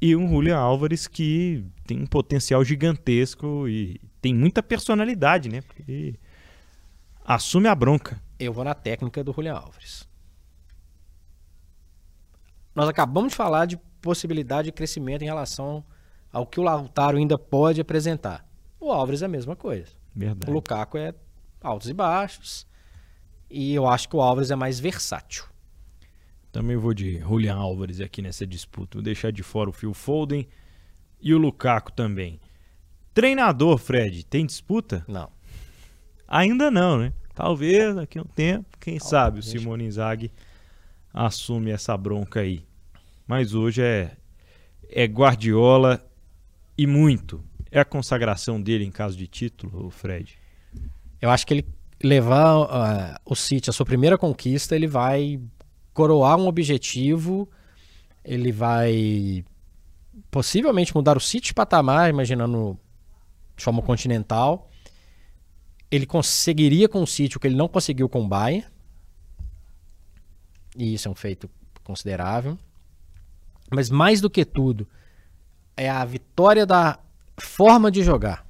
e 0.00 0.14
um 0.14 0.28
Julian 0.28 0.58
Álvares 0.58 1.06
que 1.06 1.64
tem 1.86 2.02
um 2.02 2.06
potencial 2.06 2.62
gigantesco 2.62 3.66
e 3.66 3.98
tem 4.20 4.34
muita 4.34 4.62
personalidade, 4.62 5.48
né? 5.48 5.62
Porque 5.62 6.14
assume 7.24 7.68
a 7.68 7.74
bronca. 7.74 8.20
Eu 8.38 8.52
vou 8.52 8.64
na 8.64 8.74
técnica 8.74 9.24
do 9.24 9.32
Julian 9.32 9.54
Álvares. 9.54 10.06
Nós 12.74 12.86
acabamos 12.86 13.32
de 13.32 13.36
falar 13.36 13.64
de 13.64 13.78
possibilidade 14.04 14.66
de 14.66 14.72
crescimento 14.72 15.22
em 15.22 15.24
relação 15.24 15.82
ao 16.30 16.46
que 16.46 16.60
o 16.60 16.62
Lautaro 16.62 17.16
ainda 17.16 17.38
pode 17.38 17.80
apresentar. 17.80 18.46
O 18.78 18.92
Álvares 18.92 19.22
é 19.22 19.24
a 19.24 19.28
mesma 19.28 19.56
coisa. 19.56 19.92
Verdade. 20.14 20.50
O 20.50 20.54
Lukaku 20.54 20.98
é 20.98 21.14
altos 21.62 21.88
e 21.88 21.94
baixos. 21.94 22.66
E 23.48 23.72
eu 23.72 23.88
acho 23.88 24.10
que 24.10 24.14
o 24.14 24.20
Álvares 24.20 24.50
é 24.50 24.56
mais 24.56 24.78
versátil. 24.78 25.44
Também 26.52 26.76
vou 26.76 26.92
de 26.92 27.18
Julian 27.18 27.56
Álvares 27.56 27.98
aqui 27.98 28.20
nessa 28.20 28.46
disputa. 28.46 28.98
Vou 28.98 29.02
deixar 29.02 29.32
de 29.32 29.42
fora 29.42 29.70
o 29.70 29.72
Phil 29.72 29.94
Foden 29.94 30.46
e 31.18 31.32
o 31.32 31.38
Lukaku 31.38 31.90
também. 31.90 32.38
Treinador, 33.14 33.78
Fred, 33.78 34.26
tem 34.26 34.44
disputa? 34.44 35.02
Não. 35.08 35.30
Ainda 36.28 36.70
não, 36.70 36.98
né? 36.98 37.12
Talvez 37.34 37.94
daqui 37.94 38.18
a 38.18 38.22
um 38.22 38.26
tempo, 38.26 38.76
quem 38.78 38.98
sabe 38.98 39.38
o 39.38 39.42
Talvez. 39.42 39.62
Simone 39.62 39.84
Inzaghi 39.86 40.30
assume 41.12 41.70
essa 41.70 41.96
bronca 41.96 42.40
aí. 42.40 42.66
Mas 43.26 43.54
hoje 43.54 43.82
é 43.82 44.16
é 44.90 45.04
Guardiola 45.06 46.04
e 46.78 46.86
muito. 46.86 47.42
É 47.70 47.80
a 47.80 47.84
consagração 47.84 48.62
dele 48.62 48.84
em 48.84 48.90
caso 48.90 49.16
de 49.16 49.26
título, 49.26 49.90
Fred. 49.90 50.38
Eu 51.20 51.30
acho 51.30 51.46
que 51.46 51.54
ele 51.54 51.66
levar 52.02 52.66
ah, 52.70 53.20
o 53.24 53.34
City 53.34 53.70
à 53.70 53.72
sua 53.72 53.84
primeira 53.84 54.16
conquista, 54.16 54.76
ele 54.76 54.86
vai 54.86 55.40
coroar 55.92 56.36
um 56.36 56.46
objetivo, 56.46 57.48
ele 58.24 58.52
vai 58.52 59.44
possivelmente 60.30 60.94
mudar 60.94 61.16
o 61.16 61.20
City 61.20 61.48
de 61.48 61.54
patamar, 61.54 62.10
imaginando 62.10 62.78
de 63.56 63.64
forma 63.64 63.82
continental. 63.82 64.70
Ele 65.90 66.06
conseguiria 66.06 66.88
com 66.88 67.02
o 67.02 67.06
City 67.06 67.36
o 67.36 67.40
que 67.40 67.48
ele 67.48 67.56
não 67.56 67.68
conseguiu 67.68 68.08
com 68.08 68.22
o 68.22 68.28
Bayern. 68.28 68.66
E 70.76 70.94
isso 70.94 71.08
é 71.08 71.10
um 71.10 71.14
feito 71.14 71.48
considerável. 71.82 72.58
Mas 73.70 73.90
mais 73.90 74.20
do 74.20 74.30
que 74.30 74.44
tudo, 74.44 74.86
é 75.76 75.88
a 75.90 76.04
vitória 76.04 76.64
da 76.66 76.98
forma 77.38 77.90
de 77.90 78.02
jogar 78.02 78.44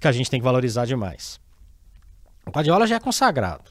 que 0.00 0.06
a 0.08 0.12
gente 0.12 0.30
tem 0.30 0.38
que 0.40 0.44
valorizar 0.44 0.84
demais. 0.84 1.40
O 2.46 2.50
Guardiola 2.50 2.86
já 2.86 2.96
é 2.96 3.00
consagrado. 3.00 3.70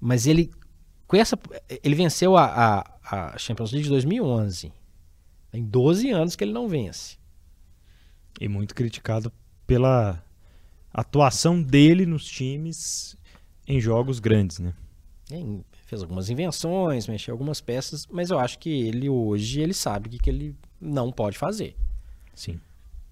Mas 0.00 0.26
ele 0.26 0.50
com 1.06 1.16
essa 1.16 1.38
ele 1.82 1.94
venceu 1.94 2.36
a, 2.36 2.44
a, 2.44 3.34
a 3.34 3.38
Champions 3.38 3.72
League 3.72 3.84
de 3.84 3.90
2011. 3.90 4.72
Tem 5.50 5.64
12 5.64 6.10
anos 6.10 6.36
que 6.36 6.44
ele 6.44 6.52
não 6.52 6.68
vence. 6.68 7.18
E 8.40 8.48
muito 8.48 8.74
criticado 8.74 9.32
pela 9.66 10.22
atuação 10.92 11.62
dele 11.62 12.06
nos 12.06 12.24
times 12.24 13.16
em 13.66 13.80
jogos 13.80 14.18
grandes, 14.18 14.58
né? 14.58 14.74
Em- 15.30 15.64
fez 15.84 16.02
algumas 16.02 16.30
invenções, 16.30 17.06
mexeu 17.06 17.32
algumas 17.34 17.60
peças, 17.60 18.06
mas 18.06 18.30
eu 18.30 18.38
acho 18.38 18.58
que 18.58 18.70
ele 18.70 19.08
hoje 19.08 19.60
ele 19.60 19.74
sabe 19.74 20.08
o 20.08 20.10
que, 20.10 20.18
que 20.18 20.30
ele 20.30 20.56
não 20.80 21.12
pode 21.12 21.38
fazer. 21.38 21.76
Sim. 22.34 22.60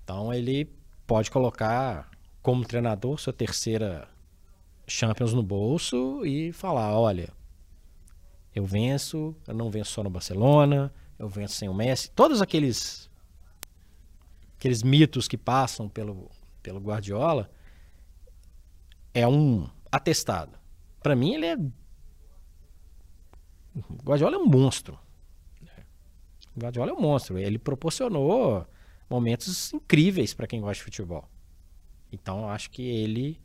Então 0.03 0.33
ele 0.33 0.69
pode 1.07 1.31
colocar 1.31 2.11
como 2.43 2.65
treinador 2.65 3.19
sua 3.19 3.33
terceira 3.33 4.09
Champions 4.87 5.33
no 5.33 5.43
bolso 5.43 6.25
e 6.25 6.53
falar, 6.53 6.99
olha, 6.99 7.29
eu 8.55 8.65
venço, 8.65 9.35
eu 9.47 9.55
não 9.55 9.71
venço 9.71 9.93
só 9.93 10.03
no 10.03 10.11
Barcelona, 10.11 10.93
eu 11.19 11.29
venço 11.29 11.55
sem 11.55 11.69
o 11.69 11.75
Messi, 11.75 12.11
todos 12.11 12.43
aqueles 12.43 13.11
aqueles 14.57 14.83
mitos 14.83 15.27
que 15.27 15.37
passam 15.37 15.89
pelo 15.89 16.31
pelo 16.63 16.79
Guardiola 16.79 17.51
é 19.13 19.27
um 19.27 19.69
atestado. 19.91 20.59
Para 21.03 21.17
mim 21.17 21.35
ele 21.35 21.47
é 21.47 21.57
o 23.75 24.03
Guardiola 24.05 24.37
é 24.37 24.39
um 24.39 24.47
monstro. 24.47 24.99
O 26.55 26.61
Guardiola 26.61 26.91
é 26.91 26.95
um 26.95 27.01
monstro. 27.01 27.39
Ele 27.39 27.59
proporcionou 27.59 28.67
momentos 29.09 29.73
incríveis 29.73 30.35
para 30.35 30.47
quem 30.47 30.61
gosta 30.61 30.75
de 30.75 30.85
futebol. 30.85 31.29
Então 32.13 32.41
eu 32.43 32.49
acho 32.49 32.71
que 32.71 32.83
ele 32.83 33.41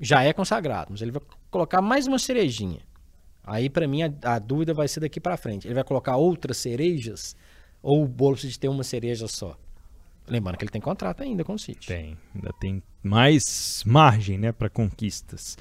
já 0.00 0.22
é 0.22 0.32
consagrado, 0.32 0.88
mas 0.92 1.02
ele 1.02 1.10
vai 1.10 1.22
colocar 1.50 1.82
mais 1.82 2.06
uma 2.06 2.18
cerejinha. 2.18 2.80
Aí 3.42 3.68
para 3.68 3.88
mim 3.88 4.02
a, 4.02 4.12
a 4.34 4.38
dúvida 4.38 4.72
vai 4.72 4.86
ser 4.86 5.00
daqui 5.00 5.20
para 5.20 5.36
frente. 5.36 5.66
Ele 5.66 5.74
vai 5.74 5.84
colocar 5.84 6.16
outras 6.16 6.58
cerejas 6.58 7.36
ou 7.82 8.04
o 8.04 8.08
bolo 8.08 8.36
de 8.36 8.58
ter 8.58 8.68
uma 8.68 8.84
cereja 8.84 9.26
só? 9.26 9.58
Lembrando 10.26 10.58
que 10.58 10.64
ele 10.64 10.70
tem 10.70 10.80
contrato 10.80 11.22
ainda 11.22 11.42
com 11.42 11.54
o 11.54 11.58
City. 11.58 11.86
Tem, 11.86 12.16
ainda 12.34 12.52
tem 12.60 12.82
mais 13.02 13.82
margem, 13.86 14.38
né, 14.38 14.52
para 14.52 14.68
conquistas. 14.68 15.56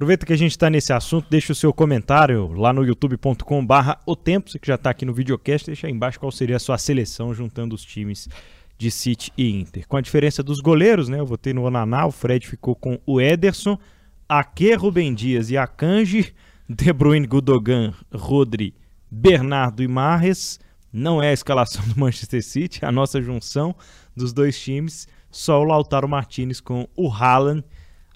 Aproveita 0.00 0.24
que 0.24 0.32
a 0.32 0.36
gente 0.36 0.52
está 0.52 0.70
nesse 0.70 0.94
assunto, 0.94 1.26
deixa 1.28 1.52
o 1.52 1.54
seu 1.54 1.74
comentário 1.74 2.54
lá 2.54 2.72
no 2.72 2.82
youtube.com/barra 2.82 4.00
o 4.06 4.16
tempo, 4.16 4.48
você 4.48 4.58
que 4.58 4.66
já 4.66 4.76
está 4.76 4.88
aqui 4.88 5.04
no 5.04 5.12
videocast, 5.12 5.66
deixa 5.66 5.86
aí 5.86 5.92
embaixo 5.92 6.18
qual 6.18 6.32
seria 6.32 6.56
a 6.56 6.58
sua 6.58 6.78
seleção 6.78 7.34
juntando 7.34 7.74
os 7.74 7.84
times 7.84 8.26
de 8.78 8.90
City 8.90 9.30
e 9.36 9.50
Inter. 9.50 9.86
Com 9.86 9.98
a 9.98 10.00
diferença 10.00 10.42
dos 10.42 10.60
goleiros, 10.60 11.10
né, 11.10 11.20
eu 11.20 11.26
votei 11.26 11.52
no 11.52 11.64
Onaná, 11.64 12.06
o 12.06 12.10
Fred 12.10 12.46
ficou 12.46 12.74
com 12.74 12.98
o 13.04 13.20
Ederson, 13.20 13.78
Ake, 14.26 14.72
Rubem 14.72 15.12
Dias 15.12 15.50
e 15.50 15.58
Akanji, 15.58 16.32
De 16.66 16.90
Bruyne, 16.94 17.26
Gudogan, 17.26 17.92
Rodri, 18.10 18.74
Bernardo 19.10 19.82
e 19.82 19.86
Marres. 19.86 20.58
Não 20.90 21.22
é 21.22 21.28
a 21.28 21.34
escalação 21.34 21.84
do 21.92 22.00
Manchester 22.00 22.42
City, 22.42 22.82
é 22.82 22.88
a 22.88 22.92
nossa 22.92 23.20
junção 23.20 23.76
dos 24.16 24.32
dois 24.32 24.58
times. 24.58 25.06
Só 25.30 25.60
o 25.60 25.64
Lautaro 25.64 26.08
Martinez 26.08 26.58
com 26.58 26.88
o 26.96 27.12
Haaland, 27.12 27.62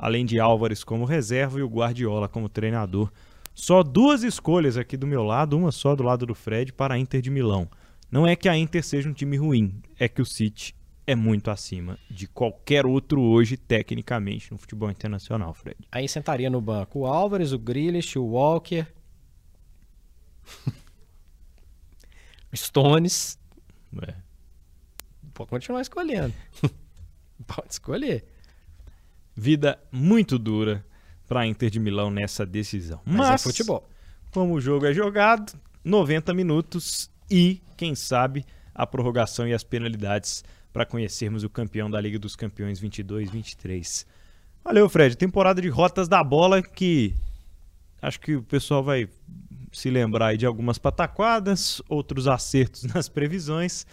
além 0.05 0.27
de 0.27 0.39
Álvares 0.39 0.85
como 0.85 1.07
reserva 1.07 1.59
e 1.59 1.63
o 1.63 1.67
Guardiola 1.67 2.29
como 2.29 2.47
treinador. 2.47 3.11
Só 3.55 3.83
duas 3.83 4.23
escolhas 4.23 4.77
aqui 4.77 4.99
do 4.99 5.07
meu 5.07 5.23
lado, 5.23 5.57
uma 5.57 5.73
só 5.73 5.97
do 5.97 6.03
lado 6.03 6.27
do 6.27 6.35
Fred 6.35 6.75
para 6.75 6.93
a 6.93 6.99
Inter 6.99 7.23
de 7.23 7.31
Milão. 7.31 7.67
Não 8.11 8.27
é 8.27 8.37
que 8.37 8.47
a 8.47 8.55
Inter 8.55 8.85
seja 8.85 9.09
um 9.09 9.15
time 9.15 9.39
ruim, 9.39 9.81
é 9.99 10.07
que 10.07 10.21
o 10.21 10.27
City 10.27 10.77
é 11.07 11.15
muito 11.15 11.51
acima 11.51 11.99
de 12.11 12.27
qualquer 12.27 12.85
outro 12.85 13.19
hoje, 13.19 13.57
tecnicamente, 13.57 14.53
no 14.53 14.59
futebol 14.59 14.91
internacional, 14.91 15.55
Fred. 15.55 15.79
Aí 15.91 16.07
sentaria 16.07 16.51
no 16.51 16.61
banco 16.61 16.99
o 16.99 17.07
Álvares, 17.07 17.53
o 17.53 17.59
Grealish, 17.59 18.19
o 18.19 18.27
Walker, 18.27 18.87
o 22.53 22.55
Stones. 22.55 23.39
É. 24.03 24.15
Pode 25.33 25.49
continuar 25.49 25.81
escolhendo. 25.81 26.35
Pode 27.49 27.73
escolher. 27.73 28.34
Vida 29.37 29.79
muito 29.91 30.39
dura 30.39 30.85
para 31.27 31.41
a 31.41 31.47
Inter 31.47 31.71
de 31.71 31.81
Milão 31.81 32.11
nessa 32.11 32.45
decisão. 32.47 33.01
Mas, 33.05 33.17
Mas, 33.17 33.41
é 33.41 33.45
futebol. 33.45 33.89
como 34.31 34.55
o 34.55 34.61
jogo 34.61 34.87
é 34.87 34.93
jogado, 34.93 35.59
90 35.85 36.33
minutos 36.35 37.11
e, 37.31 37.61
quem 37.77 37.95
sabe, 37.95 38.45
a 38.75 38.87
prorrogação 38.87 39.47
e 39.47 39.53
as 39.53 39.65
penalidades 39.65 40.45
para 40.73 40.85
conhecermos 40.85 41.45
o 41.45 41.51
campeão 41.51 41.91
da 41.91 42.01
Liga 42.01 42.19
dos 42.19 42.35
Campeões 42.35 42.81
22-23. 42.81 44.07
Valeu, 44.63 44.89
Fred. 44.89 45.17
Temporada 45.17 45.61
de 45.61 45.69
rotas 45.69 46.09
da 46.09 46.23
bola 46.23 46.63
que 46.63 47.15
acho 48.01 48.21
que 48.21 48.37
o 48.37 48.43
pessoal 48.43 48.83
vai 48.83 49.09
se 49.73 49.91
lembrar 49.91 50.29
aí 50.29 50.37
de 50.37 50.47
algumas 50.47 50.79
pataquadas, 50.79 51.83
outros 51.89 52.29
acertos 52.29 52.85
nas 52.95 53.09
previsões, 53.09 53.87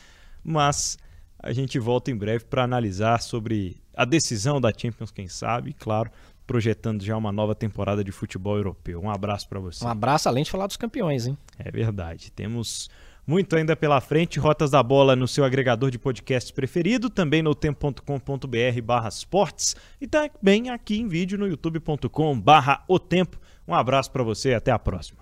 mas 0.44 0.98
a 1.40 1.52
gente 1.52 1.80
volta 1.80 2.12
em 2.12 2.16
breve 2.16 2.46
para 2.46 2.64
analisar 2.64 3.22
sobre 3.22 3.81
a 3.96 4.06
decisão 4.06 4.60
da 4.60 4.72
Champions, 4.76 5.12
quem 5.12 5.28
sabe, 5.28 5.72
e, 5.72 5.74
claro, 5.74 6.10
projetando 6.46 7.04
já 7.04 7.16
uma 7.16 7.32
nova 7.32 7.56
temporada 7.56 8.04
de 8.04 8.12
futebol 8.12 8.58
europeu. 8.58 9.02
Um 9.02 9.10
abraço 9.10 9.48
para 9.48 9.60
você. 9.60 9.84
Um 9.86 9.88
abraço 9.88 10.28
além 10.28 10.44
de 10.44 10.52
falar 10.52 10.68
dos 10.68 10.78
campeões, 10.78 11.28
hein? 11.28 11.38
É 11.58 11.72
verdade. 11.72 12.32
Temos 12.32 12.90
muito 13.26 13.56
ainda 13.56 13.76
pela 13.76 14.02
frente. 14.02 14.40
Rotas 14.40 14.72
da 14.72 14.82
Bola 14.84 15.16
no 15.16 15.28
seu 15.28 15.44
agregador 15.44 15.90
de 15.92 16.00
podcasts 16.00 16.52
preferido, 16.52 17.10
também 17.10 17.42
no 17.42 17.56
tempo.com.br 17.56 18.82
barra 18.84 19.10
esportes 19.10 19.76
e 20.00 20.08
também 20.08 20.70
aqui 20.70 21.00
em 21.00 21.08
vídeo 21.08 21.38
no 21.38 21.48
youtube.com 21.48 22.40
barra 22.40 22.84
o 22.88 23.00
tempo. 23.00 23.40
Um 23.68 23.74
abraço 23.74 24.12
para 24.12 24.24
você 24.24 24.50
e 24.50 24.56
até 24.56 24.72
a 24.72 24.80
próxima. 24.80 25.21